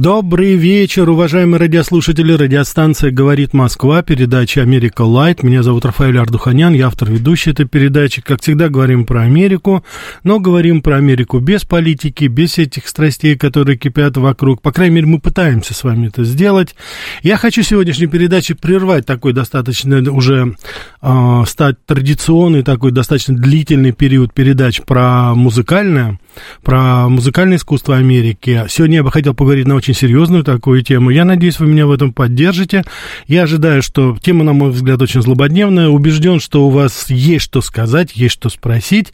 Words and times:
Добрый 0.00 0.54
вечер, 0.54 1.10
уважаемые 1.10 1.60
радиослушатели. 1.60 2.32
Радиостанция 2.32 3.10
«Говорит 3.10 3.52
Москва», 3.52 4.00
передача 4.00 4.62
«Америка 4.62 5.02
Лайт». 5.02 5.42
Меня 5.42 5.62
зовут 5.62 5.84
Рафаэль 5.84 6.16
Ардуханян, 6.16 6.72
я 6.72 6.86
автор 6.86 7.10
и 7.10 7.14
ведущий 7.14 7.50
этой 7.50 7.66
передачи. 7.66 8.22
Как 8.22 8.40
всегда, 8.40 8.70
говорим 8.70 9.04
про 9.04 9.24
Америку, 9.24 9.84
но 10.24 10.40
говорим 10.40 10.80
про 10.80 10.96
Америку 10.96 11.38
без 11.38 11.64
политики, 11.64 12.24
без 12.24 12.56
этих 12.56 12.88
страстей, 12.88 13.36
которые 13.36 13.76
кипят 13.76 14.16
вокруг. 14.16 14.62
По 14.62 14.72
крайней 14.72 14.94
мере, 14.94 15.06
мы 15.06 15.20
пытаемся 15.20 15.74
с 15.74 15.84
вами 15.84 16.06
это 16.06 16.24
сделать. 16.24 16.74
Я 17.22 17.36
хочу 17.36 17.58
в 17.58 17.62
сегодняшней 17.62 18.06
передаче 18.06 18.54
прервать 18.54 19.04
такой 19.04 19.34
достаточно 19.34 19.98
уже 20.10 20.56
э, 21.02 21.42
стать 21.46 21.76
традиционный, 21.84 22.62
такой 22.62 22.92
достаточно 22.92 23.36
длительный 23.36 23.92
период 23.92 24.32
передач 24.32 24.80
про 24.80 25.34
музыкальное, 25.34 26.18
про 26.62 27.08
музыкальное 27.08 27.56
искусство 27.56 27.96
Америки. 27.96 28.64
Сегодня 28.68 28.96
я 28.96 29.02
бы 29.02 29.10
хотел 29.10 29.34
поговорить 29.34 29.66
на 29.66 29.74
очень 29.74 29.94
серьезную 29.94 30.44
такую 30.44 30.82
тему. 30.82 31.10
Я 31.10 31.24
надеюсь, 31.24 31.58
вы 31.58 31.66
меня 31.66 31.86
в 31.86 31.90
этом 31.90 32.12
поддержите. 32.12 32.84
Я 33.26 33.42
ожидаю, 33.42 33.82
что 33.82 34.16
тема, 34.20 34.44
на 34.44 34.52
мой 34.52 34.70
взгляд, 34.70 35.00
очень 35.02 35.22
злободневная. 35.22 35.88
Убежден, 35.88 36.40
что 36.40 36.66
у 36.66 36.70
вас 36.70 37.10
есть 37.10 37.44
что 37.44 37.60
сказать, 37.60 38.12
есть 38.14 38.34
что 38.34 38.48
спросить. 38.48 39.12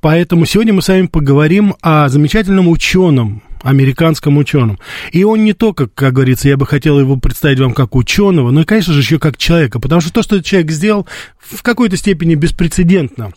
Поэтому 0.00 0.46
сегодня 0.46 0.72
мы 0.72 0.82
с 0.82 0.88
вами 0.88 1.06
поговорим 1.06 1.74
о 1.82 2.08
замечательном 2.08 2.68
ученом, 2.68 3.42
американском 3.62 4.36
ученом. 4.38 4.78
И 5.12 5.24
он 5.24 5.44
не 5.44 5.52
только, 5.52 5.88
как 5.88 6.12
говорится, 6.12 6.48
я 6.48 6.56
бы 6.56 6.66
хотел 6.66 6.98
его 6.98 7.16
представить 7.16 7.60
вам 7.60 7.74
как 7.74 7.94
ученого, 7.94 8.50
но 8.50 8.62
и, 8.62 8.64
конечно 8.64 8.92
же, 8.92 9.00
еще 9.00 9.18
как 9.18 9.36
человека, 9.36 9.80
потому 9.80 10.00
что 10.00 10.12
то, 10.12 10.22
что 10.22 10.36
этот 10.36 10.46
человек 10.46 10.70
сделал, 10.70 11.06
в 11.38 11.62
какой-то 11.62 11.96
степени 11.96 12.34
беспрецедентно 12.34 13.32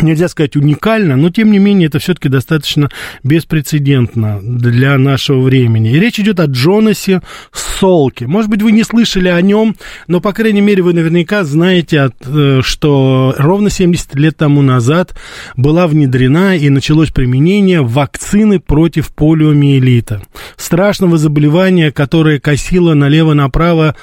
нельзя 0.00 0.28
сказать 0.28 0.56
уникально, 0.56 1.16
но 1.16 1.30
тем 1.30 1.50
не 1.50 1.58
менее 1.58 1.88
это 1.88 1.98
все-таки 1.98 2.28
достаточно 2.28 2.90
беспрецедентно 3.22 4.40
для 4.42 4.96
нашего 4.98 5.40
времени. 5.40 5.90
И 5.92 6.00
речь 6.00 6.18
идет 6.18 6.40
о 6.40 6.46
Джонасе 6.46 7.22
Солке. 7.52 8.26
Может 8.26 8.48
быть, 8.48 8.62
вы 8.62 8.72
не 8.72 8.84
слышали 8.84 9.28
о 9.28 9.40
нем, 9.42 9.74
но, 10.06 10.20
по 10.20 10.32
крайней 10.32 10.60
мере, 10.60 10.82
вы 10.82 10.92
наверняка 10.92 11.44
знаете, 11.44 12.10
э, 12.24 12.60
что 12.62 13.34
ровно 13.36 13.70
70 13.70 14.14
лет 14.14 14.36
тому 14.36 14.62
назад 14.62 15.16
была 15.56 15.88
внедрена 15.88 16.56
и 16.56 16.68
началось 16.70 17.10
применение 17.10 17.82
вакцины 17.82 18.60
против 18.60 19.12
полиомиелита. 19.12 20.22
Страшного 20.56 21.18
заболевания, 21.18 21.90
которое 21.90 22.38
косило 22.38 22.94
налево-направо 22.94 23.96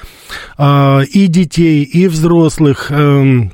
э, 0.58 1.04
и 1.14 1.28
детей, 1.28 1.84
и 1.84 2.08
взрослых, 2.08 2.88
э, 2.90 3.50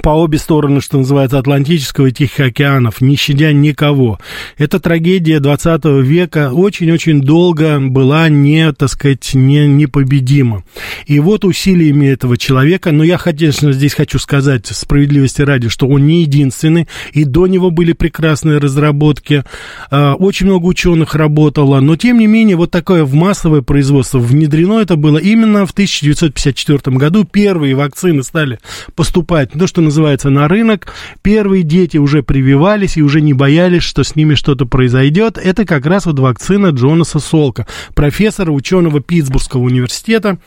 по 0.00 0.10
обе 0.10 0.38
стороны, 0.38 0.80
что 0.80 0.98
называется, 0.98 1.38
Атлантического 1.38 2.06
и 2.06 2.12
Тихих 2.12 2.40
океанов, 2.40 3.00
не 3.00 3.16
щадя 3.16 3.52
никого. 3.52 4.18
Эта 4.56 4.80
трагедия 4.80 5.40
20 5.40 5.84
века 6.02 6.50
очень-очень 6.52 7.20
долго 7.20 7.78
была 7.80 8.28
не, 8.28 8.72
так 8.72 8.88
сказать, 8.88 9.34
не, 9.34 9.66
непобедима. 9.66 10.64
И 11.06 11.20
вот 11.20 11.44
усилиями 11.44 12.06
этого 12.06 12.38
человека, 12.38 12.92
но 12.92 13.04
я, 13.04 13.18
конечно, 13.18 13.72
здесь 13.72 13.94
хочу 13.94 14.18
сказать 14.18 14.66
справедливости 14.66 15.42
ради, 15.42 15.68
что 15.68 15.86
он 15.86 16.06
не 16.06 16.22
единственный, 16.22 16.88
и 17.12 17.24
до 17.24 17.46
него 17.46 17.70
были 17.70 17.92
прекрасные 17.92 18.58
разработки, 18.58 19.44
а, 19.90 20.14
очень 20.14 20.46
много 20.46 20.66
ученых 20.66 21.14
работало, 21.14 21.80
но 21.80 21.96
тем 21.96 22.18
не 22.18 22.26
менее 22.26 22.56
вот 22.56 22.70
такое 22.70 23.04
в 23.04 23.14
массовое 23.14 23.62
производство 23.62 24.18
внедрено 24.18 24.80
это 24.80 24.96
было 24.96 25.18
именно 25.18 25.66
в 25.66 25.72
1954 25.72 26.96
году. 26.96 27.24
Первые 27.24 27.74
вакцины 27.74 28.22
стали 28.22 28.58
поступать, 28.94 29.54
ну, 29.54 29.66
что 29.66 29.81
называется, 29.82 30.30
на 30.30 30.48
рынок. 30.48 30.92
Первые 31.22 31.62
дети 31.62 31.98
уже 31.98 32.22
прививались 32.22 32.96
и 32.96 33.02
уже 33.02 33.20
не 33.20 33.34
боялись, 33.34 33.82
что 33.82 34.04
с 34.04 34.16
ними 34.16 34.34
что-то 34.34 34.66
произойдет. 34.66 35.38
Это 35.38 35.64
как 35.64 35.86
раз 35.86 36.06
вот 36.06 36.18
вакцина 36.18 36.68
Джонаса 36.68 37.18
Солка, 37.18 37.66
профессора, 37.94 38.50
ученого 38.50 39.00
Питтсбургского 39.00 39.62
университета. 39.62 40.38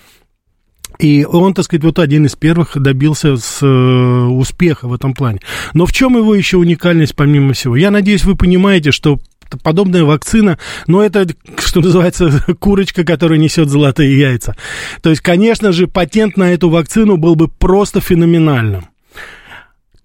И 0.99 1.25
он, 1.25 1.53
так 1.53 1.65
сказать, 1.65 1.83
вот 1.83 1.99
один 1.99 2.25
из 2.25 2.35
первых 2.35 2.71
добился 2.75 3.35
с, 3.35 3.59
э, 3.61 3.65
успеха 3.65 4.87
в 4.87 4.93
этом 4.93 5.13
плане. 5.13 5.39
Но 5.73 5.85
в 5.85 5.91
чем 5.91 6.17
его 6.17 6.33
еще 6.33 6.57
уникальность 6.57 7.15
помимо 7.15 7.53
всего? 7.53 7.75
Я 7.75 7.91
надеюсь, 7.91 8.23
вы 8.23 8.35
понимаете, 8.35 8.91
что 8.91 9.19
подобная 9.63 10.03
вакцина, 10.03 10.57
но 10.87 11.03
это, 11.03 11.27
что 11.57 11.81
называется, 11.81 12.43
курочка, 12.59 13.03
которая 13.03 13.39
несет 13.39 13.69
золотые 13.69 14.17
яйца. 14.17 14.55
То 15.01 15.09
есть, 15.09 15.21
конечно 15.21 15.71
же, 15.71 15.87
патент 15.87 16.37
на 16.37 16.53
эту 16.53 16.69
вакцину 16.69 17.17
был 17.17 17.35
бы 17.35 17.47
просто 17.47 18.01
феноменальным. 18.01 18.85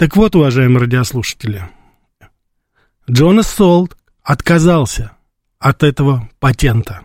Так 0.00 0.16
вот, 0.16 0.34
уважаемые 0.34 0.80
радиослушатели, 0.80 1.68
Джонас 3.10 3.50
Солт 3.50 3.98
отказался 4.22 5.12
от 5.58 5.82
этого 5.82 6.30
патента. 6.38 7.02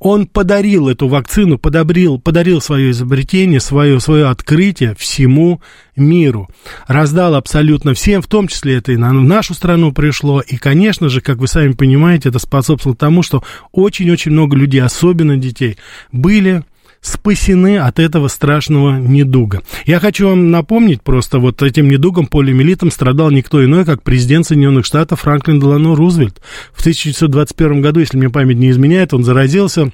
Он 0.00 0.26
подарил 0.26 0.88
эту 0.88 1.06
вакцину, 1.06 1.56
подарил, 1.56 2.18
подарил 2.18 2.60
свое 2.60 2.90
изобретение, 2.90 3.60
свое, 3.60 4.00
свое 4.00 4.26
открытие 4.26 4.96
всему 4.96 5.62
миру. 5.94 6.48
Раздал 6.88 7.36
абсолютно 7.36 7.94
всем, 7.94 8.22
в 8.22 8.26
том 8.26 8.48
числе 8.48 8.78
это 8.78 8.90
и 8.90 8.96
на 8.96 9.12
нашу 9.12 9.54
страну 9.54 9.92
пришло. 9.92 10.40
И, 10.40 10.56
конечно 10.56 11.08
же, 11.08 11.20
как 11.20 11.38
вы 11.38 11.46
сами 11.46 11.74
понимаете, 11.74 12.30
это 12.30 12.40
способствовало 12.40 12.96
тому, 12.96 13.22
что 13.22 13.44
очень-очень 13.70 14.32
много 14.32 14.56
людей, 14.56 14.82
особенно 14.82 15.36
детей, 15.36 15.78
были 16.10 16.64
спасены 17.00 17.78
от 17.78 17.98
этого 17.98 18.28
страшного 18.28 18.98
недуга. 18.98 19.62
Я 19.86 20.00
хочу 20.00 20.28
вам 20.28 20.50
напомнить 20.50 21.02
просто, 21.02 21.38
вот 21.38 21.62
этим 21.62 21.88
недугом, 21.88 22.26
полиомиелитом, 22.26 22.90
страдал 22.90 23.30
никто 23.30 23.64
иной, 23.64 23.84
как 23.84 24.02
президент 24.02 24.46
Соединенных 24.46 24.84
Штатов 24.84 25.20
Франклин 25.20 25.60
Делано 25.60 25.94
Рузвельт. 25.94 26.40
В 26.72 26.80
1921 26.80 27.80
году, 27.80 28.00
если 28.00 28.18
мне 28.18 28.30
память 28.30 28.58
не 28.58 28.70
изменяет, 28.70 29.14
он 29.14 29.24
заразился 29.24 29.92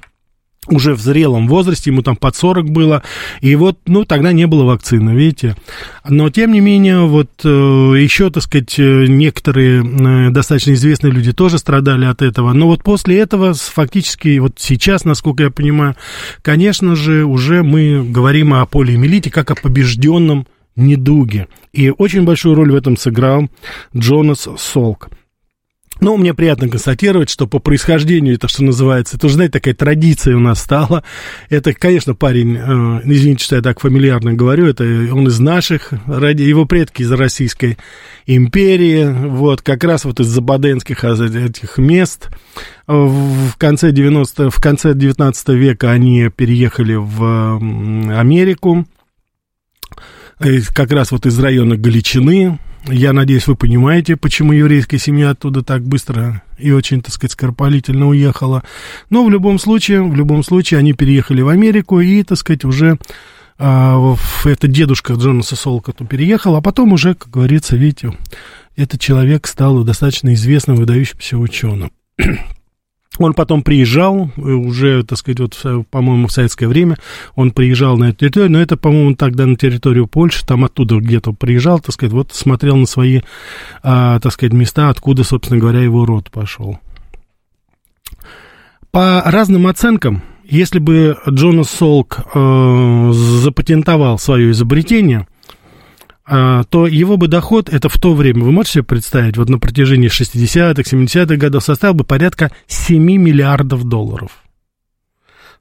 уже 0.71 0.93
в 0.93 0.99
зрелом 0.99 1.47
возрасте, 1.47 1.89
ему 1.89 2.01
там 2.01 2.15
под 2.15 2.35
40 2.35 2.69
было, 2.69 3.03
и 3.41 3.55
вот, 3.55 3.79
ну, 3.85 4.05
тогда 4.05 4.31
не 4.31 4.47
было 4.47 4.63
вакцины, 4.63 5.11
видите. 5.11 5.55
Но, 6.07 6.29
тем 6.29 6.51
не 6.51 6.59
менее, 6.59 7.05
вот 7.05 7.29
э, 7.43 7.47
еще, 7.47 8.29
так 8.29 8.43
сказать, 8.43 8.77
э, 8.77 9.05
некоторые 9.07 9.83
э, 9.83 10.29
достаточно 10.31 10.73
известные 10.73 11.11
люди 11.11 11.31
тоже 11.31 11.57
страдали 11.57 12.05
от 12.05 12.21
этого, 12.21 12.53
но 12.53 12.67
вот 12.67 12.83
после 12.83 13.19
этого, 13.19 13.53
фактически, 13.53 14.39
вот 14.39 14.53
сейчас, 14.57 15.05
насколько 15.05 15.43
я 15.43 15.51
понимаю, 15.51 15.95
конечно 16.41 16.95
же, 16.95 17.25
уже 17.25 17.63
мы 17.63 18.03
говорим 18.03 18.53
о 18.53 18.65
полиомиелите 18.65 19.31
как 19.31 19.51
о 19.51 19.55
побежденном 19.55 20.47
недуге. 20.75 21.47
И 21.73 21.89
очень 21.89 22.23
большую 22.23 22.55
роль 22.55 22.71
в 22.71 22.75
этом 22.75 22.95
сыграл 22.95 23.49
Джонас 23.95 24.47
Солк. 24.57 25.09
Ну, 25.99 26.17
мне 26.17 26.33
приятно 26.33 26.69
констатировать, 26.69 27.29
что 27.29 27.47
по 27.47 27.59
происхождению 27.59 28.35
это, 28.35 28.47
что 28.47 28.63
называется, 28.63 29.17
это 29.17 29.25
уже, 29.25 29.35
знаете, 29.35 29.53
такая 29.53 29.73
традиция 29.73 30.35
у 30.35 30.39
нас 30.39 30.61
стала. 30.61 31.03
Это, 31.49 31.73
конечно, 31.73 32.13
парень, 32.13 32.57
э, 32.57 33.01
извините, 33.05 33.43
что 33.43 33.55
я 33.55 33.61
так 33.61 33.79
фамильярно 33.79 34.33
говорю, 34.33 34.67
это 34.67 34.83
он 34.83 35.27
из 35.27 35.39
наших, 35.39 35.93
ради 36.05 36.43
его 36.43 36.65
предки 36.65 37.01
из 37.01 37.11
Российской 37.11 37.77
империи, 38.25 39.05
вот, 39.05 39.61
как 39.61 39.83
раз 39.83 40.05
вот 40.05 40.19
из 40.19 40.27
забаденских 40.27 41.03
этих 41.03 41.77
мест. 41.77 42.29
В 42.85 43.53
конце, 43.57 43.91
90, 43.91 44.49
в 44.49 44.61
конце 44.61 44.93
19 44.93 45.49
века 45.49 45.91
они 45.91 46.29
переехали 46.35 46.95
в 46.95 47.57
Америку, 48.17 48.85
как 50.73 50.91
раз 50.91 51.11
вот 51.11 51.25
из 51.25 51.37
района 51.39 51.77
Галичины, 51.77 52.59
я 52.89 53.13
надеюсь, 53.13 53.47
вы 53.47 53.55
понимаете, 53.55 54.15
почему 54.15 54.53
еврейская 54.53 54.97
семья 54.97 55.31
оттуда 55.31 55.63
так 55.63 55.83
быстро 55.83 56.41
и 56.57 56.71
очень, 56.71 57.01
так 57.01 57.13
сказать, 57.13 57.33
скоропалительно 57.33 58.07
уехала. 58.07 58.63
Но 59.09 59.23
в 59.25 59.29
любом 59.29 59.59
случае, 59.59 60.03
в 60.03 60.15
любом 60.15 60.43
случае, 60.43 60.79
они 60.79 60.93
переехали 60.93 61.41
в 61.41 61.49
Америку 61.49 61.99
и, 61.99 62.23
так 62.23 62.37
сказать, 62.37 62.65
уже 62.65 62.97
а, 63.59 64.15
это 64.45 64.67
дедушка 64.67 65.13
Джонаса 65.13 65.55
Солкоту 65.55 66.05
переехал, 66.05 66.55
а 66.55 66.61
потом 66.61 66.93
уже, 66.93 67.15
как 67.15 67.29
говорится, 67.29 67.75
видите, 67.75 68.13
этот 68.75 69.01
человек 69.01 69.47
стал 69.47 69.83
достаточно 69.83 70.33
известным, 70.33 70.75
выдающимся 70.75 71.37
ученым. 71.37 71.91
Он 73.17 73.33
потом 73.33 73.61
приезжал, 73.61 74.31
э, 74.35 74.41
уже, 74.41 75.03
так 75.03 75.17
сказать, 75.17 75.39
вот, 75.39 75.87
по-моему, 75.89 76.27
в 76.27 76.31
советское 76.31 76.67
время 76.67 76.97
он 77.35 77.51
приезжал 77.51 77.97
на 77.97 78.09
эту 78.09 78.19
территорию, 78.19 78.51
но 78.51 78.61
это, 78.61 78.77
по-моему, 78.77 79.15
тогда 79.15 79.45
на 79.45 79.55
территорию 79.55 80.07
Польши, 80.07 80.45
там 80.45 80.63
оттуда 80.63 80.97
где-то 80.97 81.33
приезжал, 81.33 81.79
так 81.79 81.93
сказать, 81.93 82.13
вот 82.13 82.33
смотрел 82.33 82.77
на 82.77 82.85
свои, 82.85 83.21
а, 83.83 84.19
так 84.19 84.31
сказать, 84.31 84.53
места, 84.53 84.89
откуда, 84.89 85.23
собственно 85.23 85.59
говоря, 85.59 85.81
его 85.81 86.05
род 86.05 86.31
пошел. 86.31 86.79
По 88.91 89.21
разным 89.25 89.67
оценкам, 89.67 90.23
если 90.43 90.79
бы 90.79 91.17
Джонас 91.29 91.69
Солк 91.69 92.19
э, 92.33 93.11
запатентовал 93.13 94.17
свое 94.17 94.51
изобретение, 94.51 95.19
э, 95.19 95.36
то 96.27 96.87
его 96.87 97.15
бы 97.15 97.27
доход, 97.29 97.69
это 97.69 97.87
в 97.87 97.97
то 97.97 98.13
время, 98.13 98.43
вы 98.43 98.51
можете 98.51 98.73
себе 98.73 98.83
представить, 98.83 99.37
вот 99.37 99.47
на 99.47 99.59
протяжении 99.59 100.09
60-х, 100.09 100.81
70-х 100.81 101.37
годов 101.37 101.63
составил 101.63 101.93
бы 101.93 102.03
порядка 102.03 102.51
7 102.67 103.01
миллиардов 103.01 103.85
долларов. 103.85 104.31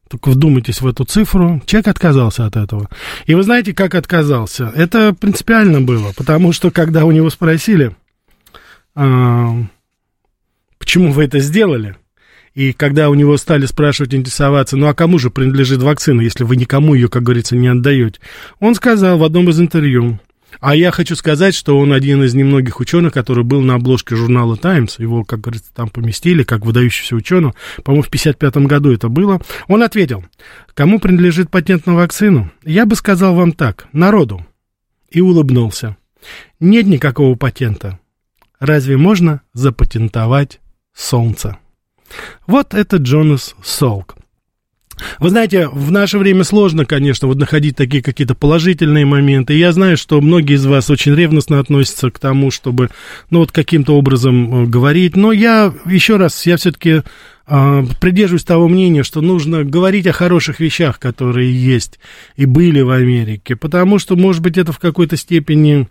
Только 0.08 0.30
вдумайтесь 0.30 0.80
в 0.80 0.86
эту 0.86 1.04
цифру. 1.04 1.60
Человек 1.66 1.88
отказался 1.88 2.46
от 2.46 2.56
этого. 2.56 2.88
И 3.26 3.34
вы 3.34 3.42
знаете, 3.42 3.74
как 3.74 3.94
отказался? 3.94 4.72
Это 4.74 5.12
принципиально 5.12 5.80
было, 5.80 6.12
потому 6.16 6.52
что 6.52 6.70
когда 6.70 7.04
у 7.04 7.10
него 7.10 7.28
спросили, 7.28 7.96
э, 8.94 9.62
почему 10.78 11.12
вы 11.12 11.24
это 11.24 11.40
сделали, 11.40 11.96
и 12.54 12.72
когда 12.72 13.10
у 13.10 13.14
него 13.14 13.36
стали 13.36 13.66
спрашивать, 13.66 14.14
интересоваться, 14.14 14.76
ну 14.76 14.86
а 14.86 14.94
кому 14.94 15.18
же 15.18 15.30
принадлежит 15.30 15.82
вакцина, 15.82 16.20
если 16.20 16.44
вы 16.44 16.56
никому 16.56 16.94
ее, 16.94 17.08
как 17.08 17.24
говорится, 17.24 17.56
не 17.56 17.68
отдаете, 17.68 18.20
он 18.60 18.76
сказал 18.76 19.18
в 19.18 19.24
одном 19.24 19.50
из 19.50 19.60
интервью, 19.60 20.20
а 20.60 20.74
я 20.74 20.90
хочу 20.90 21.16
сказать, 21.16 21.54
что 21.54 21.78
он 21.78 21.92
один 21.92 22.22
из 22.22 22.34
немногих 22.34 22.80
ученых, 22.80 23.12
который 23.12 23.44
был 23.44 23.60
на 23.60 23.74
обложке 23.74 24.16
журнала 24.16 24.56
Times. 24.56 24.98
Его, 24.98 25.24
как 25.24 25.40
говорится, 25.40 25.72
там 25.74 25.88
поместили, 25.88 26.42
как 26.42 26.64
выдающийся 26.64 27.16
ученый. 27.16 27.52
По-моему, 27.82 28.02
в 28.02 28.08
1955 28.08 28.66
году 28.66 28.92
это 28.92 29.08
было. 29.08 29.40
Он 29.68 29.82
ответил, 29.82 30.24
кому 30.74 30.98
принадлежит 30.98 31.50
патент 31.50 31.86
на 31.86 31.94
вакцину? 31.94 32.50
Я 32.64 32.86
бы 32.86 32.96
сказал 32.96 33.34
вам 33.34 33.52
так, 33.52 33.88
народу. 33.92 34.44
И 35.10 35.20
улыбнулся. 35.20 35.96
Нет 36.60 36.86
никакого 36.86 37.36
патента. 37.36 37.98
Разве 38.58 38.96
можно 38.96 39.42
запатентовать 39.52 40.60
солнце? 40.94 41.58
Вот 42.46 42.74
это 42.74 42.96
Джонас 42.96 43.54
Солк. 43.62 44.16
Вы 45.18 45.30
знаете, 45.30 45.68
в 45.68 45.90
наше 45.90 46.18
время 46.18 46.44
сложно, 46.44 46.84
конечно, 46.84 47.28
вот 47.28 47.36
находить 47.36 47.76
такие 47.76 48.02
какие-то 48.02 48.34
положительные 48.34 49.04
моменты. 49.04 49.54
Я 49.54 49.72
знаю, 49.72 49.96
что 49.96 50.20
многие 50.20 50.54
из 50.54 50.64
вас 50.64 50.88
очень 50.90 51.14
ревностно 51.14 51.60
относятся 51.60 52.10
к 52.10 52.18
тому, 52.18 52.50
чтобы, 52.50 52.90
ну, 53.30 53.40
вот 53.40 53.52
каким-то 53.52 53.96
образом 53.96 54.64
э, 54.64 54.66
говорить. 54.66 55.16
Но 55.16 55.32
я, 55.32 55.72
еще 55.84 56.16
раз, 56.16 56.46
я 56.46 56.56
все-таки 56.56 57.02
придерживаюсь 57.46 58.44
того 58.44 58.66
мнения, 58.68 59.04
что 59.04 59.20
нужно 59.20 59.62
говорить 59.62 60.06
о 60.06 60.12
хороших 60.12 60.58
вещах, 60.58 60.98
которые 60.98 61.52
есть 61.52 62.00
и 62.34 62.44
были 62.44 62.80
в 62.80 62.90
Америке. 62.90 63.54
Потому 63.54 63.98
что, 63.98 64.16
может 64.16 64.42
быть, 64.42 64.58
это 64.58 64.72
в 64.72 64.80
какой-то 64.80 65.16
степени 65.16 65.88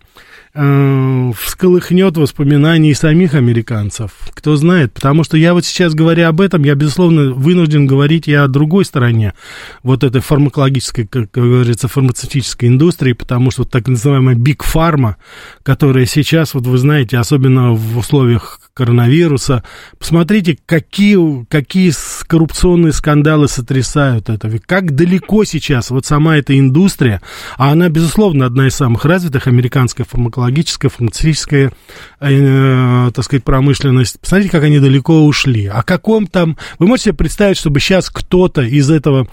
э, 0.52 1.32
всколыхнет 1.38 2.16
воспоминания 2.16 2.94
самих 2.94 3.34
американцев. 3.34 4.12
Кто 4.34 4.56
знает, 4.56 4.92
потому 4.92 5.24
что 5.24 5.36
я 5.36 5.54
вот 5.54 5.64
сейчас, 5.64 5.94
говоря 5.94 6.28
об 6.28 6.40
этом, 6.40 6.62
я, 6.64 6.74
безусловно, 6.74 7.32
вынужден 7.32 7.86
говорить 7.86 8.28
и 8.28 8.34
о 8.34 8.48
другой 8.48 8.84
стороне 8.84 9.34
вот 9.82 10.04
этой 10.04 10.20
фармакологической, 10.20 11.06
как 11.06 11.30
говорится, 11.30 11.88
фармацевтической 11.88 12.68
индустрии, 12.68 13.12
потому 13.12 13.50
что 13.50 13.62
вот 13.62 13.70
так 13.70 13.88
называемая 13.88 14.34
биг 14.34 14.62
фарма, 14.62 15.16
которая 15.62 16.06
сейчас, 16.06 16.54
вот 16.54 16.66
вы 16.66 16.78
знаете, 16.78 17.18
особенно 17.18 17.72
в 17.72 17.98
условиях 17.98 18.60
коронавируса, 18.74 19.62
посмотрите, 19.98 20.58
какие, 20.66 21.45
какие 21.48 21.92
коррупционные 22.26 22.92
скандалы 22.92 23.48
сотрясают 23.48 24.28
это. 24.28 24.50
Как 24.66 24.94
далеко 24.94 25.44
сейчас 25.44 25.90
вот 25.90 26.06
сама 26.06 26.36
эта 26.36 26.58
индустрия, 26.58 27.20
а 27.56 27.72
она, 27.72 27.88
безусловно, 27.88 28.46
одна 28.46 28.68
из 28.68 28.74
самых 28.74 29.04
развитых, 29.04 29.46
американская 29.46 30.04
фармакология, 30.04 30.56
технологическая, 30.56 30.88
фармацевтическая, 30.88 31.72
э, 32.20 33.10
так 33.14 33.24
сказать, 33.24 33.44
промышленность. 33.44 34.20
Посмотрите, 34.20 34.50
как 34.50 34.64
они 34.64 34.78
далеко 34.78 35.24
ушли. 35.24 35.66
О 35.66 35.82
каком 35.82 36.26
там... 36.26 36.56
Вы 36.78 36.86
можете 36.86 37.10
себе 37.10 37.16
представить, 37.16 37.58
чтобы 37.58 37.80
сейчас 37.80 38.10
кто-то 38.10 38.62
из 38.62 38.90
этого 38.90 39.28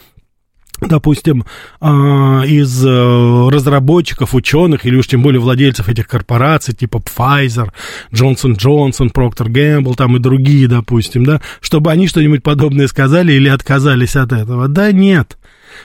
допустим, 0.82 1.46
а, 1.80 2.44
из 2.46 2.86
э, 2.86 3.50
разработчиков, 3.50 4.34
ученых, 4.34 4.86
или 4.86 4.96
уж 4.96 5.08
тем 5.08 5.22
более 5.22 5.40
владельцев 5.40 5.90
этих 5.90 6.08
корпораций, 6.08 6.74
типа 6.74 6.98
Pfizer, 6.98 7.70
Johnson 8.12 8.58
Johnson, 8.58 9.12
Procter 9.12 9.48
Gamble, 9.48 9.96
там 9.96 10.18
и 10.18 10.20
другие, 10.20 10.68
допустим, 10.68 11.26
да, 11.26 11.42
чтобы 11.62 11.92
они 11.92 12.08
что-нибудь 12.08 12.44
подобное 12.44 12.88
сказали 12.88 13.34
или 13.34 13.50
отказались 13.50 14.16
от 14.16 14.34
этого. 14.34 14.68
Да 14.68 14.92
нет. 14.92 15.38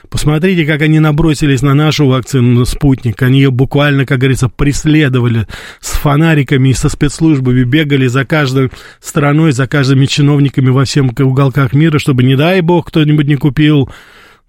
Посмотрите, 0.09 0.65
как 0.65 0.81
они 0.81 0.99
набросились 0.99 1.61
на 1.61 1.73
нашу 1.73 2.07
вакцину, 2.07 2.59
на 2.59 2.65
спутник. 2.65 3.21
Они 3.21 3.39
ее 3.39 3.51
буквально, 3.51 4.05
как 4.05 4.19
говорится, 4.19 4.47
преследовали 4.47 5.47
с 5.79 5.91
фонариками 5.91 6.69
и 6.69 6.73
со 6.73 6.89
спецслужбами, 6.89 7.63
бегали 7.63 8.07
за 8.07 8.23
каждой 8.25 8.69
страной, 9.01 9.51
за 9.51 9.67
каждыми 9.67 10.05
чиновниками 10.05 10.69
во 10.69 10.85
всех 10.85 11.05
уголках 11.19 11.73
мира, 11.73 11.99
чтобы, 11.99 12.23
не 12.23 12.35
дай 12.35 12.61
бог, 12.61 12.87
кто-нибудь 12.87 13.27
не 13.27 13.35
купил 13.35 13.89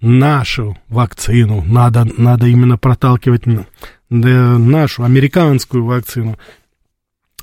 нашу 0.00 0.78
вакцину. 0.88 1.62
Надо, 1.62 2.06
надо 2.16 2.46
именно 2.46 2.78
проталкивать 2.78 3.44
нашу 4.08 5.04
американскую 5.04 5.84
вакцину. 5.84 6.38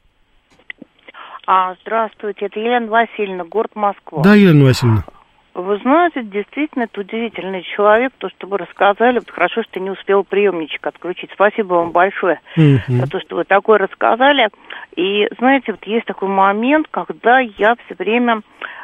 А, 1.48 1.74
здравствуйте, 1.82 2.46
это 2.48 2.60
Елена 2.60 2.88
Васильевна, 2.88 3.46
город 3.46 3.72
Москва. 3.76 4.24
Да, 4.24 4.36
Елена 4.36 4.66
Васильевна. 4.66 5.06
Вы 5.54 5.80
знаете, 5.80 6.24
действительно, 6.24 6.84
это 6.84 7.02
удивительный 7.02 7.64
человек, 7.76 8.14
то, 8.20 8.30
что 8.30 8.48
вы 8.48 8.58
рассказали. 8.58 9.20
Вот 9.20 9.30
хорошо, 9.30 9.64
что 9.64 9.82
не 9.82 9.90
успел 9.90 10.24
приемничек 10.24 10.88
отключить. 10.88 11.30
Спасибо 11.34 11.74
вам 11.74 11.92
большое 11.92 12.40
uh-huh. 12.56 12.80
за 12.88 13.08
то, 13.08 13.20
что 13.20 13.36
вы 13.36 13.44
такое 13.44 13.80
рассказали. 13.80 14.48
И, 14.96 15.28
знаете, 15.40 15.72
вот 15.72 15.84
есть 15.86 16.06
такой 16.06 16.28
момент, 16.30 16.88
когда 16.92 17.40
я 17.40 17.76
все 17.86 17.96
время, 17.98 18.42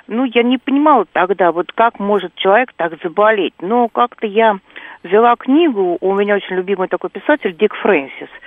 ну, 0.08 0.24
я 0.24 0.44
не 0.44 0.58
понимала 0.58 1.06
тогда, 1.12 1.52
вот 1.52 1.72
как 1.74 2.00
может 2.00 2.34
человек 2.36 2.72
так 2.76 2.94
заболеть. 3.04 3.54
Но 3.62 3.88
как-то 3.90 4.26
я 4.26 4.58
взяла 5.04 5.36
книгу, 5.36 5.98
у 6.00 6.16
меня 6.16 6.36
очень 6.36 6.56
любимый 6.56 6.88
такой 6.88 7.10
писатель 7.10 7.56
Дик 7.56 7.74
Фрэнсис– 7.76 8.30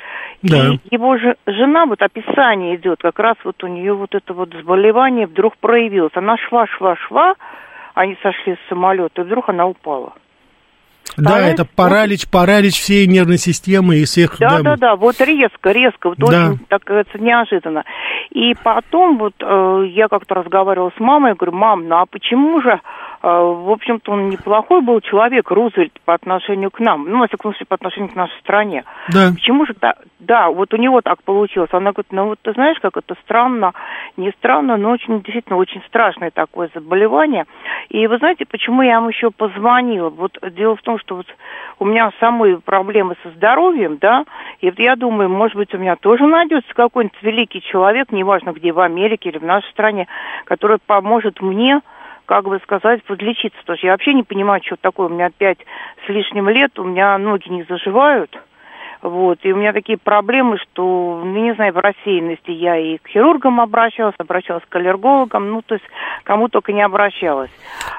да. 0.43 0.71
И 0.73 0.95
его 0.95 1.19
же 1.19 1.37
жена, 1.47 1.87
вот 1.87 2.00
описание 2.00 2.76
идет, 2.76 3.00
как 3.02 3.19
раз 3.19 3.37
вот 3.45 3.62
у 3.62 3.67
нее 3.67 3.93
вот 3.93 4.14
это 4.14 4.33
вот 4.33 4.52
заболевание 4.55 5.26
вдруг 5.26 5.57
проявилось. 5.59 6.12
Она 6.14 6.37
шла, 6.38 7.35
они 7.95 8.17
сошли 8.23 8.55
с 8.55 8.69
самолета, 8.69 9.21
и 9.21 9.25
вдруг 9.25 9.49
она 9.49 9.67
упала. 9.67 10.14
Да, 11.16 11.30
Вторая, 11.30 11.52
это 11.52 11.64
паралич, 11.64 12.28
паралич 12.28 12.75
всей 12.75 13.07
нервной 13.07 13.38
системы 13.38 13.97
и 13.97 14.04
всех... 14.04 14.38
Да, 14.38 14.59
да, 14.59 14.62
да, 14.62 14.76
да 14.76 14.97
вот 14.97 15.21
резко, 15.21 15.73
резко, 15.73 16.11
вот 16.11 16.19
да. 16.19 16.26
очень, 16.26 16.64
так 16.69 16.85
говорится, 16.85 17.19
неожиданно. 17.19 17.85
И 18.30 18.54
потом 18.62 19.19
вот 19.19 19.35
э, 19.40 19.85
я 19.88 20.09
как-то 20.09 20.37
разговаривала 20.37 20.92
с 20.97 21.00
мамой, 21.00 21.30
я 21.30 21.35
говорю, 21.35 21.57
мам, 21.57 21.88
ну 21.88 21.97
а 21.97 22.07
почему 22.07 22.62
же 22.62 22.80
в 23.22 23.70
общем-то, 23.70 24.12
он 24.12 24.30
неплохой 24.30 24.80
был 24.80 25.00
человек, 25.00 25.50
Рузвельт, 25.50 25.92
по 26.04 26.14
отношению 26.14 26.70
к 26.70 26.80
нам, 26.80 27.04
ну, 27.04 27.18
во 27.18 27.26
всяком 27.26 27.52
случае, 27.52 27.66
по 27.66 27.74
отношению 27.74 28.10
к 28.10 28.16
нашей 28.16 28.38
стране. 28.40 28.84
Да. 29.12 29.32
Почему 29.34 29.66
же 29.66 29.74
так? 29.74 29.98
Да, 30.20 30.48
вот 30.48 30.72
у 30.72 30.78
него 30.78 31.02
так 31.02 31.22
получилось. 31.22 31.70
Она 31.72 31.92
говорит, 31.92 32.12
ну, 32.12 32.26
вот 32.26 32.38
ты 32.42 32.52
знаешь, 32.52 32.78
как 32.80 32.96
это 32.96 33.14
странно, 33.22 33.72
не 34.16 34.30
странно, 34.38 34.76
но 34.76 34.90
очень, 34.90 35.20
действительно, 35.22 35.56
очень 35.58 35.82
страшное 35.86 36.30
такое 36.30 36.70
заболевание. 36.74 37.44
И 37.90 38.06
вы 38.06 38.18
знаете, 38.18 38.46
почему 38.46 38.82
я 38.82 39.00
вам 39.00 39.10
еще 39.10 39.30
позвонила? 39.30 40.08
Вот 40.08 40.38
дело 40.52 40.76
в 40.76 40.82
том, 40.82 40.98
что 40.98 41.16
вот 41.16 41.26
у 41.78 41.84
меня 41.84 42.10
самой 42.20 42.58
проблемы 42.58 43.16
со 43.22 43.30
здоровьем, 43.30 43.98
да, 43.98 44.24
и 44.60 44.70
вот 44.70 44.78
я 44.78 44.96
думаю, 44.96 45.28
может 45.28 45.56
быть, 45.56 45.74
у 45.74 45.78
меня 45.78 45.96
тоже 45.96 46.26
найдется 46.26 46.72
какой-нибудь 46.74 47.22
великий 47.22 47.60
человек, 47.60 48.12
неважно 48.12 48.52
где, 48.52 48.72
в 48.72 48.80
Америке 48.80 49.30
или 49.30 49.38
в 49.38 49.44
нашей 49.44 49.70
стране, 49.70 50.06
который 50.44 50.78
поможет 50.86 51.40
мне 51.40 51.80
как 52.30 52.44
бы 52.44 52.60
сказать, 52.62 53.02
подлечиться. 53.02 53.58
Потому 53.58 53.76
что 53.76 53.87
я 53.88 53.92
вообще 53.94 54.14
не 54.14 54.22
понимаю, 54.22 54.62
что 54.64 54.76
такое. 54.76 55.08
У 55.08 55.10
меня 55.10 55.30
пять 55.37 55.58
с 56.06 56.08
лишним 56.08 56.49
лет, 56.49 56.78
у 56.78 56.84
меня 56.84 57.18
ноги 57.18 57.49
не 57.49 57.64
заживают. 57.64 58.38
Вот, 59.02 59.38
и 59.42 59.52
у 59.52 59.57
меня 59.57 59.73
такие 59.73 59.97
проблемы, 59.97 60.59
что, 60.59 61.23
ну, 61.25 61.42
не 61.42 61.54
знаю, 61.54 61.73
в 61.73 61.78
рассеянности 61.78 62.50
я 62.50 62.76
и 62.76 62.99
к 62.99 63.09
хирургам 63.09 63.61
обращалась, 63.61 64.14
обращалась 64.19 64.64
к 64.69 64.76
аллергологам, 64.76 65.50
ну, 65.50 65.62
то 65.62 65.75
есть 65.75 65.87
кому 66.25 66.49
только 66.49 66.73
не 66.73 66.83
обращалась. 66.83 67.50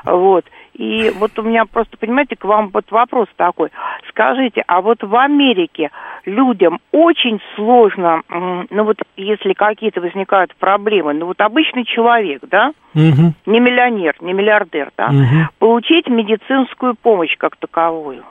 Вот. 0.03 0.45
И 0.73 1.11
вот 1.17 1.37
у 1.37 1.43
меня 1.43 1.65
просто, 1.65 1.97
понимаете, 1.97 2.35
к 2.35 2.45
вам 2.45 2.69
вот 2.73 2.89
вопрос 2.91 3.27
такой. 3.35 3.69
Скажите, 4.09 4.63
а 4.67 4.81
вот 4.81 5.03
в 5.03 5.15
Америке 5.15 5.89
людям 6.25 6.79
очень 6.91 7.39
сложно, 7.55 8.21
ну 8.29 8.83
вот 8.83 8.97
если 9.17 9.53
какие-то 9.53 10.01
возникают 10.01 10.55
проблемы, 10.55 11.13
ну 11.13 11.25
вот 11.25 11.41
обычный 11.41 11.83
человек, 11.83 12.43
да, 12.49 12.71
угу. 12.93 13.33
не 13.45 13.59
миллионер, 13.59 14.15
не 14.21 14.33
миллиардер, 14.33 14.91
да, 14.97 15.07
угу. 15.07 15.49
получить 15.59 16.07
медицинскую 16.07 16.95
помощь 16.95 17.35
как 17.37 17.57
таковую? 17.57 18.23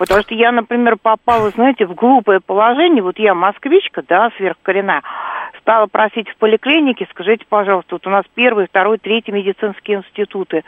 Потому 0.00 0.22
что 0.22 0.34
я, 0.34 0.50
например, 0.50 0.96
попала, 0.96 1.50
знаете, 1.50 1.84
в 1.84 1.94
глупое 1.94 2.40
положение. 2.40 3.02
Вот 3.02 3.18
я 3.18 3.34
москвичка, 3.34 4.02
да, 4.08 4.30
сверхкоренная. 4.38 5.02
Стала 5.60 5.88
просить 5.88 6.26
в 6.30 6.36
поликлинике, 6.36 7.06
скажите, 7.10 7.44
пожалуйста, 7.46 7.96
вот 7.96 8.06
у 8.06 8.10
нас 8.10 8.24
первый, 8.34 8.66
второй, 8.66 8.96
третий 8.96 9.30
медицинские 9.30 9.98
институты. 9.98 10.64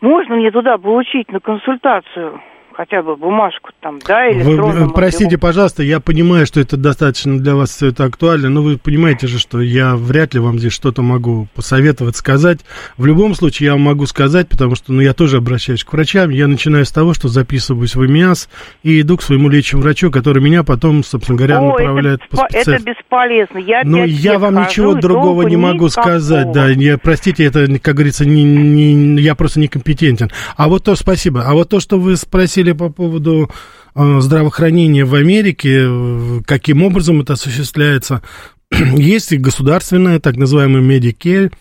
Можно 0.00 0.34
мне 0.34 0.50
туда 0.50 0.76
получить 0.76 1.30
на 1.30 1.38
консультацию? 1.38 2.42
Хотя 2.78 3.02
бы 3.02 3.16
бумажку 3.16 3.70
там, 3.80 3.98
да, 4.06 4.28
или 4.28 4.40
Вы, 4.40 4.92
простите, 4.92 5.36
пожалуйста, 5.36 5.82
я 5.82 5.98
понимаю, 5.98 6.46
что 6.46 6.60
это 6.60 6.76
достаточно 6.76 7.36
для 7.36 7.56
вас 7.56 7.70
все 7.70 7.88
это 7.88 8.04
актуально, 8.04 8.50
но 8.50 8.62
вы 8.62 8.78
понимаете 8.78 9.26
же, 9.26 9.40
что 9.40 9.60
я 9.60 9.96
вряд 9.96 10.32
ли 10.34 10.38
вам 10.38 10.60
здесь 10.60 10.72
что-то 10.74 11.02
могу 11.02 11.48
посоветовать, 11.56 12.14
сказать. 12.14 12.60
В 12.96 13.04
любом 13.04 13.34
случае, 13.34 13.66
я 13.66 13.72
вам 13.72 13.80
могу 13.80 14.06
сказать, 14.06 14.48
потому 14.48 14.76
что, 14.76 14.92
ну, 14.92 15.00
я 15.00 15.12
тоже 15.12 15.38
обращаюсь 15.38 15.82
к 15.82 15.92
врачам, 15.92 16.30
я 16.30 16.46
начинаю 16.46 16.84
с 16.84 16.92
того, 16.92 17.14
что 17.14 17.26
записываюсь 17.26 17.96
в 17.96 18.06
ИМИАС 18.06 18.48
и 18.84 19.00
иду 19.00 19.16
к 19.16 19.22
своему 19.22 19.48
лечащему 19.48 19.82
врачу, 19.82 20.12
который 20.12 20.40
меня 20.40 20.62
потом, 20.62 21.02
собственно 21.02 21.36
говоря, 21.36 21.58
О, 21.58 21.72
направляет 21.72 22.20
это, 22.20 22.36
по 22.36 22.48
специалисту. 22.48 22.70
Это 22.70 22.82
бесполезно. 22.84 23.58
Я 23.58 23.80
но 23.82 24.04
я 24.04 24.38
вам 24.38 24.54
ничего 24.54 24.94
другого 24.94 25.42
не 25.42 25.56
могу 25.56 25.86
никакого. 25.86 26.04
сказать, 26.04 26.52
да, 26.52 26.68
я, 26.68 26.96
простите, 26.96 27.44
это, 27.44 27.66
как 27.80 27.96
говорится, 27.96 28.24
не, 28.24 28.44
не, 28.44 29.20
я 29.20 29.34
просто 29.34 29.58
некомпетентен. 29.58 30.30
А 30.56 30.68
вот 30.68 30.84
то, 30.84 30.94
спасибо, 30.94 31.42
а 31.44 31.54
вот 31.54 31.70
то, 31.70 31.80
что 31.80 31.98
вы 31.98 32.16
спросили 32.16 32.67
говорили 32.68 32.72
по 32.72 32.88
поводу 32.90 33.50
э, 33.94 34.20
здравоохранения 34.20 35.04
в 35.04 35.14
Америке, 35.14 35.84
э, 35.86 36.40
каким 36.46 36.82
образом 36.82 37.20
это 37.20 37.34
осуществляется. 37.34 38.22
Есть 38.70 39.32
и 39.32 39.38
государственная, 39.38 40.20
так 40.20 40.36
называемая 40.36 40.82
Medicare, 40.82 41.52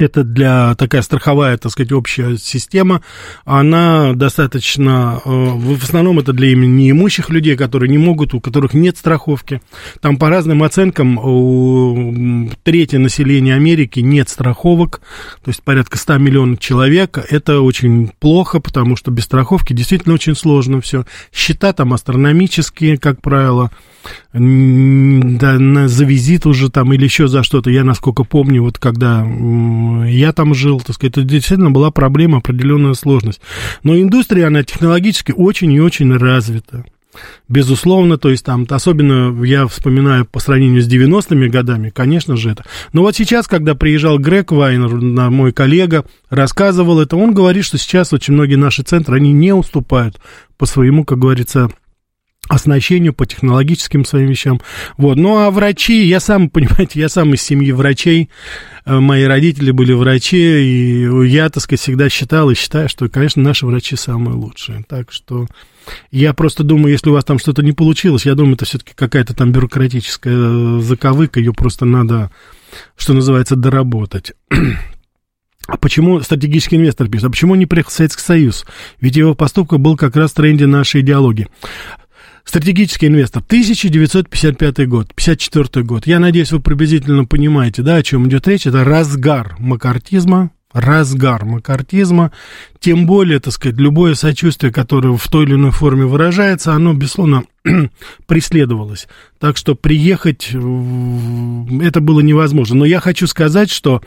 это 0.00 0.24
для 0.24 0.74
такая 0.74 1.02
страховая, 1.02 1.56
так 1.56 1.72
сказать, 1.72 1.92
общая 1.92 2.36
система, 2.36 3.02
она 3.44 4.12
достаточно, 4.14 5.20
э, 5.24 5.28
в 5.28 5.82
основном 5.82 6.18
это 6.18 6.32
для 6.32 6.54
неимущих 6.54 7.30
людей, 7.30 7.56
которые 7.56 7.88
не 7.88 7.98
могут, 7.98 8.34
у 8.34 8.40
которых 8.40 8.74
нет 8.74 8.96
страховки. 8.96 9.60
Там 10.00 10.16
по 10.16 10.28
разным 10.28 10.62
оценкам 10.62 11.18
у 11.18 12.50
трети 12.62 12.96
населения 12.96 13.54
Америки 13.54 14.00
нет 14.00 14.28
страховок, 14.28 15.00
то 15.44 15.50
есть 15.50 15.62
порядка 15.62 15.98
100 15.98 16.18
миллионов 16.18 16.58
человек. 16.60 17.18
Это 17.30 17.60
очень 17.60 18.10
плохо, 18.18 18.60
потому 18.60 18.96
что 18.96 19.10
без 19.10 19.24
страховки 19.24 19.72
действительно 19.72 20.14
очень 20.14 20.36
сложно 20.36 20.80
все. 20.80 21.04
Счета 21.32 21.72
там 21.72 21.92
астрономические, 21.92 22.98
как 22.98 23.20
правило 23.20 23.70
да, 24.32 24.38
на, 25.58 25.88
за 25.88 26.04
визит 26.04 26.46
уже 26.46 26.70
там 26.70 26.92
или 26.92 27.04
еще 27.04 27.28
за 27.28 27.42
что-то. 27.42 27.70
Я, 27.70 27.84
насколько 27.84 28.24
помню, 28.24 28.62
вот 28.62 28.78
когда 28.78 29.26
я 30.06 30.32
там 30.32 30.54
жил, 30.54 30.80
так 30.80 30.96
сказать, 30.96 31.18
это 31.18 31.22
действительно 31.26 31.70
была 31.70 31.90
проблема, 31.90 32.38
определенная 32.38 32.94
сложность. 32.94 33.40
Но 33.82 33.96
индустрия, 33.96 34.48
она 34.48 34.62
технологически 34.62 35.32
очень 35.32 35.72
и 35.72 35.80
очень 35.80 36.16
развита. 36.16 36.84
Безусловно, 37.48 38.18
то 38.18 38.30
есть 38.30 38.44
там, 38.44 38.66
особенно 38.68 39.44
я 39.44 39.66
вспоминаю 39.66 40.24
по 40.24 40.40
сравнению 40.40 40.82
с 40.82 40.88
90-ми 40.88 41.48
годами, 41.48 41.90
конечно 41.90 42.36
же 42.36 42.50
это. 42.50 42.64
Но 42.92 43.02
вот 43.02 43.14
сейчас, 43.14 43.46
когда 43.46 43.74
приезжал 43.74 44.18
Грег 44.18 44.50
Вайнер, 44.50 45.30
мой 45.30 45.52
коллега, 45.52 46.04
рассказывал 46.30 47.00
это, 47.00 47.16
он 47.16 47.34
говорит, 47.34 47.64
что 47.64 47.78
сейчас 47.78 48.12
очень 48.12 48.34
многие 48.34 48.56
наши 48.56 48.82
центры, 48.82 49.16
они 49.16 49.32
не 49.32 49.52
уступают 49.52 50.20
по 50.56 50.66
своему, 50.66 51.04
как 51.04 51.18
говорится, 51.18 51.70
оснащению, 52.48 53.12
по 53.12 53.26
технологическим 53.26 54.04
своим 54.04 54.28
вещам. 54.28 54.60
Вот. 54.96 55.16
Ну, 55.16 55.38
а 55.38 55.50
врачи, 55.50 56.04
я 56.06 56.20
сам, 56.20 56.50
понимаете, 56.50 57.00
я 57.00 57.08
сам 57.08 57.34
из 57.34 57.42
семьи 57.42 57.72
врачей, 57.72 58.30
э, 58.84 58.98
мои 58.98 59.24
родители 59.24 59.70
были 59.70 59.92
врачи, 59.92 60.36
и 60.36 61.26
я, 61.26 61.48
так 61.48 61.62
сказать, 61.62 61.80
всегда 61.80 62.08
считал 62.08 62.50
и 62.50 62.54
считаю, 62.54 62.88
что, 62.88 63.08
конечно, 63.08 63.42
наши 63.42 63.66
врачи 63.66 63.96
самые 63.96 64.36
лучшие. 64.36 64.84
Так 64.88 65.12
что 65.12 65.46
я 66.10 66.32
просто 66.32 66.64
думаю, 66.64 66.92
если 66.92 67.10
у 67.10 67.12
вас 67.12 67.24
там 67.24 67.38
что-то 67.38 67.62
не 67.62 67.72
получилось, 67.72 68.26
я 68.26 68.34
думаю, 68.34 68.54
это 68.54 68.64
все-таки 68.64 68.92
какая-то 68.94 69.34
там 69.34 69.52
бюрократическая 69.52 70.34
э, 70.34 70.80
заковыка, 70.80 71.40
ее 71.40 71.52
просто 71.52 71.84
надо, 71.84 72.30
что 72.96 73.12
называется, 73.14 73.56
доработать. 73.56 74.32
А 75.66 75.78
почему 75.78 76.20
стратегический 76.20 76.76
инвестор 76.76 77.08
пишет? 77.08 77.24
А 77.24 77.30
почему 77.30 77.54
не 77.54 77.64
приехал 77.64 77.90
Советский 77.90 78.22
Союз? 78.22 78.66
Ведь 79.00 79.16
его 79.16 79.34
поступка 79.34 79.78
был 79.78 79.96
как 79.96 80.14
раз 80.14 80.32
в 80.32 80.34
тренде 80.34 80.66
нашей 80.66 81.00
идеологии. 81.00 81.48
Стратегический 82.44 83.06
инвестор, 83.06 83.42
1955 83.44 84.88
год, 84.88 85.14
54 85.14 85.84
год. 85.84 86.06
Я 86.06 86.18
надеюсь, 86.18 86.52
вы 86.52 86.60
приблизительно 86.60 87.24
понимаете, 87.24 87.82
да, 87.82 87.96
о 87.96 88.02
чем 88.02 88.28
идет 88.28 88.46
речь. 88.46 88.66
Это 88.66 88.84
разгар 88.84 89.56
макартизма, 89.58 90.50
разгар 90.74 91.44
макартизма, 91.44 92.32
тем 92.80 93.06
более, 93.06 93.38
так 93.38 93.54
сказать, 93.54 93.78
любое 93.78 94.14
сочувствие, 94.14 94.72
которое 94.72 95.16
в 95.16 95.28
той 95.28 95.44
или 95.44 95.54
иной 95.54 95.70
форме 95.70 96.04
выражается, 96.04 96.74
оно, 96.74 96.92
безусловно, 96.92 97.44
преследовалось. 98.26 99.06
Так 99.38 99.56
что 99.56 99.76
приехать 99.76 100.48
это 100.48 102.00
было 102.00 102.20
невозможно. 102.20 102.76
Но 102.76 102.84
я 102.84 103.00
хочу 103.00 103.26
сказать, 103.26 103.70
что 103.70 104.02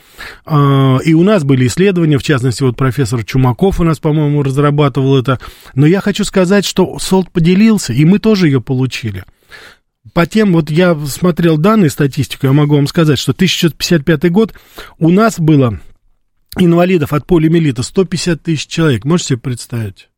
э, 0.45 0.97
и 1.05 1.13
у 1.13 1.23
нас 1.23 1.43
были 1.43 1.65
исследования, 1.67 2.19
в 2.19 2.23
частности, 2.23 2.61
вот 2.61 2.75
профессор 2.75 3.23
Чумаков 3.23 3.79
у 3.79 3.83
нас, 3.83 3.99
по-моему, 3.99 4.43
разрабатывал 4.43 5.17
это. 5.17 5.39
Но 5.73 5.87
я 5.87 6.01
хочу 6.01 6.25
сказать, 6.25 6.65
что 6.65 6.99
СОЛТ 6.99 7.31
поделился, 7.31 7.93
и 7.93 8.03
мы 8.03 8.19
тоже 8.19 8.47
ее 8.47 8.61
получили 8.61 9.23
по 10.13 10.25
тем, 10.25 10.53
вот 10.53 10.71
я 10.71 10.95
смотрел 11.05 11.57
данные, 11.57 11.89
статистику, 11.89 12.47
я 12.47 12.53
могу 12.53 12.75
вам 12.75 12.87
сказать, 12.87 13.19
что 13.19 13.33
1955 13.33 14.31
год 14.31 14.53
у 14.97 15.09
нас 15.09 15.39
было 15.39 15.79
инвалидов 16.59 17.13
от 17.13 17.25
полиомиелита 17.25 17.83
150 17.83 18.41
тысяч 18.41 18.67
человек. 18.67 19.05
Можете 19.05 19.29
себе 19.29 19.39
представить? 19.39 20.09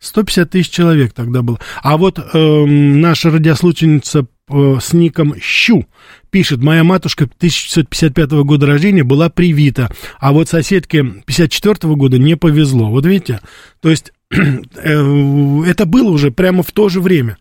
150 0.00 0.50
тысяч 0.50 0.70
человек 0.70 1.12
тогда 1.12 1.42
было. 1.42 1.58
А 1.82 1.96
вот 1.96 2.18
э, 2.18 2.64
наша 2.66 3.30
радиослушательница 3.30 4.26
э, 4.48 4.76
с 4.80 4.92
ником 4.92 5.34
Щу 5.40 5.86
пишет, 6.30 6.62
моя 6.62 6.84
матушка 6.84 7.24
1955 7.24 8.30
года 8.44 8.66
рождения 8.66 9.04
была 9.04 9.30
привита, 9.30 9.90
а 10.18 10.32
вот 10.32 10.48
соседке 10.48 11.04
54 11.26 11.94
года 11.94 12.18
не 12.18 12.36
повезло. 12.36 12.90
Вот 12.90 13.06
видите, 13.06 13.40
то 13.80 13.88
есть 13.88 14.12
э, 14.30 15.62
это 15.66 15.86
было 15.86 16.10
уже 16.10 16.30
прямо 16.30 16.62
в 16.62 16.72
то 16.72 16.88
же 16.88 17.00
время 17.00 17.38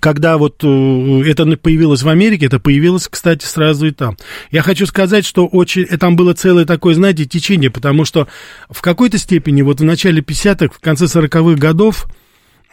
когда 0.00 0.38
вот 0.38 0.62
э, 0.62 1.22
это 1.26 1.44
появилось 1.56 2.02
в 2.02 2.08
Америке, 2.08 2.46
это 2.46 2.58
появилось, 2.58 3.08
кстати, 3.08 3.44
сразу 3.44 3.86
и 3.86 3.90
там. 3.90 4.16
Я 4.50 4.62
хочу 4.62 4.86
сказать, 4.86 5.24
что 5.24 5.46
очень, 5.46 5.82
э, 5.82 5.96
там 5.96 6.16
было 6.16 6.34
целое 6.34 6.64
такое, 6.64 6.94
знаете, 6.94 7.24
течение, 7.24 7.70
потому 7.70 8.04
что 8.04 8.28
в 8.68 8.82
какой-то 8.82 9.18
степени 9.18 9.62
вот 9.62 9.80
в 9.80 9.84
начале 9.84 10.20
50-х, 10.20 10.74
в 10.74 10.80
конце 10.80 11.04
40-х 11.04 11.58
годов 11.58 12.06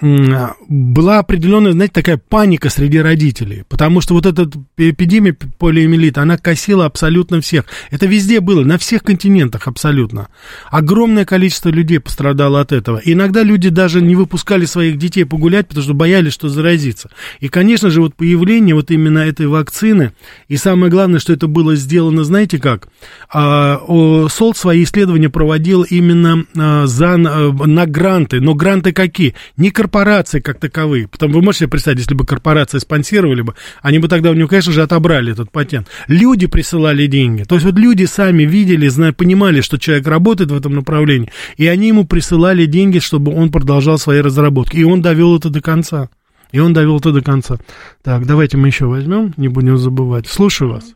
была 0.02 1.20
определенная, 1.20 1.74
знаете, 1.74 1.94
такая 1.94 2.18
паника 2.18 2.70
среди 2.70 3.00
родителей, 3.00 3.64
потому 3.70 4.02
что 4.02 4.16
вот 4.16 4.26
эта 4.26 4.50
эпидемия 4.78 5.34
полиомиелита, 5.34 6.24
она 6.24 6.38
косила 6.38 6.86
абсолютно 6.86 7.40
всех. 7.42 7.66
Это 7.92 8.08
везде 8.08 8.40
было, 8.40 8.64
на 8.64 8.80
всех 8.80 9.04
континентах 9.04 9.68
абсолютно. 9.68 10.30
Огромное 10.72 11.26
количество 11.26 11.70
людей 11.70 12.00
пострадало 12.00 12.62
от 12.62 12.72
этого. 12.72 12.98
И 12.98 13.14
иногда 13.14 13.44
люди 13.44 13.70
даже 13.70 14.02
не 14.02 14.16
выпускали 14.16 14.66
своих 14.66 14.98
детей 14.98 15.24
погулять, 15.24 15.68
потому 15.68 15.84
что 15.84 15.94
боялись, 15.94 16.34
что 16.34 16.50
заразиться. 16.50 17.12
И, 17.40 17.48
конечно 17.48 17.92
же, 17.92 18.02
вот 18.02 18.16
появление 18.16 18.74
вот 18.74 18.90
именно 18.90 19.20
этой 19.20 19.46
вакцины, 19.46 20.14
и 20.48 20.58
самое 20.58 20.92
главное, 20.92 21.20
что 21.20 21.32
это 21.32 21.46
было 21.48 21.76
сделано, 21.76 22.24
знаете 22.24 22.58
как? 22.58 22.88
А, 23.32 23.80
СОЛ 23.88 24.56
свои 24.56 24.84
исследования 24.84 25.30
проводил 25.30 25.84
именно 25.84 26.44
а, 26.58 26.88
за, 26.88 27.18
на 27.18 27.86
гранты. 27.86 28.42
Но 28.42 28.56
гранты 28.56 28.94
какие? 28.94 29.36
Не 29.58 29.70
корпоративные 29.70 29.91
корпорации 29.92 30.40
как 30.40 30.58
таковые. 30.60 31.08
Потом 31.08 31.32
вы 31.32 31.42
можете 31.42 31.66
себе 31.66 31.72
представить, 31.72 32.00
если 32.00 32.16
бы 32.16 32.26
корпорации 32.26 32.78
спонсировали 32.80 33.42
бы, 33.42 33.54
они 33.82 34.00
бы 34.00 34.08
тогда 34.08 34.32
у 34.32 34.34
него, 34.34 34.48
конечно 34.48 34.72
же, 34.72 34.82
отобрали 34.82 35.34
этот 35.34 35.52
патент. 35.52 35.88
Люди 36.08 36.48
присылали 36.48 37.08
деньги. 37.08 37.44
То 37.44 37.56
есть 37.56 37.66
вот 37.66 37.78
люди 37.78 38.06
сами 38.06 38.44
видели, 38.44 38.88
зная, 38.88 39.12
понимали, 39.12 39.62
что 39.62 39.78
человек 39.78 40.08
работает 40.08 40.52
в 40.52 40.58
этом 40.58 40.76
направлении, 40.76 41.30
и 41.58 41.68
они 41.68 41.90
ему 41.90 42.06
присылали 42.06 42.66
деньги, 42.66 43.00
чтобы 43.00 43.36
он 43.36 43.52
продолжал 43.52 43.98
свои 43.98 44.22
разработки. 44.22 44.78
И 44.78 44.84
он 44.84 45.02
довел 45.02 45.38
это 45.38 45.50
до 45.50 45.62
конца. 45.62 46.10
И 46.54 46.60
он 46.60 46.74
довел 46.74 46.98
это 46.98 47.12
до 47.12 47.22
конца. 47.22 47.56
Так, 48.04 48.26
давайте 48.26 48.58
мы 48.58 48.68
еще 48.68 48.86
возьмем, 48.86 49.34
не 49.38 49.50
будем 49.50 49.78
забывать. 49.78 50.28
Слушаю 50.28 50.72
вас. 50.72 50.96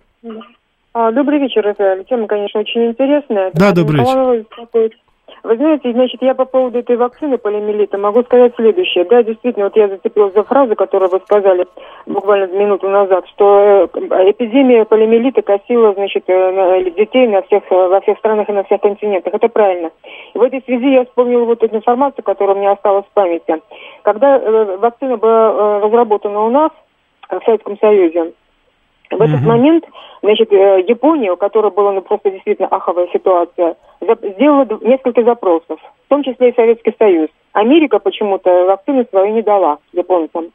А, 0.93 1.11
добрый 1.11 1.39
вечер, 1.39 1.61
Рафаэль. 1.61 2.05
Тема, 2.05 2.27
конечно, 2.27 2.61
очень 2.61 2.91
интересная. 2.91 3.51
Да, 3.53 3.73
добрый 3.73 3.99
вечер. 3.99 4.95
Вы 5.45 5.57
знаете, 5.57 5.91
значит, 5.91 6.23
я 6.23 6.33
по 6.33 6.45
поводу 6.45 6.79
этой 6.79 6.95
вакцины 6.95 7.37
полиомиелита 7.37 7.99
могу 7.99 8.23
сказать 8.23 8.55
следующее. 8.55 9.05
Да, 9.05 9.21
действительно, 9.21 9.65
вот 9.65 9.75
я 9.75 9.87
зацепилась 9.87 10.33
за 10.33 10.43
фразу, 10.43 10.75
которую 10.75 11.11
вы 11.11 11.19
сказали 11.19 11.67
буквально 12.07 12.47
минуту 12.47 12.89
назад, 12.89 13.27
что 13.27 13.87
э, 13.93 14.31
эпидемия 14.31 14.85
полиомиелита 14.85 15.43
косила, 15.43 15.93
значит, 15.93 16.23
э, 16.25 16.89
детей 16.97 17.27
на 17.27 17.43
всех, 17.43 17.61
э, 17.69 17.75
во 17.75 18.01
всех 18.01 18.17
странах 18.17 18.49
и 18.49 18.53
на 18.53 18.63
всех 18.63 18.81
континентах. 18.81 19.35
Это 19.35 19.47
правильно. 19.47 19.91
И 20.33 20.37
в 20.39 20.41
этой 20.41 20.63
связи 20.63 20.93
я 20.93 21.05
вспомнила 21.05 21.45
вот 21.45 21.61
эту 21.61 21.75
информацию, 21.75 22.23
которая 22.23 22.55
у 22.55 22.59
меня 22.59 22.71
осталась 22.71 23.05
в 23.05 23.13
памяти. 23.13 23.61
Когда 24.01 24.39
вакцина 24.39 25.17
была 25.17 25.79
разработана 25.79 26.41
у 26.41 26.49
нас, 26.49 26.71
в 27.29 27.39
Советском 27.45 27.77
Союзе, 27.77 28.33
в 29.11 29.21
этот 29.21 29.41
mm 29.41 29.47
момент, 29.47 29.85
значит, 30.21 30.51
Япония, 30.51 31.31
у 31.31 31.37
которой 31.37 31.71
была 31.71 31.91
ну, 31.93 32.01
просто 32.01 32.31
действительно 32.31 32.67
аховая 32.69 33.07
ситуация, 33.13 33.75
сделала 34.01 34.67
несколько 34.81 35.23
запросов, 35.23 35.79
в 36.05 36.09
том 36.09 36.23
числе 36.23 36.49
и 36.49 36.55
Советский 36.55 36.93
Союз. 36.97 37.29
Америка 37.53 37.99
почему-то 37.99 38.65
вакцину 38.65 39.05
свою 39.09 39.33
не 39.33 39.41
дала 39.41 39.77
японцам. 39.93 40.51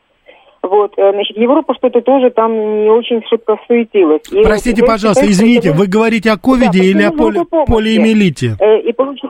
Вот, 0.62 0.92
э, 0.98 1.12
значит, 1.12 1.36
Европа 1.38 1.74
что-то 1.74 2.02
тоже 2.02 2.30
там 2.30 2.52
не 2.52 2.90
очень 2.90 3.22
шибко 3.30 3.56
суетилась. 3.66 4.20
И 4.30 4.42
Простите, 4.42 4.82
вот, 4.82 4.88
пожалуйста, 4.88 5.22
считаю, 5.22 5.32
извините, 5.32 5.72
вы 5.72 5.86
говорите 5.86 6.30
о 6.30 6.36
ковиде 6.36 6.80
да, 6.80 6.84
или 6.84 7.02
о 7.02 7.12
поли... 7.12 7.40
полиэмилите? 7.66 8.56
Э, 8.60 8.80
и 8.80 8.92
получ... 8.92 9.20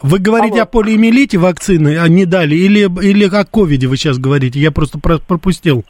Вы 0.00 0.18
говорите 0.18 0.60
а 0.60 0.62
о 0.62 0.66
полиэмилите 0.66 1.36
вакцины, 1.38 1.98
а 1.98 2.08
не 2.08 2.24
дали, 2.24 2.54
или, 2.54 2.88
или 3.06 3.24
о 3.24 3.44
ковиде 3.44 3.86
вы 3.86 3.96
сейчас 3.96 4.18
говорите? 4.18 4.58
Я 4.58 4.72
просто 4.72 4.98
пропустил. 4.98 5.84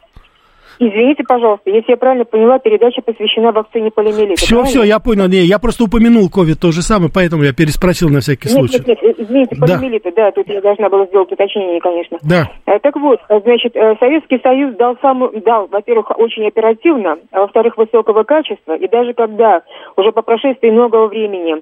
Извините, 0.79 1.23
пожалуйста, 1.23 1.69
если 1.69 1.91
я 1.91 1.97
правильно 1.97 2.25
поняла, 2.25 2.59
передача 2.59 3.01
посвящена 3.01 3.51
вакцине 3.51 3.91
полиомиелита. 3.91 4.41
Все, 4.41 4.55
правильно? 4.55 4.69
все, 4.69 4.83
я 4.83 4.99
понял. 4.99 5.27
Не, 5.27 5.45
я 5.45 5.59
просто 5.59 5.85
упомянул 5.85 6.29
ковид 6.29 6.59
то 6.59 6.71
же 6.71 6.81
самое, 6.81 7.11
поэтому 7.13 7.43
я 7.43 7.53
переспросил 7.53 8.09
на 8.09 8.19
всякий 8.19 8.49
нет, 8.49 8.57
случай. 8.57 8.83
Нет, 8.85 9.01
нет, 9.01 9.15
извините, 9.17 9.55
полиомиелита, 9.55 10.11
да. 10.11 10.25
да, 10.25 10.31
тут 10.31 10.47
я 10.47 10.61
должна 10.61 10.89
была 10.89 11.05
сделать 11.05 11.31
уточнение, 11.31 11.79
конечно. 11.79 12.17
Да. 12.23 12.49
Э, 12.65 12.79
так 12.79 12.95
вот, 12.95 13.19
э, 13.29 13.39
значит, 13.41 13.75
э, 13.75 13.95
Советский 13.99 14.39
Союз 14.41 14.75
дал 14.75 14.97
самую, 15.01 15.41
дал, 15.41 15.67
во-первых, 15.67 16.17
очень 16.17 16.47
оперативно, 16.47 17.17
а 17.31 17.41
во-вторых, 17.41 17.77
высокого 17.77 18.23
качества, 18.23 18.75
и 18.75 18.87
даже 18.87 19.13
когда 19.13 19.61
уже 19.95 20.11
по 20.11 20.21
прошествии 20.21 20.69
многого 20.69 21.07
времени 21.07 21.61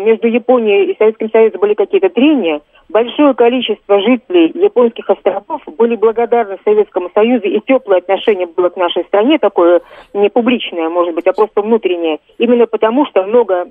между 0.00 0.28
Японией 0.28 0.92
и 0.92 0.96
Советским 0.96 1.28
Союзом 1.32 1.60
были 1.60 1.74
какие-то 1.74 2.08
трения, 2.08 2.60
большое 2.88 3.34
количество 3.34 4.00
жителей 4.00 4.52
японских 4.54 5.08
островов 5.08 5.62
были 5.78 5.96
благодарны 5.96 6.58
Советскому 6.64 7.10
Союзу, 7.14 7.46
и 7.46 7.60
теплое 7.60 7.98
отношение 7.98 8.46
было 8.46 8.68
к 8.68 8.76
нашей 8.76 9.04
стране, 9.04 9.38
такое 9.38 9.80
не 10.14 10.28
публичное, 10.28 10.88
может 10.88 11.14
быть, 11.14 11.26
а 11.26 11.32
просто 11.32 11.62
внутреннее, 11.62 12.18
именно 12.38 12.66
потому 12.66 13.06
что 13.06 13.22
много 13.24 13.68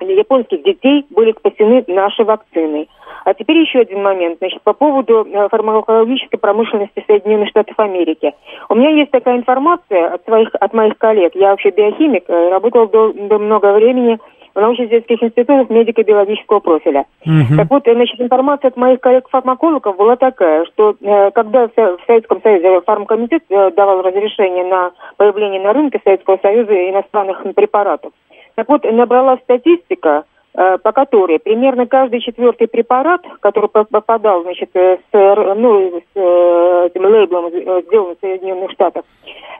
японских 0.00 0.62
детей 0.62 1.04
были 1.10 1.32
спасены 1.32 1.84
нашей 1.86 2.24
вакциной. 2.24 2.88
А 3.24 3.34
теперь 3.34 3.58
еще 3.58 3.80
один 3.80 4.02
момент, 4.02 4.38
значит, 4.38 4.62
по 4.62 4.72
поводу 4.72 5.26
э, 5.30 5.48
фармакологической 5.50 6.38
промышленности 6.38 7.04
Соединенных 7.06 7.50
Штатов 7.50 7.78
Америки. 7.78 8.32
У 8.68 8.74
меня 8.74 8.90
есть 8.90 9.10
такая 9.10 9.36
информация 9.36 10.14
от, 10.14 10.24
своих, 10.24 10.54
от 10.54 10.72
моих 10.72 10.96
коллег, 10.96 11.34
я 11.34 11.50
вообще 11.50 11.70
биохимик, 11.70 12.24
э, 12.28 12.48
работал 12.48 12.88
до, 12.88 13.12
до 13.12 13.38
много 13.38 13.72
времени 13.72 14.18
научно-исследовательских 14.54 15.22
институтах 15.22 15.70
медико-биологического 15.70 16.60
профиля. 16.60 17.06
Угу. 17.24 17.56
Так 17.56 17.70
вот, 17.70 17.82
значит, 17.84 18.20
информация 18.20 18.68
от 18.68 18.76
моих 18.76 19.00
коллег-фармакологов 19.00 19.96
была 19.96 20.16
такая, 20.16 20.64
что 20.66 20.94
э, 21.00 21.30
когда 21.32 21.68
в, 21.68 21.98
Советском 22.06 22.40
Союзе 22.42 22.80
фармкомитет 22.82 23.44
э, 23.48 23.70
давал 23.72 24.02
разрешение 24.02 24.64
на 24.64 24.92
появление 25.16 25.60
на 25.60 25.72
рынке 25.72 26.00
Советского 26.04 26.38
Союза 26.42 26.72
иностранных 26.90 27.42
препаратов, 27.54 28.12
так 28.54 28.68
вот, 28.68 28.84
набрала 28.84 29.38
статистика, 29.38 30.24
э, 30.54 30.78
по 30.78 30.92
которой 30.92 31.38
примерно 31.38 31.86
каждый 31.86 32.20
четвертый 32.20 32.68
препарат, 32.68 33.22
который 33.40 33.68
попадал, 33.68 34.42
значит, 34.42 34.70
с, 34.74 35.00
ну, 35.12 36.00
с 36.00 36.16
э, 36.16 36.86
этим 36.86 37.04
лейблом, 37.04 37.50
сделан 37.50 38.16
в 38.16 38.20
Соединенных 38.20 38.70
Штатах, 38.72 39.04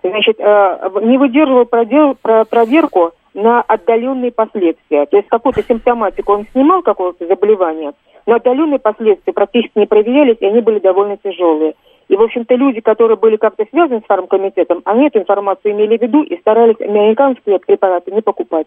значит, 0.02 0.38
не 0.38 1.18
выдерживал 1.18 1.66
продел, 1.66 2.16
проверку 2.22 3.12
на 3.34 3.62
отдаленные 3.62 4.32
последствия. 4.32 5.06
То 5.06 5.16
есть 5.16 5.28
какую-то 5.28 5.62
симптоматику 5.62 6.32
он 6.32 6.46
снимал, 6.52 6.82
какого-то 6.82 7.26
заболевания, 7.26 7.92
но 8.26 8.36
отдаленные 8.36 8.78
последствия 8.78 9.32
практически 9.32 9.78
не 9.78 9.86
проверялись, 9.86 10.36
и 10.40 10.46
они 10.46 10.60
были 10.60 10.78
довольно 10.78 11.16
тяжелые. 11.16 11.74
И, 12.08 12.16
в 12.16 12.22
общем-то, 12.22 12.54
люди, 12.56 12.80
которые 12.80 13.16
были 13.16 13.36
как-то 13.36 13.64
связаны 13.70 14.00
с 14.00 14.06
фармкомитетом, 14.06 14.82
они 14.84 15.06
эту 15.06 15.20
информацию 15.20 15.72
имели 15.72 15.96
в 15.96 16.02
виду 16.02 16.22
и 16.22 16.36
старались 16.40 16.80
американские 16.80 17.60
препараты 17.60 18.10
не 18.10 18.20
покупать. 18.20 18.66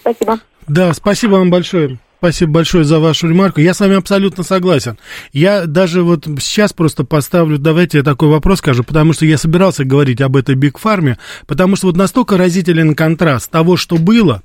Спасибо. 0.00 0.38
Да, 0.66 0.92
спасибо 0.92 1.36
вам 1.36 1.50
большое. 1.50 1.98
Спасибо 2.20 2.52
большое 2.52 2.84
за 2.84 2.98
вашу 2.98 3.30
ремарку. 3.30 3.62
Я 3.62 3.72
с 3.72 3.80
вами 3.80 3.96
абсолютно 3.96 4.44
согласен. 4.44 4.98
Я 5.32 5.64
даже 5.64 6.02
вот 6.02 6.26
сейчас 6.38 6.74
просто 6.74 7.02
поставлю, 7.02 7.56
давайте 7.56 7.96
я 7.96 8.04
такой 8.04 8.28
вопрос 8.28 8.58
скажу, 8.58 8.84
потому 8.84 9.14
что 9.14 9.24
я 9.24 9.38
собирался 9.38 9.86
говорить 9.86 10.20
об 10.20 10.36
этой 10.36 10.54
Биг 10.54 10.76
Фарме, 10.76 11.16
потому 11.46 11.76
что 11.76 11.86
вот 11.86 11.96
настолько 11.96 12.36
разителен 12.36 12.94
контраст 12.94 13.50
того, 13.50 13.78
что 13.78 13.96
было, 13.96 14.42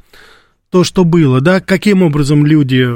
то, 0.76 0.84
что 0.84 1.06
было, 1.06 1.40
да, 1.40 1.62
каким 1.62 2.02
образом 2.02 2.46
люди 2.46 2.86
э, 2.86 2.90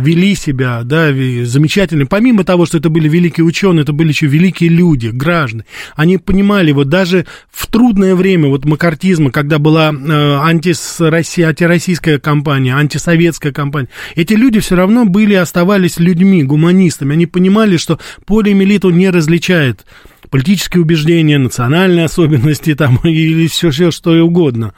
вели 0.00 0.34
себя, 0.34 0.84
да, 0.84 1.08
замечательно. 1.44 2.06
Помимо 2.06 2.44
того, 2.44 2.64
что 2.64 2.78
это 2.78 2.88
были 2.88 3.10
великие 3.10 3.44
ученые, 3.44 3.82
это 3.82 3.92
были 3.92 4.08
еще 4.08 4.26
великие 4.26 4.70
люди, 4.70 5.08
граждане. 5.08 5.66
Они 5.96 6.16
понимали, 6.16 6.72
вот 6.72 6.88
даже 6.88 7.26
в 7.52 7.66
трудное 7.66 8.14
время 8.14 8.48
вот 8.48 8.64
макартизма, 8.64 9.30
когда 9.30 9.58
была 9.58 9.92
э, 9.92 9.94
антироссийская 10.40 12.18
кампания, 12.20 12.74
антисоветская 12.74 13.52
кампания, 13.52 13.90
эти 14.14 14.32
люди 14.32 14.60
все 14.60 14.76
равно 14.76 15.04
были, 15.04 15.34
оставались 15.34 15.98
людьми, 15.98 16.42
гуманистами. 16.42 17.12
Они 17.12 17.26
понимали, 17.26 17.76
что 17.76 18.00
полиэмилиту 18.24 18.88
не 18.88 19.10
различает 19.10 19.84
политические 20.30 20.82
убеждения, 20.82 21.36
национальные 21.36 22.06
особенности 22.06 22.74
там, 22.74 22.98
или 23.04 23.46
все, 23.46 23.70
все 23.70 23.90
что 23.90 24.12
угодно. 24.24 24.72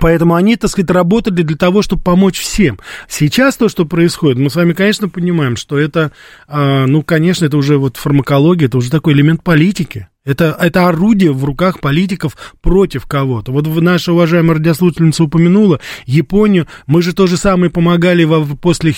Поэтому 0.00 0.34
они, 0.34 0.56
так 0.56 0.70
сказать, 0.70 0.90
работали 0.90 1.42
для 1.42 1.56
того, 1.56 1.82
чтобы 1.82 2.02
помочь 2.02 2.38
всем. 2.40 2.78
Сейчас 3.08 3.56
то, 3.56 3.68
что 3.68 3.86
происходит, 3.86 4.38
мы 4.38 4.50
с 4.50 4.56
вами, 4.56 4.72
конечно, 4.72 5.08
понимаем, 5.08 5.56
что 5.56 5.78
это, 5.78 6.12
а, 6.46 6.86
ну, 6.86 7.02
конечно, 7.02 7.46
это 7.46 7.56
уже 7.56 7.78
вот 7.78 7.96
фармакология, 7.96 8.66
это 8.66 8.78
уже 8.78 8.90
такой 8.90 9.14
элемент 9.14 9.42
политики. 9.42 10.08
Это, 10.28 10.54
это 10.60 10.86
орудие 10.88 11.32
в 11.32 11.42
руках 11.42 11.80
политиков 11.80 12.36
против 12.60 13.06
кого-то. 13.06 13.50
Вот 13.50 13.66
наша 13.66 14.12
уважаемая 14.12 14.58
радиослушательница 14.58 15.24
упомянула 15.24 15.80
Японию. 16.04 16.66
Мы 16.86 17.00
же 17.00 17.14
то 17.14 17.26
же 17.26 17.38
самое 17.38 17.70
помогали 17.70 18.24
во, 18.24 18.44
после 18.44 18.92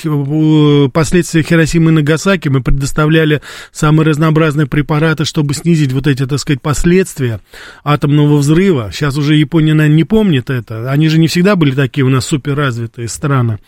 последствий 0.92 1.44
Хиросимы 1.44 1.92
и 1.92 1.94
Нагасаки. 1.94 2.48
Мы 2.48 2.64
предоставляли 2.64 3.42
самые 3.70 4.08
разнообразные 4.08 4.66
препараты, 4.66 5.24
чтобы 5.24 5.54
снизить 5.54 5.92
вот 5.92 6.08
эти, 6.08 6.26
так 6.26 6.40
сказать, 6.40 6.60
последствия 6.60 7.40
атомного 7.84 8.36
взрыва. 8.36 8.90
Сейчас 8.92 9.16
уже 9.16 9.36
Япония, 9.36 9.74
наверное, 9.74 9.98
не 9.98 10.04
помнит 10.04 10.50
это. 10.50 10.90
Они 10.90 11.08
же 11.08 11.20
не 11.20 11.28
всегда 11.28 11.54
были 11.54 11.70
такие 11.76 12.04
у 12.04 12.08
нас 12.08 12.26
суперразвитые 12.26 13.06
страны. 13.06 13.60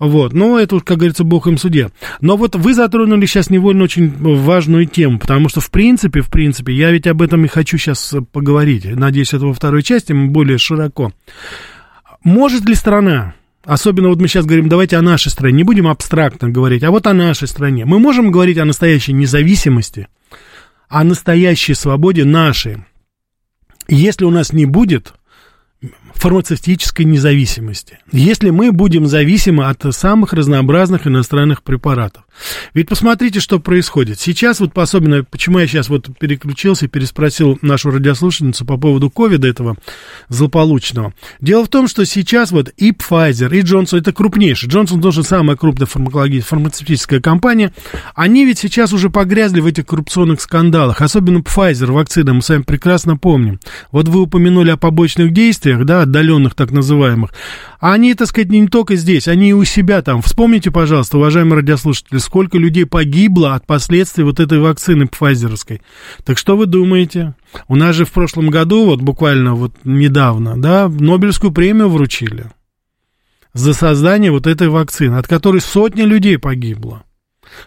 Вот. 0.00 0.32
Но 0.32 0.58
это, 0.58 0.80
как 0.80 0.96
говорится, 0.96 1.22
бог 1.22 1.46
им 1.46 1.58
суде. 1.58 1.90
Но 2.20 2.36
вот 2.36 2.56
вы 2.56 2.74
затронули 2.74 3.26
сейчас 3.26 3.50
невольно 3.50 3.84
очень 3.84 4.12
важную 4.18 4.86
тему, 4.86 5.20
потому 5.20 5.48
что, 5.48 5.60
в 5.60 5.70
принципе, 5.70 6.20
в 6.20 6.28
принципе, 6.28 6.74
я 6.74 6.90
ведь 6.90 7.03
об 7.10 7.22
этом 7.22 7.44
и 7.44 7.48
хочу 7.48 7.78
сейчас 7.78 8.14
поговорить. 8.32 8.84
Надеюсь, 8.84 9.32
это 9.32 9.46
во 9.46 9.54
второй 9.54 9.82
части 9.82 10.12
более 10.12 10.58
широко. 10.58 11.12
Может 12.22 12.64
ли 12.66 12.74
страна, 12.74 13.34
особенно 13.64 14.08
вот 14.08 14.20
мы 14.20 14.28
сейчас 14.28 14.46
говорим, 14.46 14.68
давайте 14.68 14.96
о 14.96 15.02
нашей 15.02 15.30
стране, 15.30 15.58
не 15.58 15.64
будем 15.64 15.86
абстрактно 15.86 16.48
говорить, 16.48 16.82
а 16.82 16.90
вот 16.90 17.06
о 17.06 17.12
нашей 17.12 17.48
стране. 17.48 17.84
Мы 17.84 17.98
можем 17.98 18.30
говорить 18.30 18.58
о 18.58 18.64
настоящей 18.64 19.12
независимости, 19.12 20.08
о 20.88 21.04
настоящей 21.04 21.74
свободе 21.74 22.24
нашей. 22.24 22.84
Если 23.88 24.24
у 24.24 24.30
нас 24.30 24.52
не 24.52 24.64
будет 24.64 25.14
фармацевтической 26.14 27.04
независимости. 27.04 27.98
Если 28.12 28.50
мы 28.50 28.72
будем 28.72 29.06
зависимы 29.06 29.66
от 29.66 29.84
самых 29.94 30.32
разнообразных 30.32 31.06
иностранных 31.06 31.62
препаратов. 31.62 32.24
Ведь 32.72 32.88
посмотрите, 32.88 33.40
что 33.40 33.60
происходит. 33.60 34.18
Сейчас 34.18 34.60
вот 34.60 34.76
особенно, 34.76 35.24
почему 35.24 35.58
я 35.58 35.66
сейчас 35.66 35.88
вот 35.88 36.08
переключился 36.18 36.86
и 36.86 36.88
переспросил 36.88 37.58
нашу 37.62 37.90
радиослушательницу 37.90 38.64
по 38.64 38.76
поводу 38.76 39.10
ковида 39.10 39.48
этого 39.48 39.76
злополучного. 40.28 41.14
Дело 41.40 41.64
в 41.64 41.68
том, 41.68 41.86
что 41.86 42.04
сейчас 42.04 42.50
вот 42.50 42.70
и 42.76 42.90
Pfizer, 42.90 43.56
и 43.56 43.62
Johnson, 43.62 43.98
это 43.98 44.12
крупнейший. 44.12 44.68
Johnson 44.68 45.00
тоже 45.00 45.22
самая 45.22 45.56
крупная 45.56 45.86
фармацевтическая 45.86 47.20
компания. 47.20 47.72
Они 48.14 48.44
ведь 48.44 48.58
сейчас 48.58 48.92
уже 48.92 49.10
погрязли 49.10 49.60
в 49.60 49.66
этих 49.66 49.86
коррупционных 49.86 50.40
скандалах. 50.40 51.00
Особенно 51.00 51.38
Pfizer, 51.38 51.92
вакцина, 51.92 52.34
мы 52.34 52.42
с 52.42 52.48
вами 52.48 52.62
прекрасно 52.62 53.16
помним. 53.16 53.60
Вот 53.92 54.08
вы 54.08 54.22
упомянули 54.22 54.70
о 54.70 54.76
побочных 54.76 55.32
действиях, 55.32 55.84
да, 55.84 56.03
отдаленных 56.04 56.54
так 56.54 56.70
называемых. 56.70 57.34
А 57.80 57.92
они, 57.92 58.14
так 58.14 58.28
сказать, 58.28 58.50
не 58.50 58.66
только 58.68 58.96
здесь, 58.96 59.28
они 59.28 59.50
и 59.50 59.52
у 59.52 59.64
себя 59.64 60.00
там. 60.00 60.22
Вспомните, 60.22 60.70
пожалуйста, 60.70 61.18
уважаемые 61.18 61.56
радиослушатели, 61.56 62.18
сколько 62.18 62.56
людей 62.56 62.86
погибло 62.86 63.54
от 63.54 63.66
последствий 63.66 64.24
вот 64.24 64.40
этой 64.40 64.58
вакцины 64.58 65.06
пфайзеровской. 65.06 65.82
Так 66.24 66.38
что 66.38 66.56
вы 66.56 66.66
думаете? 66.66 67.34
У 67.68 67.76
нас 67.76 67.94
же 67.94 68.04
в 68.04 68.12
прошлом 68.12 68.48
году, 68.48 68.86
вот 68.86 69.02
буквально 69.02 69.54
вот 69.54 69.74
недавно, 69.84 70.60
да, 70.60 70.88
Нобелевскую 70.88 71.52
премию 71.52 71.88
вручили. 71.88 72.46
за 73.54 73.72
создание 73.72 74.30
вот 74.32 74.46
этой 74.46 74.68
вакцины, 74.68 75.14
от 75.14 75.28
которой 75.28 75.60
сотни 75.60 76.02
людей 76.02 76.38
погибло. 76.38 77.04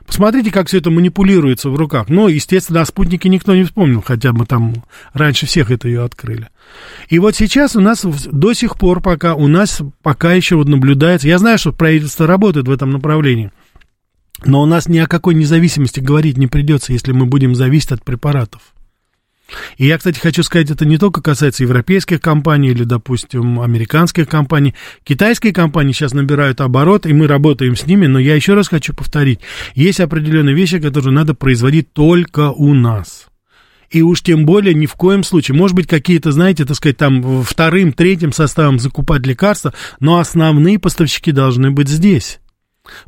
Посмотрите, 0.06 0.52
как 0.52 0.68
все 0.68 0.78
это 0.78 0.90
манипулируется 0.90 1.70
в 1.70 1.76
руках. 1.76 2.10
Но, 2.10 2.30
естественно, 2.30 2.82
о 2.82 2.86
спутнике 2.86 3.30
никто 3.30 3.56
не 3.56 3.64
вспомнил, 3.64 4.02
хотя 4.02 4.34
мы 4.34 4.46
там 4.46 4.74
раньше 5.14 5.46
всех 5.46 5.72
это 5.72 5.88
ее 5.88 6.04
открыли. 6.04 6.50
И 7.10 7.20
вот 7.20 7.36
сейчас 7.36 7.76
у 7.76 7.82
нас 7.82 8.04
до 8.04 8.54
сих 8.54 8.78
пор 8.78 9.02
пока, 9.02 9.36
у 9.36 9.48
нас 9.48 9.82
пока 10.02 10.34
еще 10.34 10.56
вот 10.56 10.68
наблюдается, 10.68 11.28
я 11.28 11.38
знаю, 11.38 11.58
что 11.58 11.72
правительство 11.72 12.28
работает 12.28 12.68
в 12.68 12.72
этом 12.72 12.92
направлении, 12.92 13.52
но 14.46 14.62
у 14.62 14.66
нас 14.66 14.88
ни 14.88 14.98
о 15.00 15.08
какой 15.08 15.36
независимости 15.36 16.00
говорить 16.00 16.38
не 16.38 16.48
придется, 16.48 16.94
если 16.94 17.12
мы 17.12 17.26
будем 17.26 17.56
зависеть 17.56 17.92
от 17.92 18.04
препаратов. 18.04 18.62
И 19.78 19.86
я, 19.88 19.98
кстати, 19.98 20.20
хочу 20.20 20.44
сказать, 20.44 20.72
это 20.72 20.86
не 20.86 20.98
только 20.98 21.22
касается 21.22 21.64
европейских 21.64 22.22
компаний 22.22 22.70
или, 22.70 22.84
допустим, 22.84 23.62
американских 23.62 24.28
компаний. 24.28 24.76
Китайские 25.04 25.54
компании 25.54 25.94
сейчас 25.94 26.14
набирают 26.14 26.62
оборот, 26.62 27.06
и 27.06 27.14
мы 27.14 27.28
работаем 27.28 27.76
с 27.76 27.86
ними, 27.86 28.08
но 28.08 28.20
я 28.20 28.36
еще 28.36 28.54
раз 28.54 28.68
хочу 28.68 28.94
повторить, 28.94 29.40
есть 29.74 30.00
определенные 30.00 30.56
вещи, 30.56 30.80
которые 30.80 31.14
надо 31.14 31.34
производить 31.34 31.94
только 31.94 32.52
у 32.52 32.74
нас. 32.74 33.28
И 33.90 34.02
уж 34.02 34.22
тем 34.22 34.46
более 34.46 34.74
ни 34.74 34.86
в 34.86 34.96
коем 34.96 35.24
случае, 35.24 35.56
может 35.56 35.76
быть, 35.76 35.88
какие-то, 35.88 36.32
знаете, 36.32 36.66
так 36.66 36.76
сказать, 36.76 36.98
там 36.98 37.44
вторым, 37.44 37.94
третьим 37.94 38.34
составом 38.34 38.80
закупать 38.80 39.26
лекарства, 39.26 39.74
но 40.00 40.20
основные 40.20 40.78
поставщики 40.78 41.32
должны 41.32 41.72
быть 41.72 41.88
здесь. 41.88 42.40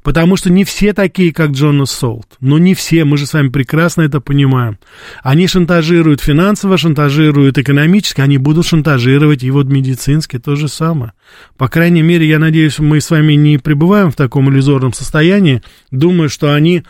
Потому 0.04 0.36
что 0.36 0.50
не 0.52 0.64
все 0.64 0.94
такие, 0.94 1.34
как 1.34 1.52
Джонас 1.52 1.92
Солт. 1.92 2.28
Но 2.40 2.58
не 2.58 2.74
все, 2.74 3.06
мы 3.06 3.18
же 3.18 3.26
с 3.26 3.34
вами 3.34 3.50
прекрасно 3.50 4.04
это 4.04 4.20
понимаем. 4.20 4.78
Они 5.24 5.48
шантажируют 5.48 6.22
финансово, 6.22 6.78
шантажируют 6.78 7.58
экономически, 7.58 8.22
они 8.22 8.38
будут 8.38 8.66
шантажировать 8.66 9.44
и 9.44 9.52
вот 9.52 9.68
медицински 9.68 10.40
то 10.40 10.56
же 10.56 10.68
самое. 10.68 11.14
По 11.58 11.68
крайней 11.68 12.02
мере, 12.02 12.28
я 12.28 12.40
надеюсь, 12.40 12.80
мы 12.80 13.02
с 13.02 13.10
вами 13.10 13.34
не 13.34 13.58
пребываем 13.58 14.12
в 14.12 14.16
таком 14.16 14.50
иллюзорном 14.50 14.94
состоянии, 14.94 15.62
думаю, 15.92 16.30
что 16.30 16.54
они 16.54 16.84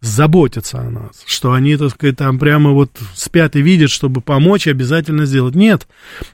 заботятся 0.00 0.80
о 0.80 0.90
нас, 0.90 1.22
что 1.26 1.52
они, 1.52 1.76
так 1.76 1.90
сказать, 1.90 2.16
там 2.16 2.38
прямо 2.38 2.70
вот 2.70 2.90
спят 3.14 3.56
и 3.56 3.62
видят, 3.62 3.90
чтобы 3.90 4.20
помочь, 4.20 4.66
обязательно 4.66 5.26
сделать. 5.26 5.54
Нет, 5.54 5.86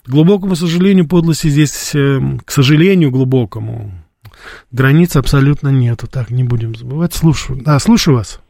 к 0.05 0.09
глубокому 0.09 0.57
сожалению, 0.57 1.09
подлости 1.09 1.49
здесь, 1.49 1.95
эм, 1.95 2.41
к 2.41 2.51
сожалению, 2.51 3.11
глубокому, 3.11 4.02
Границ 4.71 5.17
абсолютно 5.17 5.69
нету, 5.69 6.07
так 6.07 6.31
не 6.31 6.45
будем 6.45 6.75
забывать. 6.75 7.13
Слушаю. 7.15 7.61
Да, 7.63 7.79
слушаю 7.79 8.17
вас. 8.17 8.41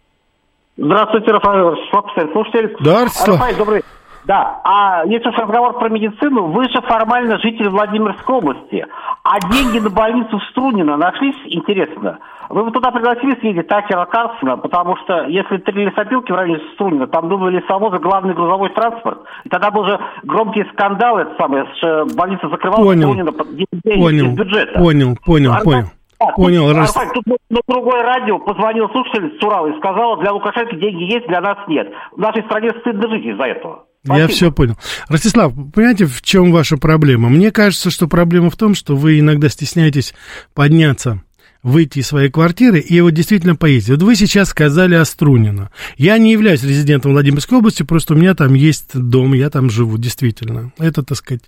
Здравствуйте, 0.77 1.31
Рафаэль 1.33 2.33
слушатель. 2.33 2.77
Да, 2.81 3.05
Рафаэль, 3.05 3.57
добрый. 3.57 3.83
Да, 4.25 4.61
а 4.63 5.03
если 5.07 5.29
уж 5.29 5.37
разговор 5.37 5.79
про 5.79 5.89
медицину, 5.89 6.45
вы 6.53 6.65
же 6.65 6.81
формально 6.83 7.39
житель 7.39 7.69
Владимирской 7.69 8.37
области, 8.37 8.87
а 9.25 9.41
деньги 9.51 9.79
на 9.79 9.91
больницу 9.91 10.39
в 10.39 10.45
Струнино 10.51 10.97
нашлись, 10.97 11.37
интересно? 11.47 12.19
Вы 12.49 12.65
бы 12.65 12.71
туда 12.71 12.93
пригласили 12.93 13.39
съездить 13.41 13.67
Такера 13.67 14.05
Карлсона, 14.05 14.59
потому 14.59 14.97
что 14.99 15.25
если 15.25 15.57
три 15.59 15.87
лесопилки 15.87 16.31
в 16.31 16.35
районе 16.37 16.61
Струнина, 16.75 17.09
там 17.09 17.29
думали 17.29 17.57
лесовозы 17.57 17.99
главный 17.99 18.35
грузовой 18.35 18.69
транспорт, 18.71 19.23
и 19.45 19.49
тогда 19.49 19.71
был 19.71 19.87
же 19.87 19.99
громкий 20.23 20.65
скандал, 20.73 21.19
это 21.19 21.35
самое, 21.37 21.67
что 21.79 22.07
больница 22.15 22.49
закрывалась 22.49 22.87
понял. 22.87 23.09
Струнина 23.09 23.33
под 23.33 23.49
понял. 23.83 24.27
из 24.27 24.35
бюджета. 24.35 24.79
Понял, 24.79 25.17
понял, 25.25 25.53
а, 25.53 25.65
понял. 25.65 25.87
А, 26.21 26.33
понял, 26.33 26.69
тут, 26.69 26.77
раз... 26.77 26.93
тут 27.15 27.25
на 27.51 27.61
другое 27.67 28.03
радио 28.03 28.39
позвонил 28.39 28.89
слушатель 28.91 29.37
с 29.41 29.45
Урала 29.45 29.67
и 29.67 29.79
сказал, 29.79 30.19
для 30.19 30.33
Лукашенко 30.33 30.77
деньги 30.77 31.13
есть, 31.13 31.27
для 31.27 31.41
нас 31.41 31.59
нет. 31.67 31.93
В 32.13 32.19
нашей 32.19 32.45
стране 32.45 32.71
стыдно 32.81 33.09
жить 33.09 33.25
из-за 33.25 33.45
этого. 33.45 33.85
Спасибо. 34.05 34.21
Я 34.21 34.29
все 34.29 34.51
понял. 34.51 34.79
Ростислав, 35.09 35.53
понимаете, 35.73 36.07
в 36.07 36.23
чем 36.23 36.51
ваша 36.51 36.77
проблема? 36.77 37.29
Мне 37.29 37.53
кажется, 37.53 37.91
что 37.91 38.09
проблема 38.09 38.51
в 38.51 38.57
том, 38.57 38.75
что 38.75 38.97
вы 38.97 39.21
иногда 39.21 39.49
стесняетесь 39.49 40.13
подняться 40.55 41.23
выйти 41.63 42.01
из 42.01 42.09
своей 42.09 42.29
квартиры 42.29 42.81
и 42.81 43.01
вот 43.01 43.13
действительно 43.13 43.55
поездить. 43.55 43.91
Вот 43.91 44.03
вы 44.03 44.17
сейчас 44.17 44.49
сказали 44.49 44.97
о 44.97 45.05
Струнино. 45.05 45.71
Я 45.97 46.19
не 46.19 46.33
являюсь 46.33 46.65
резидентом 46.65 47.13
Владимирской 47.13 47.59
области, 47.59 47.85
просто 47.85 48.15
у 48.15 48.17
меня 48.17 48.35
там 48.35 48.55
есть 48.55 48.99
дом, 48.99 49.35
я 49.35 49.49
там 49.51 49.71
живу, 49.71 49.97
действительно. 49.99 50.73
Это, 50.79 51.05
так 51.05 51.17
сказать, 51.17 51.45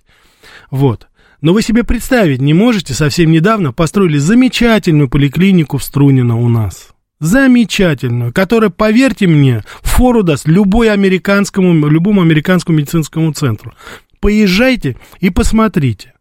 вот. 0.71 1.07
Но 1.41 1.53
вы 1.53 1.61
себе 1.61 1.83
представить 1.83 2.41
не 2.41 2.53
можете, 2.53 2.93
совсем 2.93 3.31
недавно 3.31 3.73
построили 3.73 4.17
замечательную 4.17 5.09
поликлинику 5.09 5.77
в 5.77 5.83
Струнино 5.83 6.37
у 6.37 6.47
нас. 6.47 6.94
Замечательную, 7.19 8.33
которая, 8.33 8.69
поверьте 8.69 9.27
мне, 9.27 9.63
фору 9.81 10.21
даст 10.21 10.47
любой 10.47 10.91
американскому, 10.91 11.87
любому 11.87 12.21
американскому 12.21 12.77
медицинскому 12.77 13.31
центру. 13.33 13.73
Поезжайте 14.19 14.97
и 15.19 15.29
посмотрите. 15.29 16.13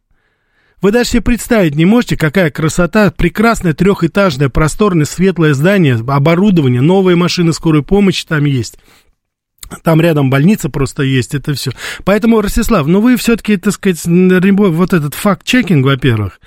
Вы 0.80 0.92
даже 0.92 1.10
себе 1.10 1.22
представить 1.22 1.74
не 1.74 1.86
можете, 1.86 2.16
какая 2.16 2.50
красота, 2.50 3.10
прекрасное 3.10 3.72
трехэтажное, 3.72 4.50
просторное, 4.50 5.06
светлое 5.06 5.54
здание, 5.54 5.94
оборудование, 5.94 6.82
новые 6.82 7.16
машины 7.16 7.52
скорой 7.54 7.82
помощи 7.82 8.26
там 8.26 8.44
есть. 8.44 8.76
Там 9.82 10.00
рядом 10.00 10.30
больница 10.30 10.68
просто 10.68 11.02
есть, 11.02 11.34
это 11.34 11.54
все. 11.54 11.72
Поэтому, 12.04 12.40
Ростислав, 12.40 12.86
ну 12.86 13.00
вы 13.00 13.16
все-таки, 13.16 13.56
так 13.56 13.72
сказать, 13.72 14.00
вот 14.04 14.92
этот 14.92 15.14
факт-чекинг, 15.14 15.86
во-первых, 15.86 16.38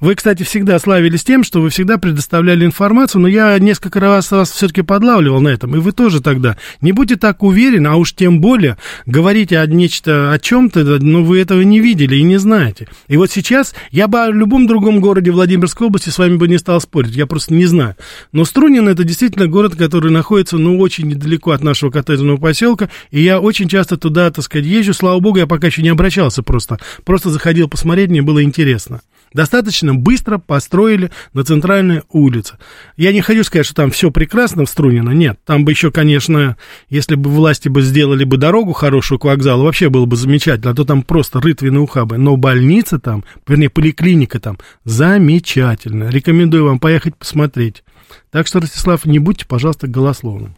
вы, 0.00 0.14
кстати, 0.14 0.42
всегда 0.42 0.78
славились 0.78 1.24
тем, 1.24 1.44
что 1.44 1.60
вы 1.60 1.70
всегда 1.70 1.98
предоставляли 1.98 2.64
информацию, 2.64 3.20
но 3.22 3.28
я 3.28 3.58
несколько 3.58 4.00
раз 4.00 4.30
вас 4.30 4.50
все-таки 4.50 4.82
подлавливал 4.82 5.40
на 5.40 5.48
этом, 5.48 5.74
и 5.76 5.78
вы 5.78 5.92
тоже 5.92 6.20
тогда. 6.20 6.56
Не 6.80 6.92
будьте 6.92 7.16
так 7.16 7.42
уверены, 7.42 7.88
а 7.88 7.96
уж 7.96 8.14
тем 8.14 8.40
более 8.40 8.76
говорите 9.06 9.58
о 9.58 9.66
нечто, 9.66 10.32
о 10.32 10.38
чем-то, 10.38 10.84
но 11.00 11.22
вы 11.22 11.40
этого 11.40 11.62
не 11.62 11.80
видели 11.80 12.16
и 12.16 12.22
не 12.22 12.38
знаете. 12.38 12.88
И 13.08 13.16
вот 13.16 13.30
сейчас 13.30 13.74
я 13.90 14.08
бы 14.08 14.20
о 14.20 14.30
любом 14.30 14.66
другом 14.66 15.00
городе 15.00 15.30
Владимирской 15.30 15.86
области 15.86 16.10
с 16.10 16.18
вами 16.18 16.36
бы 16.36 16.48
не 16.48 16.58
стал 16.58 16.80
спорить, 16.80 17.14
я 17.14 17.26
просто 17.26 17.54
не 17.54 17.66
знаю. 17.66 17.96
Но 18.32 18.44
Струнин 18.44 18.88
это 18.88 19.04
действительно 19.04 19.46
город, 19.46 19.76
который 19.76 20.10
находится, 20.10 20.58
ну, 20.58 20.78
очень 20.78 21.08
недалеко 21.08 21.52
от 21.52 21.62
нашего 21.62 21.90
коттеджного 21.90 22.36
поселка, 22.36 22.90
и 23.10 23.22
я 23.22 23.40
очень 23.40 23.68
часто 23.68 23.96
туда, 23.96 24.30
так 24.30 24.44
сказать, 24.44 24.66
езжу, 24.66 24.94
слава 24.94 25.20
богу, 25.20 25.38
я 25.38 25.46
пока 25.46 25.66
еще 25.66 25.82
не 25.82 25.88
обращался 25.88 26.42
просто, 26.42 26.78
просто 27.04 27.30
заходил 27.30 27.68
посмотреть, 27.68 28.10
мне 28.10 28.22
было 28.22 28.42
интересно 28.42 29.00
достаточно 29.32 29.94
быстро 29.94 30.38
построили 30.38 31.10
на 31.32 31.44
центральной 31.44 32.02
улице. 32.10 32.58
Я 32.96 33.12
не 33.12 33.20
хочу 33.20 33.44
сказать, 33.44 33.66
что 33.66 33.74
там 33.74 33.90
все 33.90 34.10
прекрасно 34.10 34.64
в 34.64 34.70
Струнино, 34.70 35.10
нет. 35.10 35.38
Там 35.44 35.64
бы 35.64 35.72
еще, 35.72 35.90
конечно, 35.90 36.56
если 36.88 37.14
бы 37.14 37.30
власти 37.30 37.68
бы 37.68 37.82
сделали 37.82 38.24
бы 38.24 38.36
дорогу 38.36 38.72
хорошую 38.72 39.18
к 39.18 39.24
вокзалу, 39.24 39.64
вообще 39.64 39.88
было 39.88 40.06
бы 40.06 40.16
замечательно, 40.16 40.72
а 40.72 40.74
то 40.74 40.84
там 40.84 41.02
просто 41.02 41.40
рытвины 41.40 41.80
ухабы. 41.80 42.18
Но 42.18 42.36
больница 42.36 42.98
там, 42.98 43.24
вернее, 43.46 43.70
поликлиника 43.70 44.40
там 44.40 44.58
замечательно. 44.84 46.08
Рекомендую 46.10 46.64
вам 46.64 46.78
поехать 46.78 47.16
посмотреть. 47.16 47.84
Так 48.30 48.46
что, 48.46 48.60
Ростислав, 48.60 49.04
не 49.04 49.18
будьте, 49.18 49.46
пожалуйста, 49.46 49.86
голословным. 49.86 50.56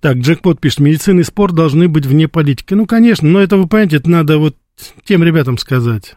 Так, 0.00 0.18
Джекпот 0.18 0.60
пишет, 0.60 0.80
медицина 0.80 1.20
и 1.20 1.24
спорт 1.24 1.54
должны 1.54 1.88
быть 1.88 2.06
вне 2.06 2.28
политики. 2.28 2.74
Ну, 2.74 2.86
конечно, 2.86 3.28
но 3.28 3.40
это, 3.40 3.56
вы 3.56 3.66
понимаете, 3.66 3.96
это 3.96 4.10
надо 4.10 4.38
вот 4.38 4.56
тем 5.04 5.24
ребятам 5.24 5.58
сказать. 5.58 6.16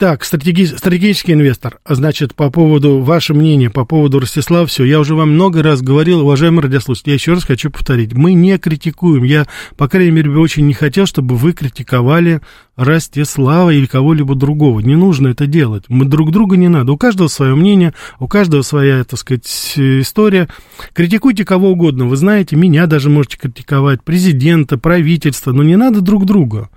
Так, 0.00 0.24
стратеги... 0.24 0.64
стратегический 0.64 1.34
инвестор. 1.34 1.78
Значит, 1.86 2.34
по 2.34 2.50
поводу, 2.50 3.00
ваше 3.00 3.34
мнение 3.34 3.68
по 3.68 3.84
поводу 3.84 4.18
Ростислава, 4.18 4.64
все. 4.64 4.84
Я 4.84 4.98
уже 4.98 5.14
вам 5.14 5.32
много 5.32 5.62
раз 5.62 5.82
говорил, 5.82 6.22
уважаемый 6.22 6.62
радиослушатель, 6.62 7.10
я 7.10 7.14
еще 7.16 7.34
раз 7.34 7.44
хочу 7.44 7.70
повторить. 7.70 8.14
Мы 8.14 8.32
не 8.32 8.56
критикуем. 8.56 9.24
Я, 9.24 9.46
по 9.76 9.88
крайней 9.88 10.12
мере, 10.12 10.30
бы 10.30 10.38
очень 10.38 10.66
не 10.66 10.72
хотел, 10.72 11.04
чтобы 11.04 11.36
вы 11.36 11.52
критиковали 11.52 12.40
Ростислава 12.76 13.68
или 13.74 13.84
кого-либо 13.84 14.34
другого. 14.34 14.80
Не 14.80 14.96
нужно 14.96 15.28
это 15.28 15.46
делать. 15.46 15.84
Мы 15.88 16.06
друг 16.06 16.32
друга 16.32 16.56
не 16.56 16.68
надо. 16.68 16.92
У 16.92 16.96
каждого 16.96 17.28
свое 17.28 17.54
мнение, 17.54 17.92
у 18.18 18.26
каждого 18.26 18.62
своя, 18.62 19.04
так 19.04 19.20
сказать, 19.20 19.74
история. 19.76 20.48
Критикуйте 20.94 21.44
кого 21.44 21.72
угодно. 21.72 22.06
Вы 22.06 22.16
знаете, 22.16 22.56
меня 22.56 22.86
даже 22.86 23.10
можете 23.10 23.36
критиковать, 23.36 24.02
президента, 24.02 24.78
правительство, 24.78 25.52
но 25.52 25.62
не 25.62 25.76
надо 25.76 26.00
друг 26.00 26.24
друга. 26.24 26.70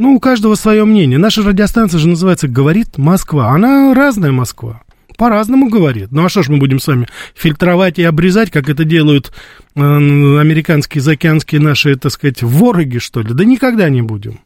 Ну, 0.00 0.14
у 0.14 0.18
каждого 0.18 0.54
свое 0.54 0.86
мнение. 0.86 1.18
Наша 1.18 1.42
радиостанция 1.42 1.98
же 1.98 2.08
называется 2.08 2.48
«Говорит 2.48 2.96
Москва». 2.96 3.50
Она 3.50 3.92
разная 3.92 4.32
Москва. 4.32 4.80
По-разному 5.18 5.68
говорит. 5.68 6.10
Ну, 6.10 6.24
а 6.24 6.30
что 6.30 6.42
ж 6.42 6.48
мы 6.48 6.56
будем 6.56 6.80
с 6.80 6.86
вами 6.86 7.06
фильтровать 7.34 7.98
и 7.98 8.02
обрезать, 8.02 8.50
как 8.50 8.70
это 8.70 8.84
делают 8.84 9.30
э, 9.74 9.80
американские, 9.80 11.02
заокеанские 11.02 11.60
наши, 11.60 11.96
так 11.96 12.12
сказать, 12.12 12.42
вороги, 12.42 12.96
что 12.96 13.20
ли? 13.20 13.34
Да 13.34 13.44
никогда 13.44 13.90
не 13.90 14.00
будем. 14.00 14.40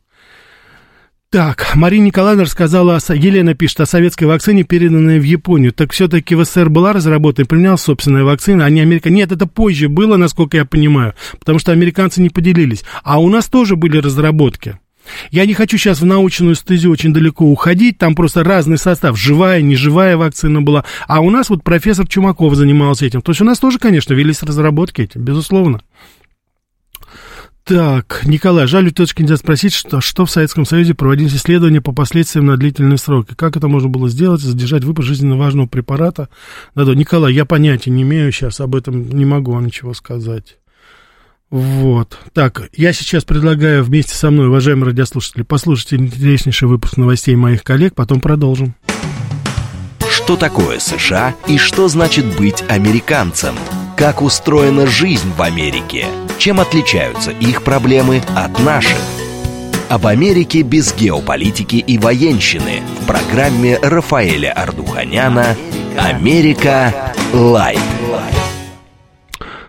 Так, 1.30 1.76
Марина 1.76 2.06
Николаевна 2.06 2.42
рассказала, 2.42 2.98
Елена 3.10 3.54
пишет 3.54 3.82
о 3.82 3.86
советской 3.86 4.24
вакцине, 4.24 4.64
переданной 4.64 5.20
в 5.20 5.24
Японию. 5.24 5.72
Так 5.72 5.92
все-таки 5.92 6.34
в 6.34 6.44
СССР 6.44 6.68
была 6.68 6.92
разработана 6.92 7.44
и 7.44 7.48
применялась 7.48 7.82
собственная 7.82 8.24
вакцина, 8.24 8.64
а 8.64 8.70
не 8.70 8.80
Америка. 8.80 9.08
Нет, 9.08 9.30
это 9.30 9.46
позже 9.46 9.88
было, 9.88 10.16
насколько 10.16 10.56
я 10.56 10.64
понимаю, 10.64 11.14
потому 11.38 11.60
что 11.60 11.70
американцы 11.70 12.20
не 12.20 12.30
поделились. 12.30 12.82
А 13.04 13.20
у 13.20 13.28
нас 13.28 13.46
тоже 13.46 13.76
были 13.76 13.98
разработки. 13.98 14.80
Я 15.30 15.46
не 15.46 15.54
хочу 15.54 15.78
сейчас 15.78 16.00
в 16.00 16.06
научную 16.06 16.54
стезю 16.54 16.90
очень 16.90 17.12
далеко 17.12 17.44
уходить, 17.44 17.98
там 17.98 18.14
просто 18.14 18.44
разный 18.44 18.78
состав, 18.78 19.18
живая, 19.18 19.62
неживая 19.62 20.16
вакцина 20.16 20.62
была, 20.62 20.84
а 21.06 21.20
у 21.20 21.30
нас 21.30 21.50
вот 21.50 21.62
профессор 21.62 22.06
Чумаков 22.06 22.54
занимался 22.54 23.06
этим, 23.06 23.22
то 23.22 23.30
есть 23.30 23.40
у 23.40 23.44
нас 23.44 23.58
тоже, 23.58 23.78
конечно, 23.78 24.14
велись 24.14 24.42
разработки 24.42 25.02
эти, 25.02 25.18
безусловно. 25.18 25.80
Так, 27.64 28.20
Николай, 28.26 28.66
жаль, 28.66 28.88
у 28.88 28.90
тетушки 28.90 29.22
нельзя 29.22 29.38
спросить, 29.38 29.72
что, 29.72 30.02
что 30.02 30.26
в 30.26 30.30
Советском 30.30 30.66
Союзе 30.66 30.92
проводились 30.92 31.34
исследования 31.34 31.80
по 31.80 31.92
последствиям 31.92 32.44
на 32.44 32.58
длительные 32.58 32.98
сроки. 32.98 33.32
Как 33.34 33.56
это 33.56 33.68
можно 33.68 33.88
было 33.88 34.10
сделать, 34.10 34.42
задержать 34.42 34.84
выпуск 34.84 35.08
жизненно 35.08 35.38
важного 35.38 35.66
препарата? 35.66 36.28
Да, 36.74 36.84
Николай, 36.94 37.32
я 37.32 37.46
понятия 37.46 37.90
не 37.90 38.02
имею 38.02 38.30
сейчас, 38.32 38.60
об 38.60 38.74
этом 38.74 39.08
не 39.08 39.24
могу 39.24 39.52
вам 39.52 39.64
ничего 39.64 39.94
сказать. 39.94 40.58
Вот. 41.54 42.18
Так, 42.32 42.68
я 42.72 42.92
сейчас 42.92 43.22
предлагаю 43.22 43.84
вместе 43.84 44.12
со 44.16 44.32
мной, 44.32 44.48
уважаемые 44.48 44.86
радиослушатели, 44.86 45.42
послушать 45.42 45.94
интереснейший 45.94 46.66
выпуск 46.66 46.96
новостей 46.96 47.36
моих 47.36 47.62
коллег, 47.62 47.94
потом 47.94 48.20
продолжим. 48.20 48.74
Что 50.10 50.34
такое 50.34 50.80
США 50.80 51.36
и 51.46 51.56
что 51.56 51.86
значит 51.86 52.24
быть 52.36 52.64
американцем? 52.68 53.54
Как 53.96 54.20
устроена 54.20 54.88
жизнь 54.88 55.30
в 55.38 55.42
Америке? 55.42 56.06
Чем 56.38 56.58
отличаются 56.58 57.30
их 57.30 57.62
проблемы 57.62 58.20
от 58.34 58.58
наших? 58.58 58.98
Об 59.88 60.08
Америке 60.08 60.62
без 60.62 60.92
геополитики 60.92 61.76
и 61.76 61.98
военщины 61.98 62.82
в 63.00 63.06
программе 63.06 63.78
Рафаэля 63.80 64.52
Ардуханяна 64.54 65.56
«Америка. 65.96 67.14
Лайт». 67.32 67.78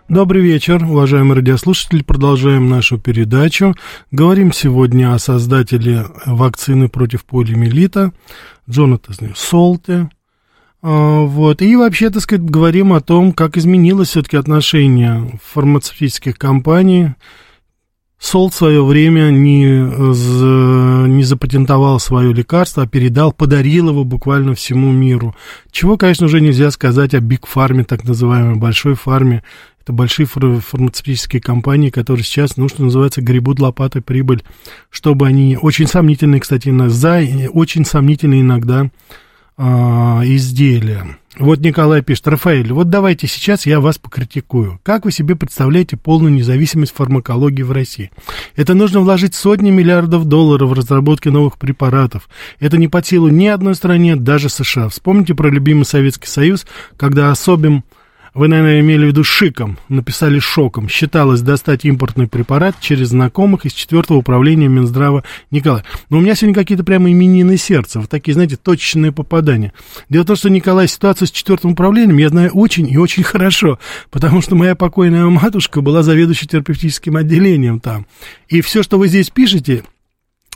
Добрый 0.08 0.44
вечер, 0.44 0.84
уважаемые 0.84 1.38
радиослушатели. 1.38 2.04
Продолжаем 2.04 2.70
нашу 2.70 3.00
передачу. 3.00 3.74
Говорим 4.12 4.54
сегодня 4.54 5.16
о 5.16 5.18
создателе 5.18 6.06
вакцины 6.28 6.90
против 6.90 7.26
полиомиелита 7.26 8.12
Джонатане 8.70 9.34
Солте. 9.36 10.12
А, 10.84 11.22
вот. 11.22 11.64
И 11.64 11.76
вообще, 11.76 12.12
так 12.12 12.22
сказать, 12.22 12.46
говорим 12.46 12.94
о 12.94 13.02
том, 13.02 13.34
как 13.34 13.58
изменилось 13.58 14.10
все-таки 14.10 14.38
отношение 14.38 15.40
фармацевтических 15.44 16.38
компаний. 16.38 17.16
Солт 18.26 18.56
в 18.56 18.58
свое 18.58 18.84
время 18.84 19.30
не, 19.30 19.68
не 19.68 21.24
запатентовал 21.24 22.00
свое 22.00 22.34
лекарство, 22.34 22.82
а 22.82 22.88
передал, 22.88 23.32
подарил 23.32 23.90
его 23.90 24.04
буквально 24.04 24.56
всему 24.56 24.92
миру. 24.92 25.36
Чего, 25.70 25.96
конечно, 25.96 26.26
уже 26.26 26.42
нельзя 26.42 26.72
сказать 26.72 27.14
о 27.14 27.20
Биг 27.20 27.46
Фарме, 27.46 27.84
так 27.84 28.04
называемой 28.04 28.56
большой 28.56 28.96
фарме. 28.96 29.44
Это 29.80 29.94
большие 29.94 30.26
фармацевтические 30.26 31.40
компании, 31.40 31.92
которые 31.92 32.24
сейчас, 32.24 32.58
ну, 32.58 32.68
что 32.68 32.84
называется, 32.84 33.22
гребут 33.22 33.60
лопатой 33.60 34.02
прибыль, 34.02 34.42
чтобы 34.90 35.28
они, 35.28 35.56
очень 35.62 35.86
сомнительные, 35.86 36.42
кстати, 36.42 36.76
за, 36.90 37.22
очень 37.54 37.86
сомнительные 37.86 38.42
иногда 38.42 38.90
а, 39.56 40.24
изделия. 40.26 41.16
Вот 41.38 41.60
Николай 41.60 42.02
пишет, 42.02 42.28
Рафаэль, 42.30 42.72
вот 42.72 42.90
давайте 42.90 43.28
сейчас 43.28 43.66
я 43.66 43.82
вас 43.82 43.98
покритикую. 43.98 44.80
Как 44.84 45.04
вы 45.04 45.12
себе 45.12 45.36
представляете 45.36 45.98
полную 45.98 46.34
независимость 46.34 46.94
фармакологии 46.94 47.62
в 47.62 47.74
России? 47.74 48.10
Это 48.56 48.74
нужно 48.74 49.02
вложить 49.02 49.36
сотни 49.36 49.70
миллиардов 49.70 50.26
долларов 50.26 50.70
в 50.70 50.74
разработке 50.74 51.32
новых 51.32 51.58
препаратов. 51.58 52.30
Это 52.60 52.78
не 52.78 52.88
под 52.88 53.06
силу 53.06 53.28
ни 53.28 53.48
одной 53.48 53.76
стране, 53.76 54.16
даже 54.16 54.48
США. 54.48 54.88
Вспомните 54.88 55.36
про 55.36 55.50
любимый 55.50 55.84
Советский 55.84 56.28
Союз, 56.28 56.66
когда 56.96 57.32
особым 57.32 57.84
вы, 58.36 58.50
наверное, 58.50 58.82
имели 58.82 59.06
в 59.06 59.08
виду 59.08 59.24
шиком, 59.24 59.80
написали 59.88 60.40
шоком. 60.40 60.90
Считалось 60.90 61.40
достать 61.40 61.86
импортный 61.86 62.28
препарат 62.28 62.76
через 62.82 63.10
знакомых 63.10 63.66
из 63.66 63.72
четвертого 63.72 64.18
управления 64.18 64.68
Минздрава 64.68 65.24
Николай. 65.52 65.84
Но 66.10 66.18
у 66.18 66.22
меня 66.22 66.36
сегодня 66.36 66.54
какие-то 66.54 66.84
прямо 66.84 67.10
именины 67.10 67.56
сердца, 67.56 68.02
вот 68.02 68.10
такие, 68.10 68.34
знаете, 68.34 68.58
точечные 68.58 69.14
попадания. 69.14 69.72
Дело 70.10 70.24
в 70.24 70.28
том, 70.28 70.36
что, 70.36 70.50
Николай, 70.50 70.90
ситуацию 70.90 71.30
с 71.30 71.32
четвертым 71.32 71.72
управлением 71.72 72.18
я 72.18 72.28
знаю 72.28 72.52
очень 72.52 72.92
и 72.92 72.98
очень 72.98 73.24
хорошо, 73.24 73.80
потому 74.12 74.42
что 74.42 74.56
моя 74.56 74.76
покойная 74.76 75.26
матушка 75.28 75.80
была 75.80 76.04
заведующей 76.04 76.48
терапевтическим 76.48 77.16
отделением 77.16 77.80
там. 77.80 78.06
И 78.50 78.60
все, 78.60 78.84
что 78.84 79.00
вы 79.00 79.08
здесь 79.08 79.30
пишете, 79.30 79.84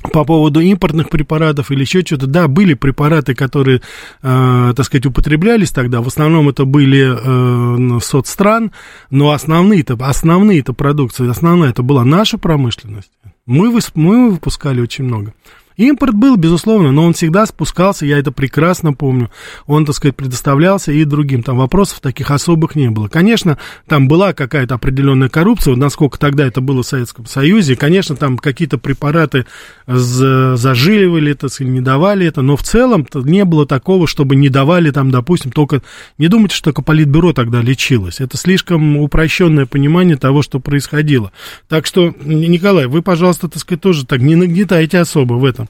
по 0.02 0.24
поводу 0.24 0.62
импортных 0.62 1.10
препаратов 1.10 1.72
или 1.72 1.82
еще 1.82 2.02
что-то, 2.02 2.28
да, 2.28 2.48
были 2.48 2.74
препараты, 2.74 3.36
которые, 3.36 3.82
э, 4.22 4.74
так 4.76 4.86
сказать, 4.86 5.06
употреблялись 5.06 5.72
тогда, 5.72 6.02
в 6.02 6.08
основном 6.08 6.50
это 6.50 6.66
были 6.66 7.98
э, 7.98 8.00
соцстран, 8.02 8.72
но 9.10 9.32
основные-то, 9.32 9.98
основные-то 10.00 10.74
продукции, 10.74 11.30
основная 11.30 11.72
это 11.72 11.84
была 11.84 12.06
наша 12.06 12.38
промышленность. 12.38 13.12
Мы, 13.46 13.78
мы 13.96 14.32
выпускали 14.32 14.80
очень 14.80 15.06
много. 15.06 15.34
Импорт 15.80 16.14
был, 16.14 16.36
безусловно, 16.36 16.92
но 16.92 17.06
он 17.06 17.14
всегда 17.14 17.46
спускался, 17.46 18.06
я 18.06 18.18
это 18.18 18.34
прекрасно 18.34 18.92
помню. 18.92 19.32
Он, 19.66 19.86
так 19.86 19.96
сказать, 19.96 20.14
предоставлялся 20.18 20.92
и 20.92 21.06
другим. 21.06 21.42
Там 21.42 21.58
вопросов 21.58 22.02
таких 22.02 22.32
особых 22.32 22.76
не 22.76 22.90
было. 22.90 23.08
Конечно, 23.08 23.58
там 23.88 24.10
была 24.10 24.34
какая-то 24.34 24.76
определенная 24.76 25.30
коррупция, 25.30 25.72
вот 25.72 25.80
насколько 25.80 26.20
тогда 26.20 26.46
это 26.46 26.60
было 26.60 26.84
в 26.84 26.86
Советском 26.86 27.28
Союзе. 27.28 27.78
Конечно, 27.78 28.18
там 28.18 28.38
какие-то 28.38 28.78
препараты 28.78 29.46
зажиливали 29.88 31.32
это, 31.32 31.48
не 31.64 31.80
давали 31.80 32.28
это, 32.28 32.42
но 32.42 32.58
в 32.58 32.64
целом 32.64 33.08
не 33.14 33.46
было 33.46 33.66
такого, 33.66 34.06
чтобы 34.06 34.36
не 34.36 34.50
давали 34.50 34.92
там, 34.92 35.12
допустим, 35.12 35.52
только... 35.52 35.82
Не 36.18 36.28
думайте, 36.28 36.56
что 36.56 36.66
только 36.66 36.82
политбюро 36.82 37.32
тогда 37.32 37.62
лечилось. 37.62 38.20
Это 38.20 38.36
слишком 38.36 38.98
упрощенное 38.98 39.66
понимание 39.66 40.18
того, 40.18 40.42
что 40.42 40.60
происходило. 40.60 41.32
Так 41.70 41.86
что, 41.86 42.14
Николай, 42.22 42.88
вы, 42.88 43.02
пожалуйста, 43.02 43.48
так 43.48 43.62
сказать, 43.62 43.82
тоже 43.82 44.06
так 44.06 44.20
не 44.20 44.36
нагнетайте 44.36 45.00
особо 45.00 45.36
в 45.36 45.46
этом. 45.46 45.69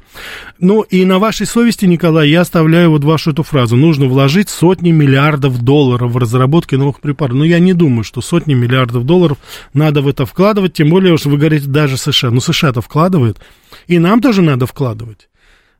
Ну, 0.59 0.81
и 0.81 1.05
на 1.05 1.19
вашей 1.19 1.45
совести, 1.45 1.85
Николай, 1.85 2.29
я 2.29 2.41
оставляю 2.41 2.91
вот 2.91 3.03
вашу 3.03 3.31
эту 3.31 3.43
фразу. 3.43 3.75
Нужно 3.75 4.07
вложить 4.07 4.49
сотни 4.49 4.91
миллиардов 4.91 5.61
долларов 5.61 6.11
в 6.11 6.17
разработки 6.17 6.75
новых 6.75 6.99
препаратов. 6.99 7.37
Но 7.37 7.45
я 7.45 7.59
не 7.59 7.73
думаю, 7.73 8.03
что 8.03 8.21
сотни 8.21 8.53
миллиардов 8.53 9.05
долларов 9.05 9.37
надо 9.73 10.01
в 10.01 10.07
это 10.07 10.25
вкладывать, 10.25 10.73
тем 10.73 10.89
более, 10.89 11.17
что 11.17 11.29
вы 11.29 11.37
говорите, 11.37 11.67
даже 11.67 11.97
США. 11.97 12.31
Ну, 12.31 12.41
США-то 12.41 12.81
вкладывает, 12.81 13.39
и 13.87 13.99
нам 13.99 14.21
тоже 14.21 14.41
надо 14.41 14.65
вкладывать. 14.65 15.29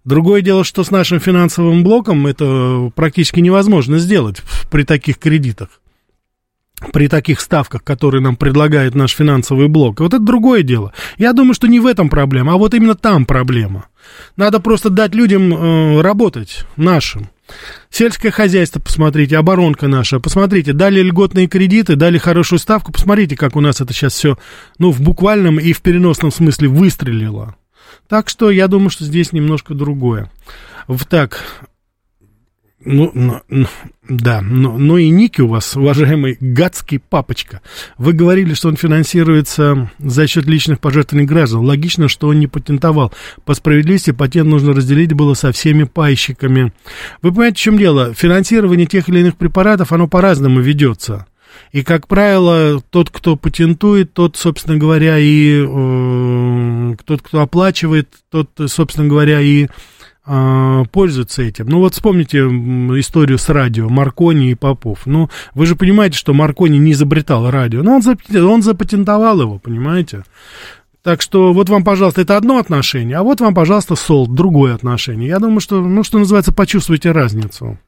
Другое 0.06 0.42
дело, 0.42 0.64
что 0.64 0.84
с 0.84 0.92
нашим 0.92 1.20
финансовым 1.20 1.84
блоком 1.84 2.26
это 2.26 2.92
практически 2.96 3.42
невозможно 3.42 4.00
сделать 4.00 4.42
при 4.72 4.84
таких 4.84 5.20
кредитах 5.20 5.82
при 6.94 7.08
таких 7.08 7.42
ставках, 7.42 7.84
которые 7.84 8.22
нам 8.22 8.36
предлагает 8.36 8.96
наш 8.96 9.12
финансовый 9.12 9.68
блок. 9.68 10.00
Вот 10.00 10.14
это 10.14 10.24
другое 10.24 10.64
дело. 10.64 10.94
Я 11.18 11.34
думаю, 11.34 11.54
что 11.54 11.68
не 11.68 11.80
в 11.80 11.86
этом 11.86 12.10
проблема, 12.10 12.54
а 12.54 12.58
вот 12.58 12.74
именно 12.74 12.96
там 12.96 13.26
проблема. 13.26 13.88
Надо 14.36 14.60
просто 14.60 14.90
дать 14.90 15.16
людям 15.16 15.54
э, 15.54 16.02
работать, 16.02 16.66
нашим. 16.76 17.30
Сельское 17.90 18.32
хозяйство, 18.32 18.80
посмотрите, 18.80 19.38
оборонка 19.38 19.88
наша, 19.88 20.20
посмотрите, 20.20 20.74
дали 20.74 21.02
льготные 21.02 21.48
кредиты, 21.48 21.96
дали 21.96 22.18
хорошую 22.18 22.60
ставку, 22.60 22.92
посмотрите, 22.92 23.36
как 23.36 23.56
у 23.56 23.62
нас 23.62 23.82
это 23.82 23.94
сейчас 23.94 24.14
все, 24.14 24.38
ну, 24.78 24.92
в 24.92 25.02
буквальном 25.02 25.60
и 25.60 25.74
в 25.74 25.82
переносном 25.82 26.32
смысле 26.32 26.68
выстрелило. 26.68 27.56
Так 28.08 28.30
что 28.30 28.52
я 28.52 28.68
думаю, 28.68 28.90
что 28.90 29.04
здесь 29.04 29.34
немножко 29.34 29.74
другое. 29.74 30.32
В 30.88 31.06
так, 31.06 31.44
ну, 32.86 33.12
ну, 33.14 33.42
ну, 33.50 33.68
да, 34.08 34.42
но, 34.42 34.78
но 34.78 34.98
и 34.98 35.10
Ники 35.10 35.42
у 35.42 35.48
вас, 35.48 35.76
уважаемый 35.76 36.38
гадский 36.40 37.00
папочка. 37.00 37.62
Вы 37.98 38.14
говорили, 38.14 38.54
что 38.54 38.70
он 38.70 38.78
финансируется 38.78 39.92
за 40.00 40.28
счет 40.28 40.46
личных 40.46 40.80
пожертвований 40.80 41.28
граждан. 41.28 41.66
Логично, 41.66 42.08
что 42.08 42.30
он 42.30 42.40
не 42.40 42.48
патентовал. 42.48 43.12
По 43.44 43.54
справедливости 43.54 44.12
патент 44.12 44.50
нужно 44.50 44.74
разделить 44.74 45.14
было 45.14 45.34
со 45.34 45.52
всеми 45.52 45.84
пайщиками. 45.84 46.72
Вы 47.22 47.32
понимаете, 47.32 47.58
в 47.58 47.60
чем 47.60 47.78
дело? 47.78 48.14
Финансирование 48.14 48.88
тех 48.88 49.10
или 49.10 49.20
иных 49.20 49.36
препаратов, 49.36 49.92
оно 49.92 50.08
по-разному 50.08 50.62
ведется. 50.62 51.28
И, 51.74 51.84
как 51.84 52.08
правило, 52.08 52.82
тот, 52.90 53.10
кто 53.10 53.36
патентует, 53.36 54.14
тот, 54.14 54.38
собственно 54.38 54.78
говоря, 54.78 55.18
и 55.20 55.66
э, 55.68 56.96
тот, 57.06 57.22
кто 57.22 57.42
оплачивает, 57.42 58.08
тот, 58.32 58.50
собственно 58.68 59.08
говоря, 59.08 59.42
и 59.42 59.68
пользуются 60.92 61.42
этим. 61.42 61.68
Ну 61.68 61.80
вот 61.80 61.94
вспомните 61.94 62.40
историю 62.40 63.38
с 63.38 63.50
радио 63.50 63.90
Маркони 63.90 64.52
и 64.52 64.56
Попов. 64.56 65.06
Ну, 65.06 65.30
вы 65.56 65.66
же 65.66 65.76
понимаете, 65.76 66.18
что 66.18 66.34
Маркони 66.34 66.78
не 66.78 66.92
изобретал 66.92 67.50
радио, 67.50 67.82
но 67.82 67.96
он, 67.96 68.02
он 68.36 68.62
запатентовал 68.62 69.42
его, 69.42 69.58
понимаете? 69.58 70.24
Так 71.02 71.22
что 71.22 71.54
вот 71.54 71.70
вам, 71.70 71.84
пожалуйста, 71.84 72.22
это 72.22 72.38
одно 72.38 72.58
отношение, 72.58 73.18
а 73.18 73.24
вот 73.24 73.42
вам, 73.42 73.54
пожалуйста, 73.54 73.96
солд, 73.96 74.34
другое 74.36 74.76
отношение. 74.76 75.30
Я 75.30 75.40
думаю, 75.40 75.62
что, 75.62 75.82
ну, 75.82 76.04
что 76.04 76.20
называется, 76.20 76.54
почувствуйте 76.54 77.12
разницу. 77.12 77.80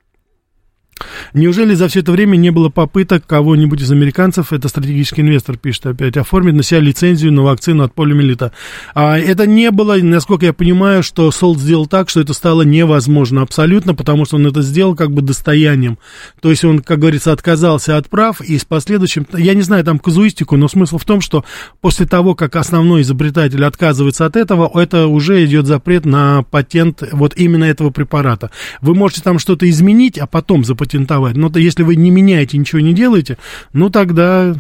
Неужели 1.34 1.74
за 1.74 1.88
все 1.88 2.02
это 2.02 2.12
время 2.12 2.36
не 2.36 2.50
было 2.50 2.70
попыток 2.70 3.26
кого-нибудь 3.26 3.82
из 3.82 3.92
американцев, 3.92 4.54
это 4.54 4.68
стратегический 4.68 5.22
инвестор 5.22 5.58
пишет 5.58 5.86
опять, 5.88 6.18
оформить 6.18 6.56
на 6.56 6.64
себя 6.64 6.80
лицензию 6.80 7.32
на 7.32 7.44
вакцину 7.44 7.84
от 7.84 7.94
полиомиелита? 7.94 8.52
А 8.94 9.18
это 9.18 9.48
не 9.48 9.72
было, 9.72 9.96
насколько 9.96 10.46
я 10.46 10.54
понимаю, 10.54 11.04
что 11.04 11.32
Солт 11.32 11.60
сделал 11.60 11.88
так, 11.88 12.10
что 12.10 12.22
это 12.22 12.34
стало 12.34 12.64
невозможно 12.64 13.42
абсолютно, 13.42 13.96
потому 13.96 14.26
что 14.26 14.36
он 14.36 14.48
это 14.48 14.62
сделал 14.62 14.96
как 14.96 15.12
бы 15.12 15.22
достоянием. 15.22 15.98
То 16.42 16.50
есть 16.50 16.64
он, 16.64 16.80
как 16.80 17.00
говорится, 17.00 17.32
отказался 17.32 17.98
от 17.98 18.10
прав 18.10 18.42
и 18.42 18.58
с 18.58 18.66
последующим, 18.66 19.26
я 19.34 19.54
не 19.54 19.62
знаю 19.62 19.84
там 19.84 20.00
казуистику, 20.00 20.58
но 20.58 20.68
смысл 20.68 20.98
в 20.98 21.06
том, 21.06 21.22
что 21.22 21.46
после 21.80 22.06
того, 22.06 22.36
как 22.36 22.56
основной 22.56 23.02
изобретатель 23.02 23.64
отказывается 23.64 24.26
от 24.26 24.36
этого, 24.36 24.70
это 24.80 25.08
уже 25.08 25.44
идет 25.46 25.66
запрет 25.66 26.06
на 26.06 26.44
патент 26.44 27.04
вот 27.12 27.36
именно 27.38 27.64
этого 27.64 27.90
препарата. 27.90 28.52
Вы 28.82 28.96
можете 28.96 29.22
там 29.22 29.40
что-то 29.40 29.70
изменить, 29.70 30.18
а 30.18 30.28
потом 30.28 30.64
запатентовать 30.64 30.91
патентовать. 30.92 31.38
Но 31.38 31.50
то, 31.50 31.60
если 31.60 31.84
вы 31.84 31.96
не 31.96 32.12
меняете, 32.12 32.58
ничего 32.58 32.82
не 32.82 32.94
делаете, 32.94 33.38
ну 33.74 33.90
тогда, 33.90 34.56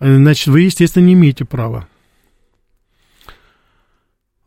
э, 0.00 0.16
значит, 0.16 0.48
вы, 0.48 0.62
естественно, 0.62 1.04
не 1.04 1.14
имеете 1.14 1.44
права. 1.44 1.88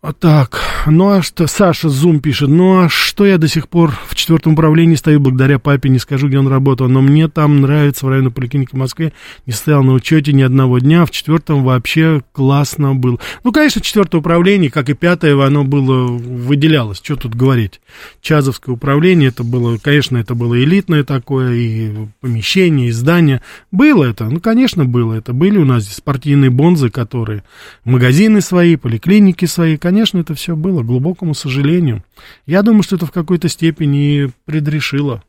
Так, 0.01 0.59
ну 0.87 1.09
а 1.09 1.21
что, 1.21 1.45
Саша 1.45 1.87
Зум 1.87 2.21
пишет, 2.21 2.49
ну 2.49 2.79
а 2.79 2.89
что 2.89 3.23
я 3.23 3.37
до 3.37 3.47
сих 3.47 3.69
пор 3.69 3.95
в 4.07 4.15
четвертом 4.15 4.53
управлении 4.53 4.95
стою 4.95 5.19
благодаря 5.19 5.59
папе, 5.59 5.89
не 5.89 5.99
скажу, 5.99 6.27
где 6.27 6.39
он 6.39 6.47
работал, 6.47 6.89
но 6.89 7.01
мне 7.01 7.27
там 7.27 7.61
нравится 7.61 8.07
в 8.07 8.09
районной 8.09 8.31
поликлинике 8.31 8.71
в 8.73 8.79
Москве, 8.79 9.13
не 9.45 9.53
стоял 9.53 9.83
на 9.83 9.93
учете 9.93 10.33
ни 10.33 10.41
одного 10.41 10.79
дня, 10.79 11.05
в 11.05 11.11
четвертом 11.11 11.63
вообще 11.63 12.23
классно 12.31 12.95
было. 12.95 13.19
Ну, 13.43 13.51
конечно, 13.51 13.79
четвертое 13.79 14.17
управление, 14.17 14.71
как 14.71 14.89
и 14.89 14.95
пятое, 14.95 15.39
оно 15.45 15.63
было, 15.63 16.07
выделялось, 16.07 16.99
что 17.03 17.15
тут 17.15 17.35
говорить. 17.35 17.79
Чазовское 18.21 18.73
управление, 18.73 19.29
это 19.29 19.43
было, 19.43 19.77
конечно, 19.77 20.17
это 20.17 20.33
было 20.33 20.59
элитное 20.59 21.03
такое, 21.03 21.53
и 21.53 21.91
помещение, 22.21 22.87
и 22.87 22.91
здание. 22.91 23.43
Было 23.69 24.05
это, 24.05 24.25
ну, 24.25 24.39
конечно, 24.39 24.83
было 24.83 25.13
это. 25.13 25.31
Были 25.31 25.59
у 25.59 25.65
нас 25.65 25.83
здесь 25.83 25.97
спортивные 25.97 26.49
бонзы, 26.49 26.89
которые, 26.89 27.43
магазины 27.85 28.41
свои, 28.41 28.77
поликлиники 28.77 29.45
свои, 29.45 29.77
конечно, 29.77 29.90
конечно, 29.91 30.19
это 30.19 30.35
все 30.35 30.55
было, 30.55 30.83
к 30.83 30.85
глубокому 30.85 31.33
сожалению. 31.33 32.01
Я 32.45 32.61
думаю, 32.61 32.81
что 32.81 32.95
это 32.95 33.05
в 33.05 33.11
какой-то 33.11 33.49
степени 33.49 34.31
предрешило. 34.45 35.21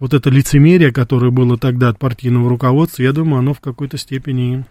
Вот 0.00 0.14
это 0.14 0.30
лицемерие, 0.30 0.90
которое 0.90 1.30
было 1.30 1.56
тогда 1.56 1.88
от 1.88 1.96
партийного 1.96 2.48
руководства, 2.48 3.04
я 3.04 3.12
думаю, 3.12 3.38
оно 3.38 3.54
в 3.54 3.60
какой-то 3.60 3.96
степени 3.96 4.64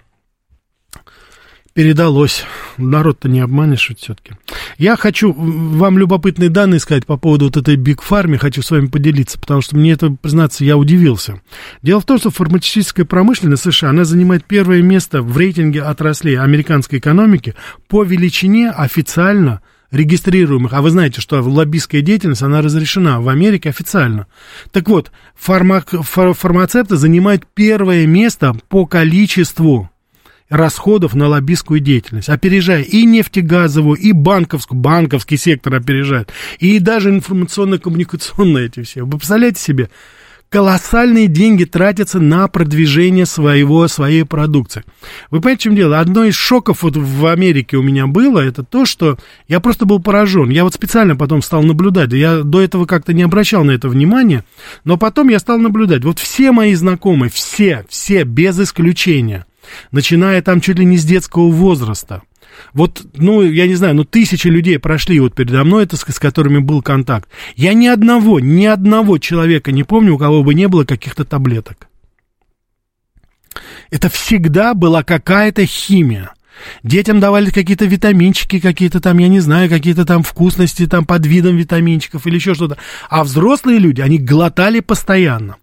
передалось. 1.77 2.43
Народ-то 2.77 3.29
не 3.29 3.39
обманешь 3.39 3.91
все-таки. 3.99 4.31
Я 4.79 4.95
хочу 4.95 5.31
вам 5.31 5.99
любопытные 5.99 6.49
данные 6.49 6.79
сказать 6.79 7.05
по 7.05 7.17
поводу 7.17 7.45
вот 7.45 7.57
этой 7.57 7.75
Биг 7.75 8.01
Фарме, 8.01 8.39
хочу 8.39 8.63
с 8.63 8.71
вами 8.71 8.87
поделиться, 8.87 9.39
потому 9.39 9.61
что 9.61 9.75
мне 9.75 9.91
это, 9.91 10.09
признаться, 10.09 10.65
я 10.65 10.75
удивился. 10.75 11.39
Дело 11.83 12.01
в 12.01 12.05
том, 12.05 12.17
что 12.17 12.31
фармацевтическая 12.31 13.05
промышленность 13.05 13.61
США, 13.61 13.91
она 13.91 14.05
занимает 14.05 14.43
первое 14.45 14.81
место 14.81 15.21
в 15.21 15.37
рейтинге 15.37 15.83
отраслей 15.83 16.39
американской 16.39 16.97
экономики 16.97 17.53
по 17.87 18.03
величине 18.03 18.71
официально 18.71 19.61
регистрируемых, 19.91 20.73
а 20.73 20.81
вы 20.81 20.89
знаете, 20.89 21.21
что 21.21 21.39
лоббистская 21.43 22.01
деятельность, 22.01 22.41
она 22.41 22.63
разрешена 22.63 23.21
в 23.21 23.29
Америке 23.29 23.69
официально. 23.69 24.25
Так 24.71 24.89
вот, 24.89 25.11
фарма, 25.35 25.81
фар, 25.81 26.33
фармацевты 26.33 26.97
занимают 26.97 27.43
первое 27.53 28.07
место 28.07 28.55
по 28.67 28.87
количеству 28.87 29.91
расходов 30.49 31.13
на 31.13 31.27
лоббистскую 31.27 31.79
деятельность, 31.79 32.29
опережая 32.29 32.81
и 32.81 33.05
нефтегазовую, 33.05 33.97
и 33.97 34.11
банковскую, 34.11 34.79
банковский 34.79 35.37
сектор 35.37 35.75
опережает, 35.75 36.31
и 36.59 36.79
даже 36.79 37.09
информационно-коммуникационные 37.09 38.67
эти 38.67 38.83
все. 38.83 39.03
Вы 39.03 39.17
представляете 39.17 39.61
себе, 39.61 39.89
колоссальные 40.49 41.27
деньги 41.27 41.65
тратятся 41.65 42.19
на 42.19 42.47
продвижение 42.47 43.25
своего, 43.25 43.87
своей 43.89 44.23
продукции. 44.23 44.83
Вы 45.29 45.41
понимаете, 45.41 45.59
в 45.59 45.63
чем 45.63 45.75
дело? 45.75 45.99
Одно 45.99 46.23
из 46.23 46.35
шоков 46.35 46.83
вот 46.83 46.95
в 46.95 47.25
Америке 47.25 47.75
у 47.75 47.83
меня 47.83 48.07
было, 48.07 48.39
это 48.39 48.63
то, 48.63 48.85
что 48.85 49.17
я 49.49 49.59
просто 49.59 49.85
был 49.85 49.99
поражен. 49.99 50.49
Я 50.49 50.63
вот 50.63 50.73
специально 50.73 51.17
потом 51.17 51.41
стал 51.41 51.63
наблюдать, 51.63 52.13
я 52.13 52.43
до 52.43 52.61
этого 52.61 52.85
как-то 52.85 53.13
не 53.13 53.23
обращал 53.23 53.65
на 53.65 53.71
это 53.71 53.89
внимания, 53.89 54.45
но 54.85 54.97
потом 54.97 55.27
я 55.27 55.39
стал 55.39 55.57
наблюдать. 55.57 56.05
Вот 56.05 56.19
все 56.19 56.53
мои 56.53 56.73
знакомые, 56.75 57.29
все, 57.29 57.85
все, 57.89 58.23
без 58.23 58.57
исключения– 58.59 59.45
начиная 59.91 60.41
там 60.41 60.61
чуть 60.61 60.79
ли 60.79 60.85
не 60.85 60.97
с 60.97 61.05
детского 61.05 61.49
возраста. 61.49 62.21
Вот, 62.73 63.05
ну, 63.15 63.41
я 63.43 63.67
не 63.67 63.75
знаю, 63.75 63.95
ну, 63.95 64.03
тысячи 64.03 64.47
людей 64.47 64.79
прошли 64.79 65.19
вот 65.19 65.35
передо 65.35 65.63
мной, 65.63 65.83
это, 65.83 65.95
с, 65.97 66.01
с 66.01 66.19
которыми 66.19 66.59
был 66.59 66.81
контакт. 66.81 67.29
Я 67.55 67.73
ни 67.73 67.87
одного, 67.87 68.39
ни 68.39 68.65
одного 68.65 69.17
человека 69.19 69.71
не 69.71 69.83
помню, 69.83 70.15
у 70.15 70.17
кого 70.17 70.43
бы 70.43 70.53
не 70.53 70.67
было 70.67 70.83
каких-то 70.83 71.23
таблеток. 71.23 71.87
Это 73.89 74.09
всегда 74.09 74.73
была 74.73 75.03
какая-то 75.03 75.65
химия. 75.65 76.33
Детям 76.83 77.19
давали 77.19 77.51
какие-то 77.51 77.85
витаминчики, 77.85 78.59
какие-то 78.59 78.99
там, 78.99 79.17
я 79.19 79.27
не 79.27 79.39
знаю, 79.39 79.69
какие-то 79.69 80.05
там 80.05 80.23
вкусности 80.23 80.87
там 80.87 81.05
под 81.05 81.25
видом 81.25 81.55
витаминчиков 81.55 82.25
или 82.25 82.35
еще 82.35 82.55
что-то. 82.55 82.77
А 83.09 83.23
взрослые 83.23 83.79
люди, 83.79 84.01
они 84.01 84.17
глотали 84.17 84.79
постоянно. 84.79 85.57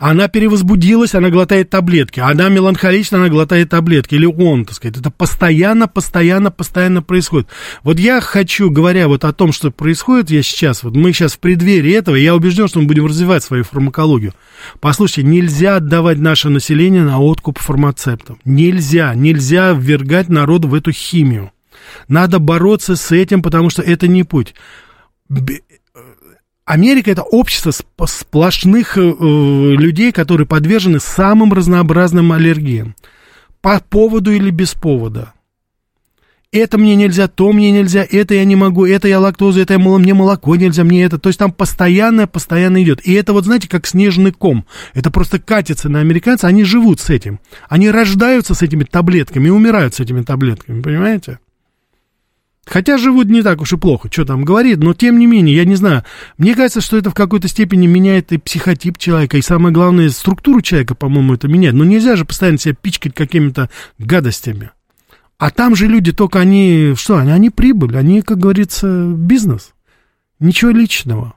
Она 0.00 0.28
перевозбудилась, 0.28 1.14
она 1.14 1.28
глотает 1.28 1.68
таблетки. 1.68 2.20
Она 2.20 2.48
меланхолична, 2.48 3.18
она 3.18 3.28
глотает 3.28 3.68
таблетки. 3.68 4.14
Или 4.14 4.24
он, 4.24 4.64
так 4.64 4.74
сказать. 4.74 4.96
Это 4.96 5.10
постоянно, 5.10 5.88
постоянно, 5.88 6.50
постоянно 6.50 7.02
происходит. 7.02 7.48
Вот 7.82 7.98
я 7.98 8.22
хочу, 8.22 8.70
говоря 8.70 9.08
вот 9.08 9.24
о 9.24 9.34
том, 9.34 9.52
что 9.52 9.70
происходит, 9.70 10.30
я 10.30 10.42
сейчас, 10.42 10.82
вот 10.82 10.96
мы 10.96 11.12
сейчас 11.12 11.34
в 11.34 11.38
преддверии 11.38 11.92
этого, 11.92 12.16
я 12.16 12.34
убежден, 12.34 12.66
что 12.66 12.80
мы 12.80 12.86
будем 12.86 13.04
развивать 13.04 13.44
свою 13.44 13.62
фармакологию. 13.62 14.32
Послушайте, 14.80 15.24
нельзя 15.24 15.76
отдавать 15.76 16.16
наше 16.16 16.48
население 16.48 17.02
на 17.02 17.20
откуп 17.20 17.58
фармацевтам. 17.58 18.38
Нельзя, 18.46 19.14
нельзя 19.14 19.72
ввергать 19.72 20.30
народ 20.30 20.64
в 20.64 20.72
эту 20.72 20.92
химию. 20.92 21.52
Надо 22.08 22.38
бороться 22.38 22.96
с 22.96 23.12
этим, 23.12 23.42
потому 23.42 23.68
что 23.68 23.82
это 23.82 24.08
не 24.08 24.24
путь. 24.24 24.54
Америка 26.70 27.10
это 27.10 27.22
общество 27.22 27.72
сплошных 28.06 28.96
э, 28.96 29.00
людей, 29.00 30.12
которые 30.12 30.46
подвержены 30.46 31.00
самым 31.00 31.52
разнообразным 31.52 32.30
аллергиям. 32.30 32.94
По 33.60 33.80
поводу 33.80 34.30
или 34.30 34.50
без 34.50 34.74
повода. 34.74 35.32
Это 36.52 36.78
мне 36.78 36.94
нельзя, 36.94 37.26
то 37.26 37.52
мне 37.52 37.72
нельзя, 37.72 38.06
это 38.08 38.34
я 38.34 38.44
не 38.44 38.54
могу, 38.54 38.86
это 38.86 39.08
я 39.08 39.18
лактозу, 39.18 39.60
это 39.60 39.74
я, 39.74 39.78
мне 39.80 40.14
молоко 40.14 40.54
нельзя, 40.54 40.84
мне 40.84 41.02
это. 41.02 41.18
То 41.18 41.28
есть 41.28 41.40
там 41.40 41.50
постоянно, 41.50 42.28
постоянно 42.28 42.80
идет. 42.84 43.04
И 43.04 43.14
это 43.14 43.32
вот, 43.32 43.46
знаете, 43.46 43.68
как 43.68 43.88
снежный 43.88 44.30
ком. 44.30 44.64
Это 44.94 45.10
просто 45.10 45.40
катится 45.40 45.88
на 45.88 45.98
американцев, 45.98 46.44
они 46.44 46.62
живут 46.62 47.00
с 47.00 47.10
этим. 47.10 47.40
Они 47.68 47.90
рождаются 47.90 48.54
с 48.54 48.62
этими 48.62 48.84
таблетками 48.84 49.48
и 49.48 49.50
умирают 49.50 49.96
с 49.96 50.00
этими 50.00 50.22
таблетками, 50.22 50.82
понимаете? 50.82 51.40
Хотя 52.66 52.98
живут 52.98 53.28
не 53.28 53.42
так 53.42 53.60
уж 53.62 53.72
и 53.72 53.76
плохо, 53.76 54.08
что 54.12 54.24
там 54.24 54.44
говорит, 54.44 54.78
но 54.78 54.92
тем 54.94 55.18
не 55.18 55.26
менее, 55.26 55.56
я 55.56 55.64
не 55.64 55.76
знаю. 55.76 56.04
Мне 56.36 56.54
кажется, 56.54 56.80
что 56.80 56.98
это 56.98 57.10
в 57.10 57.14
какой-то 57.14 57.48
степени 57.48 57.86
меняет 57.86 58.32
и 58.32 58.38
психотип 58.38 58.98
человека, 58.98 59.38
и 59.38 59.42
самое 59.42 59.72
главное, 59.74 60.10
структуру 60.10 60.60
человека, 60.60 60.94
по-моему, 60.94 61.34
это 61.34 61.48
меняет. 61.48 61.74
Но 61.74 61.84
нельзя 61.84 62.16
же 62.16 62.24
постоянно 62.24 62.58
себя 62.58 62.74
пичкать 62.80 63.14
какими-то 63.14 63.70
гадостями. 63.98 64.70
А 65.38 65.50
там 65.50 65.74
же 65.74 65.86
люди 65.86 66.12
только 66.12 66.38
они, 66.38 66.92
что, 66.96 67.16
они, 67.16 67.32
они 67.32 67.48
прибыль, 67.48 67.96
они, 67.96 68.20
как 68.20 68.38
говорится, 68.38 69.06
бизнес. 69.16 69.72
Ничего 70.38 70.70
личного. 70.70 71.34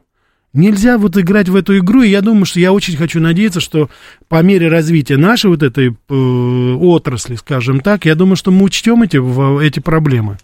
Нельзя 0.52 0.98
вот 0.98 1.18
играть 1.18 1.50
в 1.50 1.56
эту 1.56 1.78
игру, 1.80 2.04
и 2.04 2.10
я 2.10 2.22
думаю, 2.22 2.46
что 2.46 2.60
я 2.60 2.74
очень 2.74 2.96
хочу 2.96 3.20
надеяться, 3.20 3.60
что 3.60 3.90
по 4.28 4.44
мере 4.44 4.68
развития 4.68 5.18
нашей 5.18 5.50
вот 5.50 5.64
этой 5.64 5.96
э, 6.10 6.14
отрасли, 6.14 7.36
скажем 7.36 7.80
так, 7.80 8.06
я 8.06 8.14
думаю, 8.14 8.36
что 8.36 8.52
мы 8.52 8.66
учтем 8.66 9.02
эти, 9.02 9.18
эти 9.66 9.80
проблемы 9.80 10.38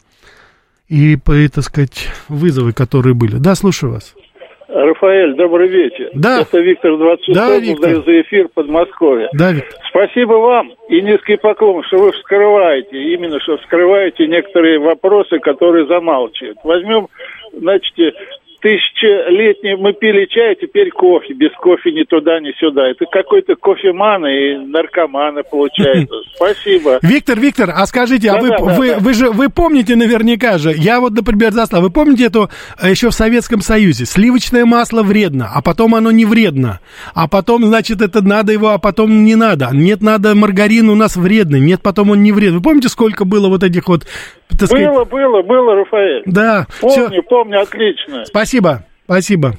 и, 0.89 1.15
так 1.15 1.63
сказать, 1.63 2.09
вызовы, 2.27 2.73
которые 2.73 3.13
были. 3.13 3.35
Да, 3.35 3.55
слушаю 3.55 3.93
вас. 3.93 4.15
Рафаэль, 4.67 5.35
добрый 5.35 5.67
вечер. 5.67 6.09
Да. 6.13 6.41
Это 6.41 6.59
Виктор 6.59 6.95
26 6.97 7.35
да, 7.35 7.57
Виктор. 7.57 8.03
за 8.03 8.21
эфир 8.21 8.49
Подмосковья. 8.53 9.29
Да, 9.33 9.51
Виктор. 9.51 9.79
Спасибо 9.89 10.33
вам 10.33 10.71
и 10.89 11.01
низкий 11.01 11.37
поклон, 11.37 11.83
что 11.83 11.97
вы 11.97 12.11
вскрываете, 12.11 13.13
именно 13.13 13.39
что 13.39 13.57
вскрываете 13.57 14.27
некоторые 14.27 14.79
вопросы, 14.79 15.39
которые 15.39 15.87
замалчивают. 15.87 16.59
Возьмем, 16.63 17.07
значит, 17.53 18.15
тысячелетний 18.61 19.75
мы 19.75 19.93
пили 19.93 20.25
чай, 20.25 20.51
а 20.51 20.55
теперь 20.55 20.89
кофе. 20.91 21.33
Без 21.33 21.51
кофе 21.53 21.91
ни 21.91 22.03
туда, 22.03 22.39
ни 22.39 22.51
сюда. 22.59 22.89
Это 22.89 23.05
какой-то 23.05 23.55
кофеман 23.55 24.25
и 24.25 24.55
наркоманы 24.65 25.43
получается. 25.43 26.15
Спасибо. 26.35 26.99
Виктор, 27.01 27.39
Виктор, 27.39 27.71
а 27.75 27.85
скажите, 27.85 28.29
а 28.29 28.33
да, 28.33 28.39
а 28.39 28.41
вы, 28.41 28.49
да, 28.49 28.75
вы, 28.75 28.89
да. 28.89 28.99
вы 28.99 29.13
же 29.13 29.29
вы 29.31 29.49
помните 29.49 29.95
наверняка 29.95 30.57
же, 30.57 30.73
я 30.75 30.99
вот, 30.99 31.13
например, 31.13 31.51
застал, 31.51 31.81
вы 31.81 31.89
помните 31.89 32.25
эту 32.25 32.49
э, 32.81 32.89
еще 32.89 33.09
в 33.09 33.13
Советском 33.13 33.61
Союзе, 33.61 34.05
сливочное 34.05 34.65
масло 34.65 35.03
вредно, 35.03 35.49
а 35.53 35.61
потом 35.61 35.95
оно 35.95 36.11
не 36.11 36.25
вредно, 36.25 36.79
а 37.13 37.27
потом, 37.27 37.65
значит, 37.65 38.01
это 38.01 38.21
надо 38.21 38.51
его, 38.51 38.69
а 38.69 38.77
потом 38.77 39.23
не 39.23 39.35
надо. 39.35 39.69
Нет, 39.71 40.01
надо 40.01 40.35
маргарин 40.35 40.89
у 40.89 40.95
нас 40.95 41.15
вредный, 41.15 41.59
нет, 41.59 41.81
потом 41.81 42.11
он 42.11 42.23
не 42.23 42.31
вредный. 42.31 42.57
Вы 42.57 42.63
помните, 42.63 42.89
сколько 42.89 43.25
было 43.25 43.47
вот 43.49 43.63
этих 43.63 43.87
вот 43.87 44.05
сказать... 44.53 44.87
Было, 44.87 45.03
было, 45.05 45.41
было, 45.41 45.75
Рафаэль. 45.75 46.23
Да. 46.25 46.67
Помню, 46.81 47.07
все. 47.09 47.21
помню, 47.23 47.61
отлично. 47.61 48.25
Спасибо, 48.25 48.85
спасибо. 49.05 49.53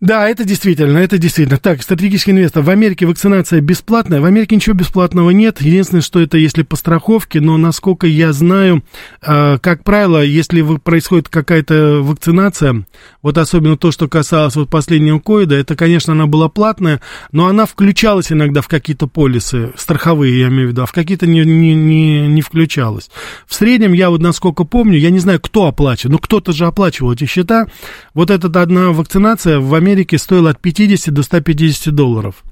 Да, 0.00 0.28
это 0.28 0.44
действительно, 0.44 0.98
это 0.98 1.18
действительно. 1.18 1.58
Так, 1.58 1.82
стратегический 1.82 2.30
инвестор. 2.30 2.62
В 2.62 2.70
Америке 2.70 3.04
вакцинация 3.04 3.60
бесплатная. 3.60 4.20
В 4.20 4.26
Америке 4.26 4.54
ничего 4.54 4.76
бесплатного 4.76 5.30
нет. 5.30 5.60
Единственное, 5.60 6.02
что 6.02 6.20
это 6.20 6.38
если 6.38 6.62
по 6.62 6.76
страховке, 6.76 7.40
но 7.40 7.56
насколько 7.56 8.06
я 8.06 8.32
знаю, 8.32 8.84
э, 9.22 9.58
как 9.58 9.82
правило, 9.82 10.24
если 10.24 10.62
происходит 10.78 11.28
какая-то 11.28 11.98
вакцинация, 12.02 12.84
вот 13.22 13.38
особенно 13.38 13.76
то, 13.76 13.90
что 13.90 14.06
касалось 14.06 14.54
вот 14.54 14.70
последнего 14.70 15.18
ковида, 15.18 15.56
это, 15.56 15.74
конечно, 15.74 16.12
она 16.12 16.28
была 16.28 16.48
платная, 16.48 17.00
но 17.32 17.48
она 17.48 17.66
включалась 17.66 18.30
иногда 18.30 18.60
в 18.60 18.68
какие-то 18.68 19.08
полисы, 19.08 19.72
страховые, 19.76 20.38
я 20.38 20.46
имею 20.46 20.68
в 20.68 20.70
виду, 20.70 20.82
а 20.82 20.86
в 20.86 20.92
какие-то 20.92 21.26
не, 21.26 21.44
не, 21.44 21.74
не, 21.74 22.28
не 22.28 22.40
включалась. 22.40 23.10
В 23.48 23.54
среднем, 23.54 23.94
я 23.94 24.10
вот 24.10 24.20
насколько 24.20 24.62
помню, 24.62 24.96
я 24.96 25.10
не 25.10 25.18
знаю, 25.18 25.40
кто 25.40 25.66
оплачивает, 25.66 26.12
но 26.12 26.18
кто-то 26.18 26.52
же 26.52 26.66
оплачивал 26.66 27.14
эти 27.14 27.24
счета. 27.24 27.66
Вот 28.14 28.30
эта 28.30 28.46
одна 28.62 28.90
вакцинация 28.90 29.58
в 29.58 29.74
Америке 29.74 29.87
Америке 29.88 30.18
стоил 30.18 30.46
от 30.46 30.60
50 30.60 31.12
до 31.14 31.22
150 31.22 31.94
долларов. 31.94 32.44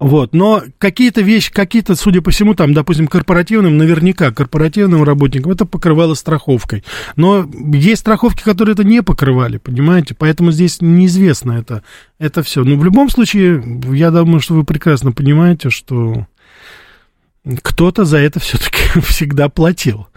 Вот, 0.00 0.34
но 0.34 0.62
какие-то 0.78 1.22
вещи, 1.22 1.52
какие-то, 1.52 1.94
судя 1.94 2.20
по 2.20 2.32
всему, 2.32 2.54
там, 2.54 2.74
допустим, 2.74 3.06
корпоративным, 3.06 3.78
наверняка 3.78 4.32
корпоративным 4.32 5.04
работникам 5.04 5.52
это 5.52 5.64
покрывало 5.64 6.14
страховкой. 6.14 6.82
Но 7.14 7.48
есть 7.72 8.00
страховки, 8.00 8.42
которые 8.42 8.72
это 8.72 8.82
не 8.82 9.02
покрывали, 9.02 9.58
понимаете? 9.58 10.14
Поэтому 10.18 10.50
здесь 10.50 10.80
неизвестно 10.80 11.52
это, 11.52 11.84
это 12.18 12.42
все. 12.42 12.64
Но 12.64 12.76
в 12.76 12.84
любом 12.84 13.08
случае, 13.08 13.62
я 13.92 14.10
думаю, 14.10 14.40
что 14.40 14.54
вы 14.54 14.64
прекрасно 14.64 15.12
понимаете, 15.12 15.70
что 15.70 16.26
кто-то 17.62 18.04
за 18.04 18.18
это 18.18 18.40
все-таки 18.40 19.00
всегда 19.00 19.48
платил. 19.48 20.08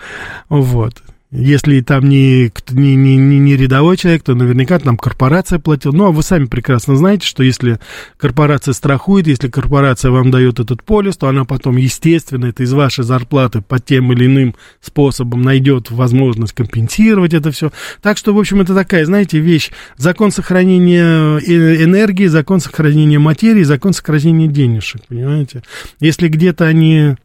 Вот. 0.49 1.03
Если 1.37 1.81
там 1.81 2.07
не, 2.07 2.51
не, 2.71 2.95
не, 2.95 3.17
не 3.17 3.57
рядовой 3.57 3.97
человек, 3.97 4.23
то 4.23 4.35
наверняка 4.35 4.79
там 4.79 4.97
корпорация 4.97 5.59
платила. 5.59 5.91
Ну, 5.91 6.05
а 6.05 6.11
вы 6.11 6.23
сами 6.23 6.45
прекрасно 6.45 6.95
знаете, 6.95 7.27
что 7.27 7.43
если 7.43 7.79
корпорация 8.17 8.73
страхует, 8.73 9.27
если 9.27 9.49
корпорация 9.49 10.11
вам 10.11 10.31
дает 10.31 10.59
этот 10.59 10.81
полис, 10.83 11.17
то 11.17 11.27
она 11.27 11.43
потом, 11.43 11.75
естественно, 11.75 12.45
это 12.45 12.63
из 12.63 12.71
вашей 12.71 13.03
зарплаты 13.03 13.61
по 13.61 13.79
тем 13.79 14.13
или 14.13 14.27
иным 14.27 14.55
способам 14.79 15.41
найдет 15.41 15.91
возможность 15.91 16.53
компенсировать 16.53 17.33
это 17.33 17.51
все. 17.51 17.71
Так 18.01 18.17
что, 18.17 18.33
в 18.33 18.39
общем, 18.39 18.61
это 18.61 18.73
такая, 18.73 19.05
знаете, 19.05 19.39
вещь. 19.39 19.71
Закон 19.97 20.31
сохранения 20.31 21.37
э, 21.39 21.83
энергии, 21.83 22.27
закон 22.27 22.61
сохранения 22.61 23.19
материи, 23.19 23.63
закон 23.63 23.93
сохранения 23.93 24.47
денежек, 24.47 25.01
понимаете? 25.07 25.63
Если 25.99 26.29
где-то 26.29 26.65
они 26.65 27.15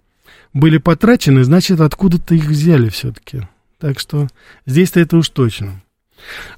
были 0.53 0.79
потрачены, 0.79 1.45
значит, 1.45 1.81
откуда-то 1.81 2.35
их 2.35 2.47
взяли 2.47 2.89
все-таки. 2.89 3.43
Так 3.81 3.99
что 3.99 4.29
здесь-то 4.67 5.01
это 5.01 5.17
уж 5.17 5.29
точно. 5.31 5.83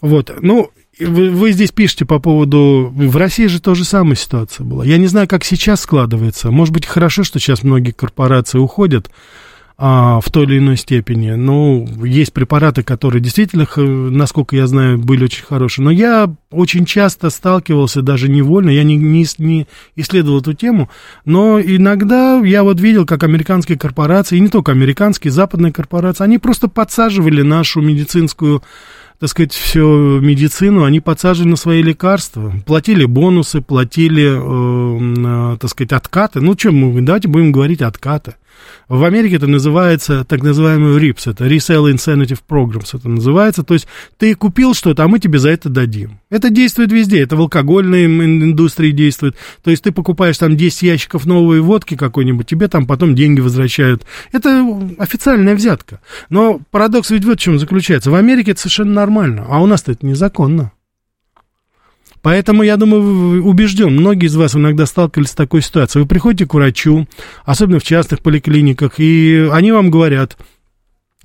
Вот, 0.00 0.32
ну, 0.40 0.70
вы, 0.98 1.30
вы 1.30 1.52
здесь 1.52 1.70
пишете 1.70 2.04
по 2.04 2.18
поводу... 2.18 2.92
В 2.94 3.16
России 3.16 3.46
же 3.46 3.60
тоже 3.60 3.84
самая 3.84 4.16
ситуация 4.16 4.64
была. 4.64 4.84
Я 4.84 4.98
не 4.98 5.06
знаю, 5.06 5.28
как 5.28 5.44
сейчас 5.44 5.82
складывается. 5.82 6.50
Может 6.50 6.74
быть, 6.74 6.84
хорошо, 6.84 7.22
что 7.22 7.38
сейчас 7.38 7.62
многие 7.62 7.92
корпорации 7.92 8.58
уходят 8.58 9.10
а, 9.78 10.20
в 10.20 10.30
той 10.30 10.44
или 10.44 10.58
иной 10.58 10.76
степени. 10.76 11.30
Ну, 11.30 11.86
есть 12.04 12.32
препараты, 12.32 12.82
которые 12.82 13.22
действительно, 13.22 13.66
насколько 13.76 14.54
я 14.56 14.66
знаю, 14.66 14.98
были 14.98 15.24
очень 15.24 15.44
хорошие. 15.44 15.84
Но 15.84 15.90
я 15.90 16.32
очень 16.50 16.84
часто 16.84 17.30
сталкивался, 17.30 18.02
даже 18.02 18.28
невольно, 18.28 18.70
я 18.70 18.84
не, 18.84 18.96
не, 18.96 19.26
не 19.38 19.66
исследовал 19.96 20.40
эту 20.40 20.52
тему, 20.52 20.90
но 21.24 21.60
иногда 21.60 22.40
я 22.44 22.62
вот 22.62 22.80
видел, 22.80 23.06
как 23.06 23.24
американские 23.24 23.78
корпорации, 23.78 24.36
и 24.36 24.40
не 24.40 24.48
только 24.48 24.72
американские, 24.72 25.32
западные 25.32 25.72
корпорации, 25.72 26.24
они 26.24 26.38
просто 26.38 26.68
подсаживали 26.68 27.42
нашу 27.42 27.80
медицинскую 27.80 28.62
так 29.22 29.28
сказать, 29.28 29.52
всю 29.52 30.18
медицину, 30.20 30.82
они 30.82 30.98
подсаживали 30.98 31.50
на 31.50 31.56
свои 31.56 31.80
лекарства, 31.80 32.52
платили 32.66 33.04
бонусы, 33.04 33.60
платили, 33.60 34.24
э, 34.24 35.54
э, 35.54 35.56
так 35.58 35.70
сказать, 35.70 35.92
откаты. 35.92 36.40
Ну, 36.40 36.56
чем 36.56 36.74
мы, 36.74 37.02
давайте 37.02 37.28
будем 37.28 37.52
говорить 37.52 37.82
откаты. 37.82 38.34
В 38.88 39.04
Америке 39.04 39.36
это 39.36 39.46
называется 39.46 40.24
так 40.24 40.42
называемый 40.42 40.98
RIPS, 40.98 41.30
это 41.30 41.46
Resale 41.46 41.92
Incentive 41.92 42.40
Programs, 42.48 42.96
это 42.96 43.08
называется. 43.08 43.62
То 43.62 43.74
есть 43.74 43.86
ты 44.18 44.34
купил 44.34 44.74
что-то, 44.74 45.04
а 45.04 45.08
мы 45.08 45.18
тебе 45.18 45.38
за 45.38 45.50
это 45.50 45.68
дадим. 45.68 46.20
Это 46.30 46.50
действует 46.50 46.92
везде, 46.92 47.20
это 47.20 47.36
в 47.36 47.40
алкогольной 47.40 48.06
индустрии 48.06 48.90
действует. 48.90 49.36
То 49.62 49.70
есть 49.70 49.82
ты 49.82 49.92
покупаешь 49.92 50.38
там 50.38 50.56
10 50.56 50.82
ящиков 50.82 51.26
новой 51.26 51.60
водки 51.60 51.96
какой-нибудь, 51.96 52.46
тебе 52.46 52.68
там 52.68 52.86
потом 52.86 53.14
деньги 53.14 53.40
возвращают. 53.40 54.04
Это 54.32 54.66
официальная 54.98 55.54
взятка. 55.54 56.00
Но 56.28 56.60
парадокс 56.70 57.10
ведь 57.10 57.24
вот 57.24 57.38
в 57.38 57.42
чем 57.42 57.58
заключается. 57.58 58.10
В 58.10 58.14
Америке 58.14 58.52
это 58.52 58.60
совершенно 58.60 58.92
нормально, 58.92 59.44
а 59.48 59.62
у 59.62 59.66
нас-то 59.66 59.92
это 59.92 60.06
незаконно. 60.06 60.72
Поэтому, 62.22 62.62
я 62.62 62.76
думаю, 62.76 63.44
убежден, 63.44 63.92
многие 63.92 64.26
из 64.26 64.36
вас 64.36 64.54
иногда 64.54 64.86
сталкивались 64.86 65.30
с 65.30 65.34
такой 65.34 65.60
ситуацией. 65.60 66.02
Вы 66.02 66.08
приходите 66.08 66.46
к 66.46 66.54
врачу, 66.54 67.06
особенно 67.44 67.80
в 67.80 67.84
частных 67.84 68.20
поликлиниках, 68.20 68.94
и 68.98 69.48
они 69.52 69.72
вам 69.72 69.90
говорят, 69.90 70.38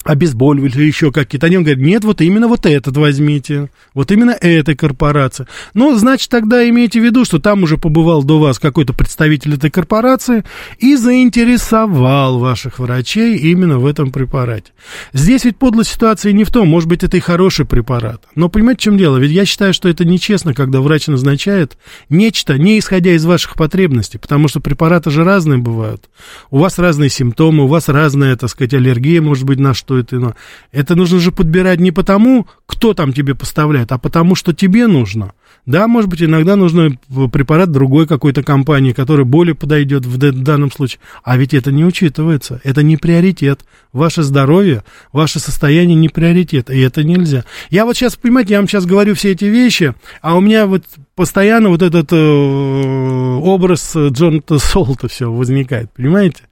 обезболивающие 0.08 0.82
или 0.82 0.88
еще 0.88 1.12
какие-то. 1.12 1.48
Они 1.48 1.58
говорят, 1.58 1.78
нет, 1.80 2.04
вот 2.04 2.22
именно 2.22 2.48
вот 2.48 2.66
этот 2.66 2.96
возьмите, 2.96 3.70
вот 3.94 4.12
именно 4.12 4.32
эта 4.32 4.76
корпорация. 4.76 5.48
Ну, 5.74 5.96
значит, 5.98 6.30
тогда 6.30 6.68
имейте 6.68 7.02
в 7.02 7.04
виду, 7.04 7.26
что 7.26 7.40
там 7.40 7.64
уже 7.64 7.78
побывал 7.78 8.24
до 8.24 8.40
вас 8.40 8.58
какой-то 8.58 8.94
представитель 8.94 9.56
этой 9.56 9.70
корпорации 9.70 10.44
и 10.80 10.96
заинтересовал 10.96 12.40
ваших 12.40 12.80
врачей 12.80 13.38
именно 13.38 13.80
в 13.80 13.86
этом 13.86 14.12
препарате. 14.12 14.72
Здесь 15.14 15.44
ведь 15.44 15.58
подлая 15.58 15.84
ситуация 15.84 16.32
не 16.32 16.46
в 16.46 16.52
том, 16.52 16.68
может 16.68 16.88
быть, 16.88 17.04
это 17.04 17.18
и 17.18 17.20
хороший 17.20 17.66
препарат. 17.66 18.24
Но 18.36 18.50
понимаете, 18.50 18.80
в 18.80 18.84
чем 18.84 18.98
дело? 18.98 19.18
Ведь 19.18 19.32
я 19.32 19.46
считаю, 19.46 19.74
что 19.74 19.90
это 19.90 20.06
нечестно, 20.06 20.54
когда 20.54 20.80
врач 20.80 21.08
назначает 21.08 21.78
нечто, 22.10 22.58
не 22.58 22.80
исходя 22.80 23.12
из 23.12 23.26
ваших 23.26 23.56
потребностей, 23.56 24.18
потому 24.18 24.48
что 24.48 24.62
препараты 24.62 25.12
же 25.12 25.24
разные 25.24 25.58
бывают. 25.58 26.10
У 26.50 26.60
вас 26.60 26.80
разные 26.80 27.10
симптомы, 27.10 27.66
у 27.66 27.68
вас 27.68 27.90
разная, 27.90 28.36
так 28.38 28.50
сказать, 28.50 28.74
аллергия, 28.74 29.22
может 29.22 29.44
быть, 29.44 29.60
на 29.60 29.74
что 29.74 29.97
это 30.00 30.18
ино. 30.18 30.36
Это 30.72 30.96
нужно 30.96 31.20
же 31.20 31.32
подбирать 31.32 31.80
не 31.80 31.92
потому, 31.92 32.48
кто 32.66 32.94
там 32.94 33.14
тебе 33.14 33.36
поставляет, 33.36 33.92
а 33.92 33.98
потому, 33.98 34.36
что 34.36 34.54
тебе 34.54 34.88
нужно. 34.88 35.34
Да, 35.66 35.88
может 35.88 36.10
быть, 36.10 36.24
иногда 36.24 36.56
нужно 36.56 36.92
препарат 37.32 37.72
другой 37.72 38.08
какой-то 38.08 38.42
компании, 38.42 38.94
который 38.94 39.26
более 39.26 39.54
подойдет 39.54 40.06
в 40.06 40.18
данном 40.18 40.72
случае. 40.72 41.02
А 41.24 41.36
ведь 41.36 41.54
это 41.54 41.74
не 41.74 41.84
учитывается. 41.84 42.62
Это 42.64 42.84
не 42.84 42.96
приоритет. 42.96 43.66
Ваше 43.92 44.24
здоровье, 44.24 44.84
ваше 45.12 45.40
состояние 45.40 45.96
не 45.96 46.08
приоритет. 46.08 46.70
И 46.70 46.80
это 46.80 47.04
нельзя. 47.04 47.44
Я 47.70 47.86
вот 47.86 47.98
сейчас, 47.98 48.16
понимаете, 48.16 48.54
я 48.54 48.60
вам 48.60 48.70
сейчас 48.70 48.86
говорю 48.86 49.14
все 49.14 49.32
эти 49.32 49.46
вещи, 49.46 49.94
а 50.22 50.38
у 50.38 50.40
меня 50.40 50.68
вот 50.68 50.84
постоянно 51.16 51.68
вот 51.68 51.82
этот 51.82 52.14
э, 52.14 52.16
образ 52.16 53.94
Джона 53.94 54.42
Солта 54.60 55.10
все 55.10 55.30
возникает, 55.30 55.92
понимаете? 55.92 56.44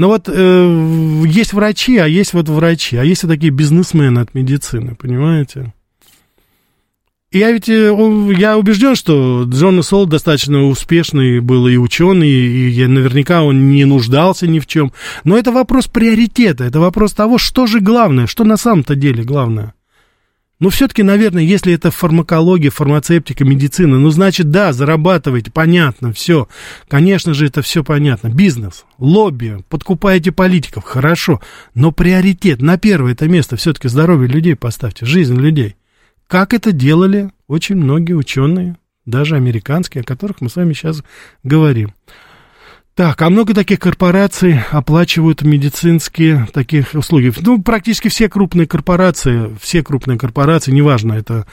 Но 0.00 0.08
вот 0.08 0.30
э, 0.32 1.24
есть 1.26 1.52
врачи, 1.52 1.98
а 1.98 2.06
есть 2.06 2.32
вот 2.32 2.48
врачи, 2.48 2.96
а 2.96 3.04
есть 3.04 3.22
вот 3.22 3.28
такие 3.28 3.52
бизнесмены 3.52 4.20
от 4.20 4.32
медицины, 4.32 4.94
понимаете? 4.94 5.74
Я 7.30 7.52
ведь, 7.52 7.68
э, 7.68 7.94
я 8.34 8.56
убежден, 8.56 8.94
что 8.94 9.44
Джон 9.44 9.82
Сол 9.82 10.06
достаточно 10.06 10.66
успешный 10.68 11.40
был 11.40 11.68
и 11.68 11.76
ученый, 11.76 12.30
и 12.30 12.86
наверняка 12.86 13.42
он 13.42 13.68
не 13.72 13.84
нуждался 13.84 14.46
ни 14.46 14.58
в 14.58 14.66
чем. 14.66 14.90
Но 15.24 15.36
это 15.36 15.52
вопрос 15.52 15.86
приоритета, 15.86 16.64
это 16.64 16.80
вопрос 16.80 17.12
того, 17.12 17.36
что 17.36 17.66
же 17.66 17.80
главное, 17.80 18.26
что 18.26 18.44
на 18.44 18.56
самом-то 18.56 18.94
деле 18.94 19.22
главное. 19.22 19.74
Ну, 20.60 20.68
все-таки, 20.68 21.02
наверное, 21.02 21.42
если 21.42 21.72
это 21.72 21.90
фармакология, 21.90 22.70
фармацевтика, 22.70 23.46
медицина, 23.46 23.98
ну, 23.98 24.10
значит, 24.10 24.50
да, 24.50 24.74
зарабатываете, 24.74 25.50
понятно, 25.50 26.12
все. 26.12 26.48
Конечно 26.86 27.32
же, 27.32 27.46
это 27.46 27.62
все 27.62 27.82
понятно. 27.82 28.28
Бизнес, 28.28 28.84
лобби, 28.98 29.64
подкупаете 29.70 30.32
политиков, 30.32 30.84
хорошо. 30.84 31.40
Но 31.74 31.92
приоритет 31.92 32.60
на 32.60 32.76
первое 32.76 33.12
это 33.12 33.26
место 33.26 33.56
все-таки 33.56 33.88
здоровье 33.88 34.28
людей 34.28 34.54
поставьте, 34.54 35.06
жизнь 35.06 35.34
людей. 35.34 35.76
Как 36.26 36.52
это 36.52 36.72
делали 36.72 37.30
очень 37.48 37.76
многие 37.76 38.12
ученые, 38.12 38.76
даже 39.06 39.36
американские, 39.36 40.02
о 40.02 40.04
которых 40.04 40.42
мы 40.42 40.50
с 40.50 40.56
вами 40.56 40.74
сейчас 40.74 41.02
говорим. 41.42 41.94
Так, 42.94 43.22
а 43.22 43.30
много 43.30 43.54
таких 43.54 43.78
корпораций 43.78 44.60
оплачивают 44.70 45.42
медицинские 45.42 46.48
таких 46.52 46.94
услуги? 46.94 47.32
Ну, 47.40 47.62
практически 47.62 48.08
все 48.08 48.28
крупные 48.28 48.66
корпорации, 48.66 49.56
все 49.60 49.82
крупные 49.82 50.18
корпорации, 50.18 50.72
неважно, 50.72 51.14
это 51.14 51.46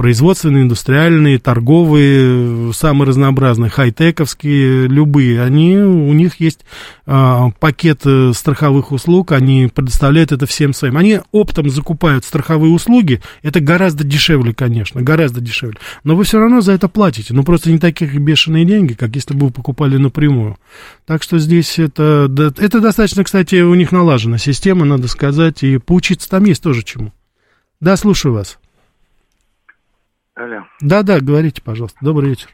производственные, 0.00 0.62
индустриальные, 0.62 1.38
торговые, 1.38 2.72
самые 2.72 3.08
разнообразные, 3.08 3.68
хай-тековские, 3.68 4.86
любые, 4.86 5.42
они, 5.42 5.76
у 5.76 6.14
них 6.14 6.40
есть 6.40 6.60
а, 7.04 7.50
пакет 7.60 8.00
э, 8.06 8.32
страховых 8.34 8.92
услуг, 8.92 9.32
они 9.32 9.66
предоставляют 9.66 10.32
это 10.32 10.46
всем 10.46 10.72
своим. 10.72 10.96
Они 10.96 11.20
оптом 11.32 11.68
закупают 11.68 12.24
страховые 12.24 12.72
услуги, 12.72 13.20
это 13.42 13.60
гораздо 13.60 14.02
дешевле, 14.02 14.54
конечно, 14.54 15.02
гораздо 15.02 15.42
дешевле, 15.42 15.76
но 16.02 16.16
вы 16.16 16.24
все 16.24 16.38
равно 16.38 16.62
за 16.62 16.72
это 16.72 16.88
платите, 16.88 17.34
ну 17.34 17.44
просто 17.44 17.70
не 17.70 17.78
такие 17.78 18.10
бешеные 18.10 18.64
деньги, 18.64 18.94
как 18.94 19.14
если 19.14 19.34
бы 19.34 19.48
вы 19.48 19.52
покупали 19.52 19.98
напрямую. 19.98 20.56
Так 21.04 21.22
что 21.22 21.38
здесь 21.38 21.78
это, 21.78 22.26
это 22.56 22.80
достаточно, 22.80 23.22
кстати, 23.22 23.56
у 23.56 23.74
них 23.74 23.92
налажена 23.92 24.38
система, 24.38 24.86
надо 24.86 25.08
сказать, 25.08 25.62
и 25.62 25.76
поучиться 25.76 26.30
там 26.30 26.46
есть 26.46 26.62
тоже 26.62 26.84
чему. 26.84 27.12
Да, 27.80 27.98
слушаю 27.98 28.32
вас. 28.32 28.58
Алло. 30.40 30.62
Да, 30.80 31.02
да, 31.02 31.20
говорите, 31.20 31.60
пожалуйста. 31.62 31.98
Добрый 32.00 32.30
вечер. 32.30 32.48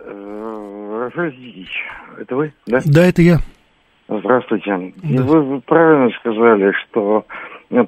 Э, 0.00 1.00
Рафаэль 1.04 1.36
Дидич, 1.36 1.70
это 2.18 2.34
вы, 2.34 2.52
да? 2.66 2.80
Да, 2.84 3.06
это 3.06 3.22
я. 3.22 3.36
Здравствуйте. 4.08 4.92
Да. 4.96 5.22
Вы, 5.22 5.60
правильно 5.60 6.10
сказали, 6.18 6.72
что 6.72 7.24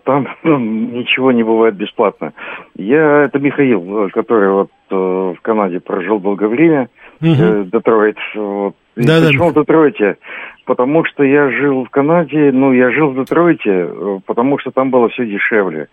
там 0.04 0.28
ну, 0.44 0.58
ничего 0.60 1.32
не 1.32 1.42
бывает 1.42 1.74
бесплатно. 1.74 2.34
Я, 2.76 3.22
это 3.22 3.40
Михаил, 3.40 4.08
который 4.10 4.52
вот 4.52 4.70
э, 4.90 4.94
в 4.94 5.38
Канаде 5.42 5.80
прожил 5.80 6.20
долгое 6.20 6.46
время, 6.46 6.88
угу. 7.20 7.30
э, 7.30 7.64
Детройт. 7.64 8.18
Вот. 8.36 8.76
Да, 8.94 9.20
почему 9.26 9.46
да. 9.46 9.50
в 9.50 9.54
Детройте? 9.54 10.18
Потому 10.66 11.04
что 11.04 11.24
я 11.24 11.50
жил 11.50 11.84
в 11.84 11.90
Канаде, 11.90 12.52
ну, 12.52 12.72
я 12.72 12.92
жил 12.92 13.10
в 13.10 13.16
Детройте, 13.16 13.88
э, 13.90 14.18
потому 14.24 14.60
что 14.60 14.70
там 14.70 14.90
было 14.90 15.08
все 15.08 15.26
дешевле. 15.26 15.88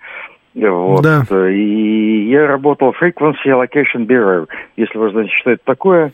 Вот. 0.55 1.01
Да. 1.01 1.23
И 1.49 2.29
я 2.29 2.47
работал 2.47 2.91
в 2.91 3.01
Frequency 3.01 3.47
Allocation 3.47 4.05
Bureau, 4.05 4.47
если 4.77 4.97
вы 4.97 5.09
знаете, 5.11 5.31
что 5.39 5.51
это 5.51 5.63
такое. 5.65 6.11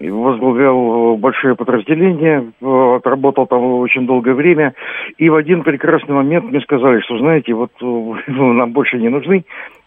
возглавлял 0.00 1.16
большое 1.16 1.56
подразделение, 1.56 2.52
отработал 2.60 3.46
там 3.46 3.62
очень 3.80 4.06
долгое 4.06 4.34
время. 4.34 4.74
И 5.18 5.28
в 5.28 5.34
один 5.34 5.62
прекрасный 5.62 6.14
момент 6.14 6.44
мне 6.44 6.60
сказали, 6.60 7.00
что, 7.00 7.18
знаете, 7.18 7.54
вот 7.54 7.72
вы 7.80 8.20
нам 8.28 8.72
больше 8.72 8.98
не 8.98 9.08
нужны, 9.08 9.44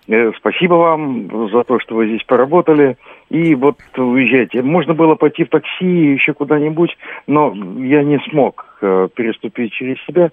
Э, 0.08 0.32
спасибо 0.38 0.76
вам 0.76 1.50
за 1.52 1.64
то, 1.64 1.80
что 1.80 1.96
вы 1.96 2.08
здесь 2.08 2.24
поработали. 2.24 2.98
И 3.30 3.56
вот 3.56 3.78
уезжайте. 3.98 4.62
Можно 4.62 4.94
было 4.94 5.16
пойти 5.16 5.44
в 5.44 5.50
такси, 5.50 6.14
еще 6.14 6.34
куда-нибудь, 6.34 6.96
но 7.28 7.54
я 7.78 8.04
не 8.04 8.20
смог 8.30 8.78
э, 8.82 9.08
переступить 9.16 9.74
через 9.74 9.98
себя. 10.06 10.32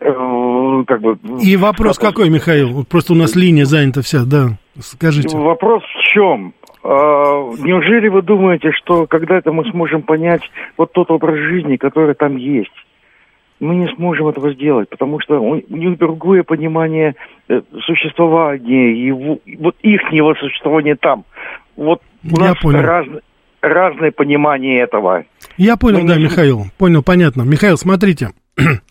Э, 0.00 0.84
как 0.86 1.00
бы, 1.00 1.18
И 1.42 1.56
вопрос 1.56 1.96
вопрос... 1.96 1.98
какой, 1.98 2.30
Михаил? 2.30 2.84
Просто 2.84 3.12
у 3.12 3.16
нас 3.16 3.36
линия 3.36 3.64
занята 3.66 4.02
вся, 4.02 4.24
да. 4.24 4.58
Скажите. 4.78 5.36
Вопрос 5.36 5.82
в 5.82 6.12
чем? 6.12 6.54
А, 6.82 6.88
неужели 7.58 8.08
вы 8.08 8.22
думаете, 8.22 8.72
что 8.72 9.06
когда-то 9.06 9.52
мы 9.52 9.70
сможем 9.70 10.02
понять 10.02 10.42
вот 10.78 10.92
тот 10.92 11.10
образ 11.10 11.38
жизни, 11.38 11.76
который 11.76 12.14
там 12.14 12.36
есть? 12.36 12.72
мы 13.60 13.76
не 13.76 13.94
сможем 13.94 14.28
этого 14.28 14.54
сделать, 14.54 14.88
потому 14.88 15.20
что 15.20 15.38
у 15.38 15.54
них 15.54 15.98
другое 15.98 16.42
понимание 16.44 17.14
э, 17.48 17.60
существования, 17.82 19.06
его, 19.06 19.38
вот 19.58 19.76
их 19.82 20.00
существования 20.40 20.96
там. 20.96 21.24
Вот 21.76 22.00
у 22.24 22.40
Я 22.40 22.48
нас 22.48 22.58
понял. 22.58 22.80
Раз, 22.80 23.06
разное 23.60 24.12
понимание 24.12 24.80
этого. 24.80 25.24
Я 25.58 25.76
понял, 25.76 26.00
мы 26.00 26.08
да, 26.08 26.16
не... 26.16 26.24
Михаил, 26.24 26.64
понял, 26.78 27.02
понятно. 27.02 27.42
Михаил, 27.42 27.76
смотрите, 27.76 28.30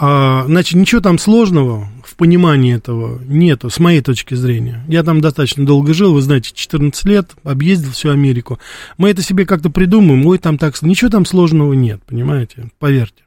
а, 0.00 0.44
значит, 0.46 0.74
ничего 0.74 1.00
там 1.00 1.18
сложного 1.18 1.88
в 2.04 2.14
понимании 2.14 2.76
этого 2.76 3.20
нету, 3.26 3.68
с 3.68 3.80
моей 3.80 4.00
точки 4.00 4.34
зрения. 4.34 4.84
Я 4.86 5.02
там 5.02 5.20
достаточно 5.20 5.66
долго 5.66 5.92
жил, 5.92 6.14
вы 6.14 6.22
знаете, 6.22 6.52
14 6.54 7.04
лет, 7.04 7.32
объездил 7.42 7.90
всю 7.90 8.10
Америку. 8.10 8.60
Мы 8.96 9.10
это 9.10 9.22
себе 9.22 9.44
как-то 9.44 9.70
придумаем, 9.70 10.24
ой, 10.26 10.38
там 10.38 10.56
так... 10.56 10.80
Ничего 10.82 11.10
там 11.10 11.26
сложного 11.26 11.72
нет, 11.72 12.00
понимаете, 12.06 12.70
поверьте. 12.78 13.24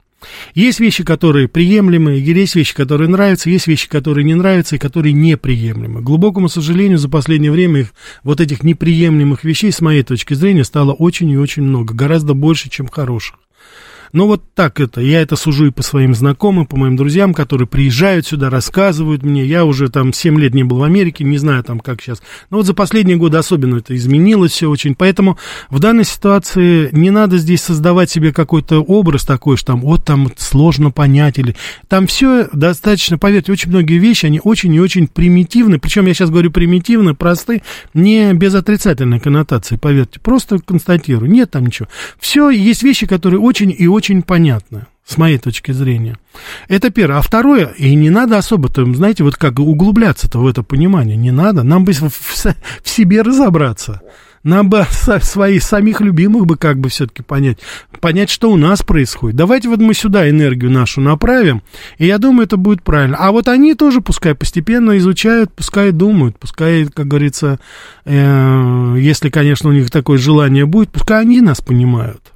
Есть 0.54 0.80
вещи, 0.80 1.04
которые 1.04 1.48
приемлемы, 1.48 2.14
есть 2.14 2.56
вещи, 2.56 2.74
которые 2.74 3.10
нравятся, 3.10 3.50
есть 3.50 3.68
вещи, 3.68 3.90
которые 3.90 4.24
не 4.24 4.36
нравятся 4.36 4.76
и 4.76 4.80
которые 4.80 5.14
неприемлемы. 5.14 6.02
К 6.02 6.04
глубокому 6.04 6.48
сожалению, 6.48 7.00
за 7.00 7.10
последнее 7.10 7.52
время 7.52 7.82
их, 7.82 7.94
вот 8.24 8.40
этих 8.40 8.64
неприемлемых 8.64 9.44
вещей, 9.44 9.72
с 9.72 9.82
моей 9.82 10.04
точки 10.04 10.36
зрения, 10.36 10.64
стало 10.64 10.94
очень 10.94 11.30
и 11.30 11.38
очень 11.38 11.64
много, 11.64 11.94
гораздо 11.94 12.34
больше, 12.34 12.70
чем 12.70 12.88
хороших. 12.88 13.40
Но 14.14 14.28
вот 14.28 14.44
так 14.54 14.80
это, 14.80 15.02
я 15.02 15.22
это 15.22 15.36
сужу 15.36 15.68
и 15.68 15.72
по 15.72 15.84
своим 15.84 16.14
знакомым, 16.14 16.66
по 16.66 16.78
моим 16.78 16.96
друзьям, 16.96 17.34
которые 17.34 17.68
приезжают 17.68 18.26
сюда, 18.28 18.50
рассказывают 18.50 19.24
мне. 19.24 19.46
Я 19.46 19.66
уже 19.66 19.90
там 19.90 20.14
7 20.14 20.40
лет 20.40 20.54
не 20.54 20.64
был 20.64 20.78
в 20.78 20.84
Америке, 20.84 21.24
не 21.24 21.38
знаю 21.38 21.64
там 21.64 21.80
как 21.80 22.02
сейчас. 22.02 22.22
Но 22.50 22.58
вот 22.58 22.66
за 22.66 22.74
последние 22.74 23.18
годы 23.18 23.38
особенно 23.38 23.78
это 23.78 23.96
изменилось 23.96 24.52
все 24.52 24.70
очень. 24.70 24.96
Поэтому 24.96 25.38
в 25.70 25.80
данной 25.80 26.04
ситуации 26.04 26.90
не 26.92 27.10
надо 27.10 27.38
здесь 27.38 27.62
создавать 27.62 28.10
себе 28.10 28.34
какой-то 28.34 28.82
образ 28.82 29.26
такой, 29.26 29.58
что 29.58 29.68
там 29.68 29.82
вот 29.82 30.06
там 30.06 30.32
сложно 30.38 30.92
понять 30.92 31.40
или... 31.40 31.56
Там 31.88 32.08
все 32.08 32.48
достаточно, 32.52 33.18
поверьте, 33.18 33.52
очень 33.52 33.70
многие 33.70 33.98
вещи, 33.98 34.26
они 34.26 34.42
очень 34.44 34.74
и 34.74 34.80
очень 34.80 35.08
примитивны. 35.08 35.80
Причем 35.80 36.06
я 36.06 36.14
сейчас 36.14 36.30
говорю 36.30 36.52
примитивны, 36.52 37.14
просты, 37.14 37.62
не 37.94 38.34
без 38.34 38.56
отрицательной 38.56 39.20
коннотации, 39.20 39.78
поверьте. 39.78 40.20
Просто 40.20 40.60
констатирую. 40.60 41.32
Нет 41.32 41.52
там 41.52 41.66
ничего. 41.66 41.88
Все, 42.20 42.50
есть 42.50 42.84
вещи, 42.84 43.08
которые 43.08 43.40
очень 43.40 43.74
и 43.78 43.88
очень 43.88 44.01
очень 44.02 44.24
понятно, 44.24 44.88
с 45.06 45.16
моей 45.18 45.38
точки 45.38 45.72
зрения. 45.74 46.18
Это 46.68 46.90
первое. 46.90 47.20
А 47.20 47.22
второе, 47.22 47.68
и 47.78 47.94
не 47.94 48.10
надо 48.10 48.40
особо-то, 48.40 48.84
знаете, 48.96 49.24
вот 49.24 49.36
как 49.36 49.60
углубляться-то 49.60 50.40
в 50.40 50.48
это 50.48 50.64
понимание, 50.64 51.16
не 51.16 51.30
надо. 51.30 51.62
Нам 51.62 51.86
бы 51.86 51.94
в, 51.94 52.10
в, 52.10 52.46
в 52.84 52.90
себе 52.90 53.22
разобраться. 53.22 54.02
Нам 54.44 54.72
бы 54.72 54.88
своих 55.22 55.62
самих 55.62 56.02
любимых 56.02 56.48
бы 56.48 56.58
как 56.58 56.80
бы 56.80 56.90
все-таки 56.90 57.22
понять, 57.22 57.60
понять, 58.00 58.32
что 58.32 58.50
у 58.50 58.58
нас 58.58 58.82
происходит. 58.82 59.36
Давайте 59.36 59.70
вот 59.70 59.80
мы 59.80 59.94
сюда 59.94 60.28
энергию 60.28 60.72
нашу 60.72 61.00
направим, 61.00 61.62
и 62.00 62.08
я 62.08 62.18
думаю, 62.18 62.48
это 62.48 62.58
будет 62.58 62.82
правильно. 62.82 63.18
А 63.20 63.32
вот 63.32 63.48
они 63.48 63.76
тоже 63.76 64.02
пускай 64.02 64.34
постепенно 64.34 64.98
изучают, 64.98 65.54
пускай 65.54 65.92
думают, 65.92 66.40
пускай, 66.40 66.88
как 66.88 67.08
говорится, 67.08 67.60
э, 68.06 68.96
если, 68.98 69.30
конечно, 69.30 69.70
у 69.70 69.74
них 69.74 69.92
такое 69.92 70.18
желание 70.18 70.66
будет, 70.66 70.90
пускай 70.90 71.22
они 71.22 71.40
нас 71.42 71.62
понимают. 71.62 72.32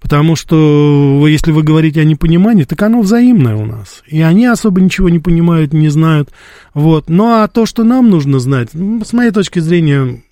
Потому 0.00 0.36
что 0.36 1.26
если 1.28 1.50
вы 1.50 1.62
говорите 1.62 2.00
о 2.00 2.04
непонимании, 2.04 2.64
так 2.64 2.80
оно 2.82 3.02
взаимное 3.02 3.56
у 3.56 3.66
нас. 3.66 4.02
И 4.06 4.20
они 4.22 4.46
особо 4.46 4.80
ничего 4.80 5.08
не 5.08 5.18
понимают, 5.18 5.72
не 5.72 5.88
знают. 5.88 6.30
Вот. 6.72 7.08
Ну 7.08 7.26
а 7.26 7.48
то, 7.48 7.66
что 7.66 7.82
нам 7.82 8.08
нужно 8.08 8.38
знать, 8.38 8.70
с 8.72 9.12
моей 9.12 9.32
точки 9.32 9.58
зрения, 9.58 10.22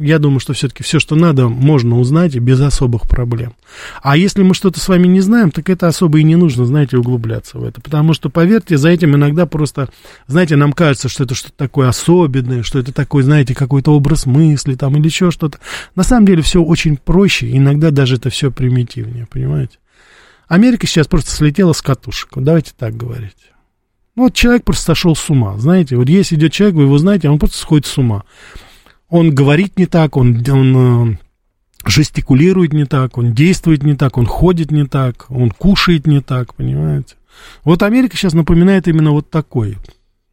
я 0.00 0.18
думаю, 0.18 0.40
что 0.40 0.54
все-таки 0.54 0.82
все, 0.82 0.98
что 0.98 1.14
надо, 1.14 1.48
можно 1.48 1.98
узнать 1.98 2.34
и 2.34 2.38
без 2.38 2.58
особых 2.60 3.02
проблем. 3.02 3.54
А 4.02 4.16
если 4.16 4.42
мы 4.42 4.54
что-то 4.54 4.80
с 4.80 4.88
вами 4.88 5.06
не 5.06 5.20
знаем, 5.20 5.50
так 5.50 5.68
это 5.68 5.88
особо 5.88 6.18
и 6.18 6.22
не 6.22 6.36
нужно, 6.36 6.64
знаете, 6.64 6.96
углубляться 6.96 7.58
в 7.58 7.64
это. 7.64 7.82
Потому 7.82 8.14
что, 8.14 8.30
поверьте, 8.30 8.78
за 8.78 8.88
этим 8.88 9.14
иногда 9.14 9.44
просто, 9.44 9.90
знаете, 10.26 10.56
нам 10.56 10.72
кажется, 10.72 11.10
что 11.10 11.24
это 11.24 11.34
что-то 11.34 11.54
такое 11.56 11.88
особенное, 11.88 12.62
что 12.62 12.78
это 12.78 12.92
такой, 12.92 13.22
знаете, 13.22 13.54
какой-то 13.54 13.92
образ 13.94 14.24
мысли 14.24 14.74
там 14.74 14.96
или 14.96 15.04
еще 15.04 15.30
что-то. 15.30 15.58
На 15.94 16.02
самом 16.02 16.26
деле 16.26 16.40
все 16.40 16.62
очень 16.62 16.96
проще, 16.96 17.54
иногда 17.54 17.90
даже 17.90 18.16
это 18.16 18.30
все 18.30 18.50
примитивнее, 18.50 19.26
понимаете? 19.26 19.78
Америка 20.48 20.86
сейчас 20.86 21.06
просто 21.06 21.30
слетела 21.30 21.74
с 21.74 21.82
катушек, 21.82 22.30
давайте 22.36 22.72
так 22.76 22.96
говорить. 22.96 23.36
Вот 24.16 24.34
человек 24.34 24.64
просто 24.64 24.84
сошел 24.84 25.14
с 25.14 25.28
ума, 25.28 25.58
знаете, 25.58 25.96
вот 25.96 26.08
если 26.08 26.36
идет 26.36 26.52
человек, 26.52 26.76
вы 26.76 26.82
его 26.84 26.96
знаете, 26.96 27.28
он 27.28 27.38
просто 27.38 27.58
сходит 27.58 27.86
с 27.86 27.98
ума 27.98 28.24
он 29.10 29.34
говорит 29.34 29.78
не 29.78 29.86
так, 29.86 30.16
он, 30.16 30.42
он 30.48 31.12
э, 31.12 31.16
жестикулирует 31.84 32.72
не 32.72 32.84
так, 32.84 33.18
он 33.18 33.34
действует 33.34 33.82
не 33.82 33.96
так, 33.96 34.16
он 34.16 34.26
ходит 34.26 34.70
не 34.70 34.86
так, 34.86 35.26
он 35.28 35.50
кушает 35.50 36.06
не 36.06 36.20
так, 36.20 36.54
понимаете? 36.54 37.16
Вот 37.64 37.82
Америка 37.82 38.16
сейчас 38.16 38.34
напоминает 38.34 38.88
именно 38.88 39.10
вот 39.10 39.28
такой 39.28 39.76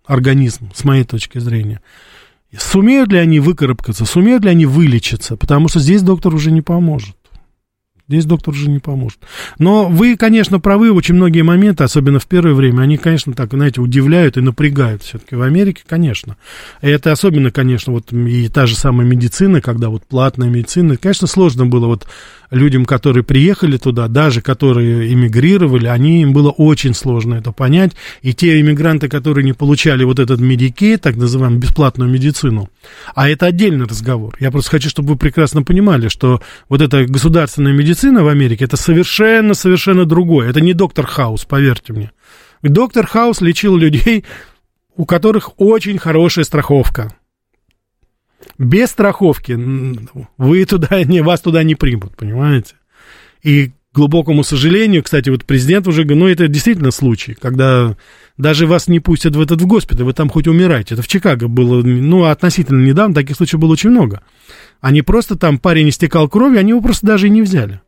организм, 0.06 0.72
с 0.74 0.84
моей 0.84 1.04
точки 1.04 1.40
зрения. 1.40 1.82
Сумеют 2.58 3.12
ли 3.12 3.18
они 3.18 3.40
выкарабкаться, 3.40 4.06
сумеют 4.06 4.46
ли 4.46 4.52
они 4.52 4.66
вылечиться, 4.66 5.36
потому 5.36 5.68
что 5.68 5.80
здесь 5.80 6.02
доктор 6.02 6.34
уже 6.34 6.52
не 6.52 6.62
поможет. 6.62 7.17
Здесь 8.08 8.24
доктор 8.24 8.54
уже 8.54 8.70
не 8.70 8.80
поможет. 8.80 9.20
Но 9.60 9.90
вы, 9.90 10.16
конечно, 10.16 10.62
правы, 10.62 10.92
очень 10.94 11.16
многие 11.16 11.42
моменты, 11.42 11.84
особенно 11.84 12.20
в 12.20 12.26
первое 12.26 12.54
время, 12.54 12.84
они, 12.84 12.98
конечно, 12.98 13.34
так, 13.34 13.52
знаете, 13.52 13.82
удивляют 13.82 14.38
и 14.38 14.42
напрягают 14.42 15.04
все-таки 15.04 15.36
в 15.36 15.42
Америке, 15.42 15.84
конечно. 15.86 16.38
И 16.82 16.88
это 16.88 17.12
особенно, 17.12 17.52
конечно, 17.52 17.92
вот 17.92 18.14
и 18.14 18.48
та 18.48 18.66
же 18.66 18.78
самая 18.78 19.06
медицина, 19.06 19.60
когда 19.60 19.90
вот 19.90 20.06
платная 20.06 20.48
медицина, 20.48 20.96
конечно, 20.96 21.28
сложно 21.28 21.66
было 21.66 21.88
вот 21.88 22.08
людям, 22.52 22.86
которые 22.86 23.24
приехали 23.24 23.78
туда, 23.78 24.08
даже 24.08 24.42
которые 24.42 25.14
эмигрировали, 25.14 25.88
они, 25.88 26.22
им 26.22 26.34
было 26.34 26.50
очень 26.50 26.94
сложно 26.94 27.36
это 27.36 27.52
понять. 27.52 27.94
И 28.22 28.34
те 28.34 28.60
иммигранты, 28.60 29.10
которые 29.10 29.44
не 29.44 29.54
получали 29.54 30.04
вот 30.04 30.20
этот 30.20 30.40
медикей, 30.40 30.98
так 30.98 31.16
называемую 31.16 31.62
бесплатную 31.62 32.10
медицину, 32.10 32.70
а 33.16 33.30
это 33.30 33.48
отдельный 33.48 33.86
разговор. 33.86 34.36
Я 34.40 34.52
просто 34.52 34.72
хочу, 34.72 34.90
чтобы 34.90 35.10
вы 35.10 35.18
прекрасно 35.18 35.64
понимали, 35.64 36.08
что 36.08 36.42
вот 36.70 36.82
эта 36.82 37.06
государственная 37.06 37.74
медицина 37.74 38.24
в 38.24 38.28
Америке, 38.28 38.66
это 38.66 38.78
совершенно-совершенно 38.78 40.06
другое. 40.06 40.50
Это 40.50 40.62
не 40.62 40.74
доктор 40.74 41.06
Хаус, 41.06 41.46
поверьте 41.46 41.94
мне. 41.94 42.12
Доктор 42.64 43.06
Хаус 43.06 43.42
лечил 43.42 43.78
людей, 43.78 44.26
у 44.96 45.06
которых 45.06 45.52
очень 45.58 45.98
хорошая 46.00 46.44
страховка 46.44 47.14
без 48.58 48.90
страховки 48.90 49.58
вы 50.38 50.66
туда, 50.66 51.04
не, 51.04 51.22
вас 51.22 51.42
туда 51.42 51.64
не 51.64 51.76
примут, 51.76 52.16
понимаете? 52.16 52.76
И 53.44 53.72
глубокому 53.94 54.44
сожалению, 54.44 55.04
кстати, 55.04 55.30
вот 55.30 55.46
президент 55.46 55.88
уже 55.88 56.04
говорит, 56.04 56.24
ну, 56.24 56.28
это 56.28 56.48
действительно 56.48 56.92
случай, 56.92 57.36
когда 57.40 57.96
даже 58.38 58.68
вас 58.68 58.88
не 58.88 59.00
пустят 59.00 59.36
в 59.36 59.42
этот 59.42 59.62
в 59.62 59.66
госпиталь, 59.66 60.06
вы 60.06 60.14
там 60.14 60.30
хоть 60.30 60.48
умираете. 60.48 60.94
Это 60.94 61.04
в 61.04 61.08
Чикаго 61.08 61.48
было, 61.48 61.82
ну, 61.82 62.26
относительно 62.26 62.86
недавно, 62.86 63.16
таких 63.16 63.36
случаев 63.36 63.60
было 63.60 63.74
очень 63.74 63.90
много. 63.90 64.22
Они 64.82 65.02
просто 65.02 65.36
там, 65.36 65.58
парень 65.58 65.90
истекал 65.90 66.30
кровью, 66.30 66.60
они 66.60 66.70
его 66.70 66.82
просто 66.82 67.08
даже 67.08 67.28
и 67.28 67.32
не 67.32 67.42
взяли. 67.42 67.82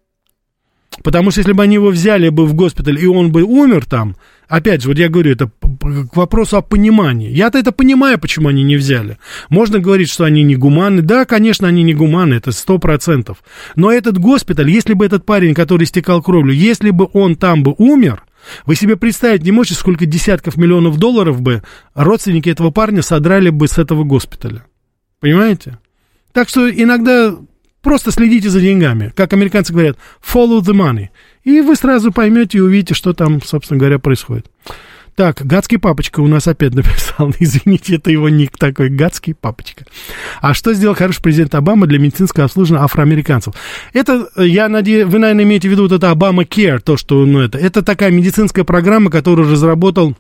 Потому 1.03 1.31
что 1.31 1.39
если 1.41 1.53
бы 1.53 1.63
они 1.63 1.75
его 1.75 1.89
взяли 1.89 2.29
бы 2.29 2.45
в 2.45 2.53
госпиталь, 2.53 2.99
и 2.99 3.05
он 3.05 3.31
бы 3.31 3.43
умер 3.43 3.85
там, 3.85 4.15
опять 4.47 4.81
же, 4.81 4.89
вот 4.89 4.97
я 4.97 5.07
говорю, 5.07 5.31
это 5.31 5.49
к 5.49 6.15
вопросу 6.15 6.57
о 6.57 6.61
понимании. 6.61 7.29
Я-то 7.29 7.57
это 7.57 7.71
понимаю, 7.71 8.19
почему 8.19 8.49
они 8.49 8.63
не 8.63 8.75
взяли. 8.75 9.17
Можно 9.49 9.79
говорить, 9.79 10.09
что 10.09 10.25
они 10.25 10.43
не 10.43 10.55
гуманы. 10.55 11.01
Да, 11.01 11.25
конечно, 11.25 11.67
они 11.67 11.83
не 11.83 11.93
гуманы, 11.93 12.35
это 12.35 12.51
сто 12.51 12.79
процентов. 12.79 13.43
Но 13.75 13.91
этот 13.91 14.17
госпиталь, 14.17 14.69
если 14.69 14.93
бы 14.93 15.05
этот 15.05 15.25
парень, 15.25 15.53
который 15.53 15.83
истекал 15.83 16.21
кровью, 16.21 16.55
если 16.55 16.89
бы 16.89 17.07
он 17.13 17.35
там 17.35 17.63
бы 17.63 17.75
умер, 17.77 18.23
вы 18.65 18.75
себе 18.75 18.95
представить 18.95 19.43
не 19.43 19.51
можете, 19.51 19.75
сколько 19.75 20.05
десятков 20.05 20.57
миллионов 20.57 20.97
долларов 20.97 21.41
бы 21.41 21.61
родственники 21.93 22.49
этого 22.49 22.71
парня 22.71 23.01
содрали 23.01 23.49
бы 23.49 23.67
с 23.67 23.77
этого 23.77 24.03
госпиталя. 24.03 24.65
Понимаете? 25.19 25.77
Так 26.31 26.49
что 26.49 26.69
иногда 26.69 27.35
Просто 27.81 28.11
следите 28.11 28.49
за 28.49 28.59
деньгами. 28.59 29.13
Как 29.15 29.33
американцы 29.33 29.71
говорят, 29.71 29.97
follow 30.21 30.59
the 30.59 30.73
money. 30.73 31.09
И 31.43 31.61
вы 31.61 31.75
сразу 31.75 32.11
поймете 32.11 32.57
и 32.57 32.61
увидите, 32.61 32.93
что 32.93 33.13
там, 33.13 33.41
собственно 33.41 33.79
говоря, 33.79 33.99
происходит. 33.99 34.47
Так, 35.15 35.45
гадский 35.45 35.77
папочка 35.79 36.21
у 36.21 36.27
нас 36.27 36.47
опять 36.47 36.73
написал. 36.75 37.33
Извините, 37.39 37.95
это 37.95 38.11
его 38.11 38.29
ник 38.29 38.57
такой, 38.57 38.89
гадский 38.89 39.33
папочка. 39.33 39.85
А 40.41 40.53
что 40.53 40.73
сделал 40.73 40.95
хороший 40.95 41.21
президент 41.21 41.55
Обама 41.55 41.87
для 41.87 41.99
медицинского 41.99 42.45
обслуживания 42.45 42.83
афроамериканцев? 42.83 43.53
Это, 43.93 44.29
я 44.37 44.69
надеюсь, 44.69 45.05
вы, 45.07 45.19
наверное, 45.19 45.43
имеете 45.43 45.67
в 45.67 45.71
виду 45.71 45.83
вот 45.83 45.91
это 45.91 46.09
Обама 46.11 46.43
Care, 46.43 46.79
то, 46.79 46.95
что, 46.95 47.25
ну, 47.25 47.39
это, 47.39 47.57
это 47.57 47.81
такая 47.81 48.11
медицинская 48.11 48.63
программа, 48.63 49.11
которую 49.11 49.51
разработал 49.51 50.15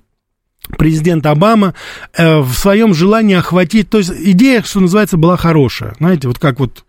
президент 0.77 1.25
Обама 1.25 1.75
э, 2.17 2.39
в 2.39 2.53
своем 2.53 2.93
желании 2.93 3.35
охватить, 3.35 3.89
то 3.89 3.99
есть 3.99 4.11
идея, 4.11 4.61
что 4.63 4.81
называется, 4.81 5.15
была 5.17 5.37
хорошая, 5.37 5.95
знаете, 5.99 6.27
вот 6.27 6.39
как 6.39 6.59
вот 6.59 6.83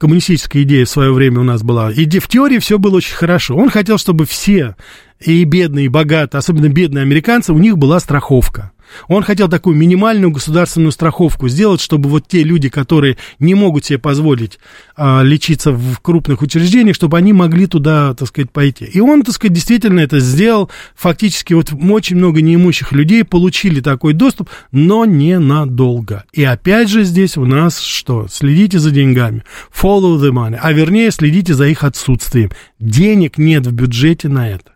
коммунистическая 0.00 0.62
идея 0.62 0.86
в 0.86 0.88
свое 0.88 1.12
время 1.12 1.40
у 1.40 1.44
нас 1.44 1.62
была. 1.62 1.92
И 1.92 2.06
в 2.18 2.26
теории 2.26 2.58
все 2.58 2.78
было 2.78 2.96
очень 2.96 3.14
хорошо. 3.14 3.54
Он 3.54 3.68
хотел, 3.68 3.98
чтобы 3.98 4.24
все, 4.24 4.74
и 5.20 5.44
бедные, 5.44 5.84
и 5.84 5.88
богатые, 5.88 6.38
особенно 6.38 6.70
бедные 6.70 7.02
американцы, 7.02 7.52
у 7.52 7.58
них 7.58 7.76
была 7.76 8.00
страховка. 8.00 8.72
Он 9.08 9.22
хотел 9.22 9.48
такую 9.48 9.76
минимальную 9.76 10.30
государственную 10.30 10.92
страховку 10.92 11.48
сделать, 11.48 11.80
чтобы 11.80 12.08
вот 12.08 12.26
те 12.28 12.42
люди, 12.42 12.68
которые 12.68 13.16
не 13.38 13.54
могут 13.54 13.84
себе 13.84 13.98
позволить 13.98 14.58
а, 14.96 15.22
лечиться 15.22 15.72
в 15.72 16.00
крупных 16.00 16.42
учреждениях, 16.42 16.96
чтобы 16.96 17.18
они 17.18 17.32
могли 17.32 17.66
туда, 17.66 18.14
так 18.14 18.28
сказать, 18.28 18.50
пойти. 18.50 18.84
И 18.84 19.00
он, 19.00 19.22
так 19.22 19.34
сказать, 19.34 19.52
действительно 19.52 20.00
это 20.00 20.20
сделал. 20.20 20.70
Фактически 20.94 21.54
вот 21.54 21.72
очень 21.72 22.16
много 22.16 22.42
неимущих 22.42 22.92
людей 22.92 23.24
получили 23.24 23.80
такой 23.80 24.12
доступ, 24.12 24.50
но 24.72 25.04
ненадолго. 25.04 26.24
И 26.32 26.44
опять 26.44 26.88
же 26.88 27.04
здесь 27.04 27.36
у 27.36 27.44
нас 27.44 27.80
что? 27.80 28.26
Следите 28.28 28.78
за 28.78 28.90
деньгами. 28.90 29.44
Follow 29.74 30.18
the 30.18 30.30
money. 30.30 30.58
А 30.60 30.72
вернее, 30.72 31.10
следите 31.10 31.54
за 31.54 31.66
их 31.66 31.84
отсутствием. 31.84 32.50
Денег 32.78 33.38
нет 33.38 33.66
в 33.66 33.72
бюджете 33.72 34.28
на 34.28 34.48
это 34.48 34.72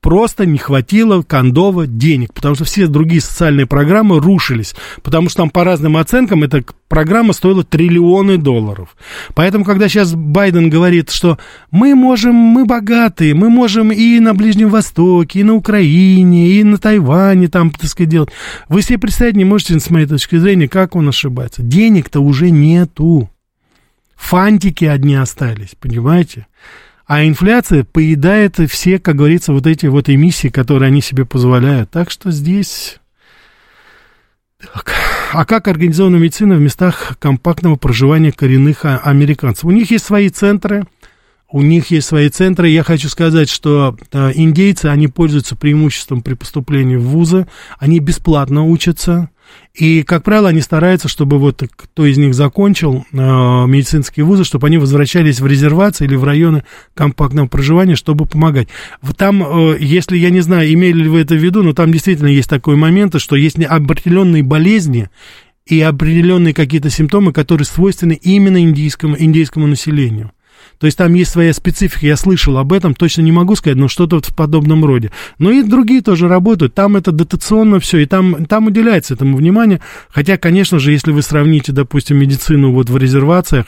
просто 0.00 0.46
не 0.46 0.58
хватило 0.58 1.22
Кондова 1.22 1.86
денег, 1.86 2.32
потому 2.32 2.54
что 2.54 2.64
все 2.64 2.86
другие 2.86 3.20
социальные 3.20 3.66
программы 3.66 4.20
рушились, 4.20 4.74
потому 5.02 5.28
что 5.28 5.42
там 5.42 5.50
по 5.50 5.64
разным 5.64 5.96
оценкам 5.96 6.44
эта 6.44 6.64
программа 6.88 7.32
стоила 7.32 7.64
триллионы 7.64 8.38
долларов. 8.38 8.96
Поэтому, 9.34 9.64
когда 9.64 9.88
сейчас 9.88 10.14
Байден 10.14 10.70
говорит, 10.70 11.10
что 11.10 11.38
мы 11.70 11.94
можем, 11.94 12.34
мы 12.34 12.64
богатые, 12.64 13.34
мы 13.34 13.50
можем 13.50 13.92
и 13.92 14.18
на 14.20 14.34
Ближнем 14.34 14.70
Востоке, 14.70 15.40
и 15.40 15.44
на 15.44 15.54
Украине, 15.54 16.48
и 16.52 16.64
на 16.64 16.78
Тайване 16.78 17.48
там, 17.48 17.70
так 17.70 17.90
сказать, 17.90 18.10
делать, 18.10 18.30
вы 18.68 18.82
себе 18.82 18.98
представить 18.98 19.36
не 19.36 19.44
можете, 19.44 19.78
с 19.78 19.90
моей 19.90 20.06
точки 20.06 20.36
зрения, 20.36 20.68
как 20.68 20.96
он 20.96 21.08
ошибается. 21.08 21.62
Денег-то 21.62 22.20
уже 22.20 22.50
нету. 22.50 23.30
Фантики 24.16 24.84
одни 24.84 25.14
остались, 25.14 25.76
понимаете? 25.78 26.46
А 27.08 27.24
инфляция 27.24 27.84
поедает 27.84 28.58
все, 28.70 28.98
как 28.98 29.16
говорится, 29.16 29.54
вот 29.54 29.66
эти 29.66 29.86
вот 29.86 30.10
эмиссии, 30.10 30.48
которые 30.48 30.88
они 30.88 31.00
себе 31.00 31.24
позволяют. 31.24 31.90
Так 31.90 32.10
что 32.10 32.30
здесь... 32.30 33.00
Так. 34.60 34.92
А 35.32 35.46
как 35.46 35.68
организована 35.68 36.16
медицина 36.16 36.56
в 36.56 36.60
местах 36.60 37.16
компактного 37.18 37.76
проживания 37.76 38.30
коренных 38.30 38.84
а, 38.84 38.98
американцев? 38.98 39.64
У 39.64 39.70
них 39.70 39.90
есть 39.90 40.04
свои 40.04 40.28
центры, 40.28 40.84
у 41.50 41.62
них 41.62 41.90
есть 41.90 42.08
свои 42.08 42.28
центры. 42.28 42.68
Я 42.68 42.82
хочу 42.82 43.08
сказать, 43.08 43.48
что 43.48 43.96
э, 44.12 44.32
индейцы, 44.34 44.86
они 44.86 45.08
пользуются 45.08 45.56
преимуществом 45.56 46.20
при 46.20 46.34
поступлении 46.34 46.96
в 46.96 47.04
вузы, 47.04 47.46
они 47.78 48.00
бесплатно 48.00 48.64
учатся, 48.64 49.30
и, 49.74 50.02
как 50.02 50.24
правило, 50.24 50.48
они 50.48 50.60
стараются, 50.60 51.08
чтобы 51.08 51.38
вот 51.38 51.62
кто 51.74 52.04
из 52.04 52.18
них 52.18 52.34
закончил 52.34 53.06
э, 53.12 53.16
медицинские 53.16 54.24
вузы, 54.24 54.44
чтобы 54.44 54.66
они 54.66 54.78
возвращались 54.78 55.40
в 55.40 55.46
резервации 55.46 56.04
или 56.04 56.16
в 56.16 56.24
районы 56.24 56.64
компактного 56.94 57.46
проживания, 57.46 57.94
чтобы 57.94 58.26
помогать. 58.26 58.68
Там, 59.16 59.42
э, 59.42 59.76
если, 59.78 60.16
я 60.16 60.30
не 60.30 60.40
знаю, 60.40 60.72
имели 60.72 61.02
ли 61.02 61.08
вы 61.08 61.20
это 61.20 61.34
в 61.34 61.38
виду, 61.38 61.62
но 61.62 61.74
там 61.74 61.92
действительно 61.92 62.28
есть 62.28 62.48
такой 62.48 62.76
момент, 62.76 63.20
что 63.20 63.36
есть 63.36 63.58
определенные 63.58 64.42
болезни 64.42 65.10
и 65.66 65.80
определенные 65.80 66.54
какие-то 66.54 66.90
симптомы, 66.90 67.32
которые 67.32 67.66
свойственны 67.66 68.18
именно 68.20 68.60
индийскому, 68.60 69.16
индейскому 69.18 69.66
населению. 69.66 70.32
То 70.78 70.86
есть 70.86 70.98
там 70.98 71.14
есть 71.14 71.30
своя 71.30 71.52
специфика, 71.52 72.06
я 72.06 72.16
слышал 72.16 72.56
об 72.58 72.72
этом, 72.72 72.94
точно 72.94 73.22
не 73.22 73.32
могу 73.32 73.56
сказать, 73.56 73.76
но 73.76 73.88
что-то 73.88 74.16
вот 74.16 74.26
в 74.26 74.34
подобном 74.34 74.84
роде. 74.84 75.10
Но 75.38 75.50
и 75.50 75.62
другие 75.62 76.02
тоже 76.02 76.28
работают, 76.28 76.74
там 76.74 76.96
это 76.96 77.12
дотационно 77.12 77.80
все, 77.80 77.98
и 77.98 78.06
там, 78.06 78.46
там 78.46 78.66
уделяется 78.66 79.14
этому 79.14 79.36
внимание. 79.36 79.80
Хотя, 80.08 80.36
конечно 80.36 80.78
же, 80.78 80.92
если 80.92 81.12
вы 81.12 81.22
сравните, 81.22 81.72
допустим, 81.72 82.18
медицину 82.18 82.72
вот 82.72 82.90
в 82.90 82.96
резервациях, 82.96 83.66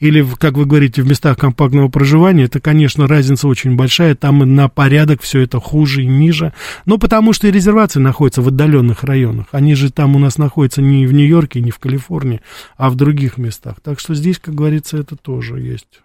или, 0.00 0.26
как 0.38 0.56
вы 0.56 0.66
говорите, 0.66 1.02
в 1.02 1.06
местах 1.06 1.38
компактного 1.38 1.88
проживания, 1.88 2.44
это, 2.44 2.60
конечно, 2.60 3.06
разница 3.06 3.48
очень 3.48 3.76
большая, 3.76 4.14
там 4.14 4.38
на 4.54 4.68
порядок 4.68 5.22
все 5.22 5.40
это 5.40 5.60
хуже 5.60 6.02
и 6.02 6.06
ниже, 6.06 6.52
но 6.86 6.98
потому 6.98 7.32
что 7.32 7.48
и 7.48 7.50
резервации 7.50 8.00
находятся 8.00 8.42
в 8.42 8.48
отдаленных 8.48 9.04
районах, 9.04 9.46
они 9.52 9.74
же 9.74 9.92
там 9.92 10.16
у 10.16 10.18
нас 10.18 10.38
находятся 10.38 10.82
не 10.82 11.06
в 11.06 11.12
Нью-Йорке, 11.12 11.60
не 11.60 11.70
в 11.70 11.78
Калифорнии, 11.78 12.40
а 12.76 12.90
в 12.90 12.94
других 12.96 13.38
местах, 13.38 13.76
так 13.82 14.00
что 14.00 14.14
здесь, 14.14 14.38
как 14.38 14.54
говорится, 14.54 14.96
это 14.96 15.16
тоже 15.16 15.60
есть. 15.60 16.00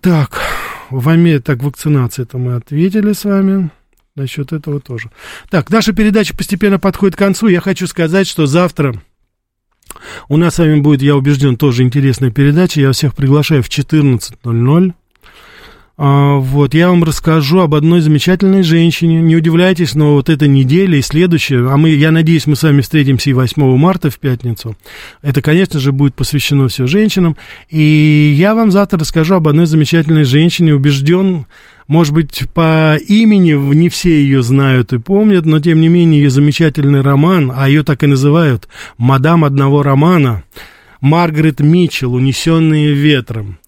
Так, 0.00 0.40
в 0.90 1.08
Америке, 1.08 1.42
так, 1.42 1.62
вакцинация 1.62 2.24
это 2.24 2.38
мы 2.38 2.54
ответили 2.54 3.12
с 3.12 3.24
вами. 3.24 3.70
Насчет 4.14 4.52
этого 4.52 4.80
тоже. 4.80 5.10
Так, 5.50 5.70
наша 5.70 5.92
передача 5.92 6.34
постепенно 6.34 6.78
подходит 6.78 7.16
к 7.16 7.18
концу. 7.18 7.48
Я 7.48 7.60
хочу 7.60 7.86
сказать, 7.86 8.26
что 8.26 8.46
завтра 8.46 9.00
у 10.28 10.36
нас 10.36 10.54
с 10.54 10.58
вами 10.58 10.80
будет, 10.80 11.02
я 11.02 11.16
убежден, 11.16 11.56
тоже 11.56 11.82
интересная 11.82 12.30
передача. 12.30 12.80
Я 12.80 12.92
всех 12.92 13.14
приглашаю 13.14 13.62
в 13.62 13.68
14.00. 13.68 14.94
А, 15.98 16.36
вот, 16.36 16.74
я 16.74 16.90
вам 16.90 17.04
расскажу 17.04 17.60
об 17.60 17.74
одной 17.74 18.00
замечательной 18.00 18.62
женщине. 18.62 19.22
Не 19.22 19.34
удивляйтесь, 19.34 19.94
но 19.94 20.12
вот 20.12 20.28
эта 20.28 20.46
неделя 20.46 20.98
и 20.98 21.02
следующая, 21.02 21.66
а 21.70 21.76
мы, 21.78 21.90
я 21.90 22.10
надеюсь, 22.10 22.46
мы 22.46 22.54
с 22.54 22.62
вами 22.62 22.82
встретимся 22.82 23.30
и 23.30 23.32
8 23.32 23.76
марта 23.78 24.10
в 24.10 24.18
пятницу. 24.18 24.76
Это, 25.22 25.40
конечно 25.40 25.80
же, 25.80 25.92
будет 25.92 26.14
посвящено 26.14 26.68
все 26.68 26.86
женщинам. 26.86 27.36
И 27.70 28.34
я 28.36 28.54
вам 28.54 28.70
завтра 28.70 28.98
расскажу 28.98 29.36
об 29.36 29.48
одной 29.48 29.64
замечательной 29.64 30.24
женщине, 30.24 30.74
убежден, 30.74 31.46
может 31.88 32.12
быть, 32.12 32.44
по 32.52 32.96
имени 32.96 33.52
не 33.74 33.88
все 33.88 34.20
ее 34.20 34.42
знают 34.42 34.92
и 34.92 34.98
помнят, 34.98 35.46
но, 35.46 35.60
тем 35.60 35.80
не 35.80 35.88
менее, 35.88 36.20
ее 36.20 36.30
замечательный 36.30 37.00
роман, 37.00 37.50
а 37.54 37.68
ее 37.68 37.84
так 37.84 38.02
и 38.02 38.06
называют 38.06 38.68
«Мадам 38.98 39.44
одного 39.44 39.82
романа», 39.82 40.42
Маргарет 41.00 41.60
Митчелл, 41.60 42.14
«Унесенные 42.14 42.92
ветром». 42.92 43.58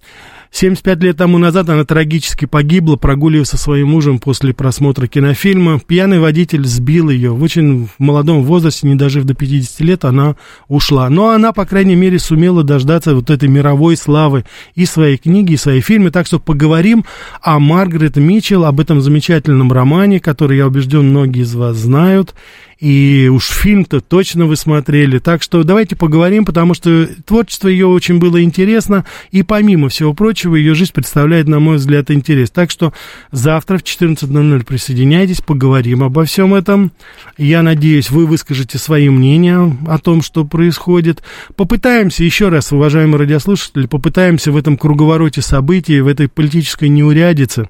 75 0.50 1.02
лет 1.02 1.16
тому 1.16 1.38
назад 1.38 1.68
она 1.68 1.84
трагически 1.84 2.46
погибла, 2.46 2.96
прогуливаясь 2.96 3.48
со 3.48 3.58
своим 3.58 3.88
мужем 3.88 4.18
после 4.18 4.54
просмотра 4.54 5.06
кинофильма. 5.06 5.78
Пьяный 5.78 6.18
водитель 6.18 6.64
сбил 6.64 7.10
ее. 7.10 7.32
В 7.32 7.42
очень 7.42 7.88
молодом 7.98 8.42
возрасте, 8.42 8.86
не 8.86 8.94
дожив 8.94 9.24
до 9.24 9.34
50 9.34 9.80
лет, 9.80 10.04
она 10.04 10.36
ушла. 10.68 11.08
Но 11.10 11.30
она, 11.30 11.52
по 11.52 11.66
крайней 11.66 11.96
мере, 11.96 12.18
сумела 12.18 12.64
дождаться 12.64 13.14
вот 13.14 13.30
этой 13.30 13.48
мировой 13.48 13.96
славы 13.96 14.44
и 14.74 14.86
своей 14.86 15.18
книги, 15.18 15.52
и 15.52 15.58
своей 15.58 15.80
фильмы. 15.80 16.10
Так 16.10 16.26
что 16.26 16.38
поговорим 16.38 17.04
о 17.42 17.58
Маргарет 17.58 18.16
Митчелл, 18.16 18.64
об 18.64 18.80
этом 18.80 19.00
замечательном 19.00 19.72
романе, 19.72 20.18
который, 20.18 20.56
я 20.56 20.66
убежден, 20.66 21.10
многие 21.10 21.42
из 21.42 21.54
вас 21.54 21.76
знают. 21.76 22.34
И 22.80 23.28
уж 23.32 23.48
фильм-то 23.48 24.00
точно 24.00 24.46
вы 24.46 24.54
смотрели. 24.54 25.18
Так 25.18 25.42
что 25.42 25.64
давайте 25.64 25.96
поговорим, 25.96 26.44
потому 26.44 26.74
что 26.74 27.08
творчество 27.26 27.66
ее 27.66 27.86
очень 27.86 28.18
было 28.18 28.40
интересно. 28.40 29.04
И 29.32 29.42
помимо 29.42 29.88
всего 29.88 30.14
прочего, 30.14 30.54
ее 30.54 30.74
жизнь 30.74 30.92
представляет, 30.92 31.48
на 31.48 31.58
мой 31.58 31.78
взгляд, 31.78 32.10
интерес. 32.12 32.50
Так 32.50 32.70
что 32.70 32.92
завтра 33.32 33.78
в 33.78 33.82
14.00 33.82 34.64
присоединяйтесь, 34.64 35.40
поговорим 35.40 36.04
обо 36.04 36.24
всем 36.24 36.54
этом. 36.54 36.92
Я 37.36 37.62
надеюсь, 37.62 38.10
вы 38.10 38.26
выскажете 38.26 38.78
свои 38.78 39.08
мнения 39.08 39.76
о 39.88 39.98
том, 39.98 40.22
что 40.22 40.44
происходит. 40.44 41.24
Попытаемся, 41.56 42.22
еще 42.22 42.48
раз, 42.48 42.70
уважаемые 42.70 43.18
радиослушатели, 43.18 43.86
попытаемся 43.86 44.52
в 44.52 44.56
этом 44.56 44.76
круговороте 44.76 45.42
событий, 45.42 46.00
в 46.00 46.06
этой 46.06 46.28
политической 46.28 46.88
неурядице, 46.88 47.68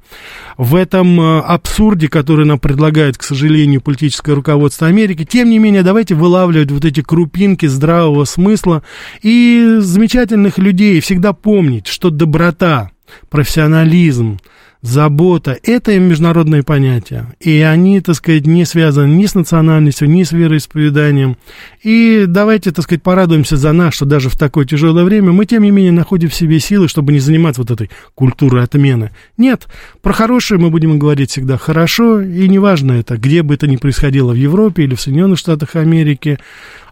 в 0.58 0.74
этом 0.74 1.18
э, 1.18 1.40
абсурде, 1.40 2.08
который 2.08 2.44
нам 2.44 2.58
предлагает, 2.58 3.16
к 3.16 3.22
сожалению, 3.22 3.80
политическое 3.80 4.34
руководство 4.34 4.86
Америки. 4.98 5.24
Тем 5.24 5.48
не 5.48 5.58
менее, 5.60 5.84
давайте 5.84 6.16
вылавливать 6.16 6.72
вот 6.72 6.84
эти 6.84 7.02
крупинки 7.02 7.66
здравого 7.66 8.24
смысла 8.24 8.82
и 9.22 9.76
замечательных 9.78 10.58
людей. 10.58 11.00
Всегда 11.00 11.32
помнить, 11.32 11.86
что 11.86 12.10
доброта, 12.10 12.90
профессионализм, 13.30 14.40
забота– 14.88 15.58
это 15.62 15.98
международные 15.98 16.62
понятия. 16.62 17.26
И 17.40 17.60
они, 17.60 18.00
так 18.00 18.14
сказать, 18.14 18.46
не 18.46 18.64
связаны 18.64 19.12
ни 19.14 19.26
с 19.26 19.34
национальностью, 19.34 20.08
ни 20.08 20.22
с 20.22 20.32
вероисповеданием. 20.32 21.36
И 21.82 22.24
давайте, 22.26 22.72
так 22.72 22.84
сказать, 22.84 23.02
порадуемся 23.02 23.56
за 23.56 23.72
нас, 23.72 23.94
что 23.94 24.04
даже 24.04 24.28
в 24.28 24.36
такое 24.36 24.64
тяжелое 24.64 25.04
время 25.04 25.32
мы, 25.32 25.46
тем 25.46 25.62
не 25.62 25.70
менее, 25.70 25.92
находим 25.92 26.28
в 26.28 26.34
себе 26.34 26.60
силы, 26.60 26.88
чтобы 26.88 27.12
не 27.12 27.20
заниматься 27.20 27.60
вот 27.60 27.70
этой 27.70 27.90
культурой 28.14 28.64
отмены. 28.64 29.10
Нет, 29.36 29.66
про 30.02 30.12
хорошее 30.12 30.60
мы 30.60 30.70
будем 30.70 30.98
говорить 30.98 31.30
всегда 31.30 31.56
хорошо, 31.56 32.20
и 32.20 32.48
неважно 32.48 32.92
это, 32.92 33.16
где 33.16 33.42
бы 33.42 33.54
это 33.54 33.66
ни 33.66 33.76
происходило, 33.76 34.32
в 34.32 34.36
Европе 34.36 34.84
или 34.84 34.94
в 34.94 35.00
Соединенных 35.00 35.38
Штатах 35.38 35.76
Америки. 35.76 36.38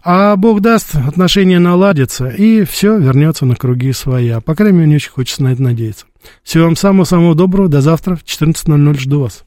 А 0.09 0.37
Бог 0.37 0.61
даст, 0.61 0.95
отношения 0.95 1.59
наладятся, 1.59 2.29
и 2.29 2.63
все 2.63 2.97
вернется 2.97 3.45
на 3.45 3.57
круги 3.57 3.91
своя. 3.91 4.39
По 4.39 4.55
крайней 4.55 4.77
мере, 4.77 4.87
мне 4.87 4.95
очень 4.95 5.11
хочется 5.11 5.43
на 5.43 5.51
это 5.51 5.61
надеяться. 5.61 6.05
Всего 6.43 6.63
вам 6.63 6.77
самого-самого 6.77 7.35
доброго. 7.35 7.67
До 7.67 7.81
завтра 7.81 8.15
в 8.15 8.23
14.00 8.23 8.97
жду 8.97 9.19
вас. 9.19 9.43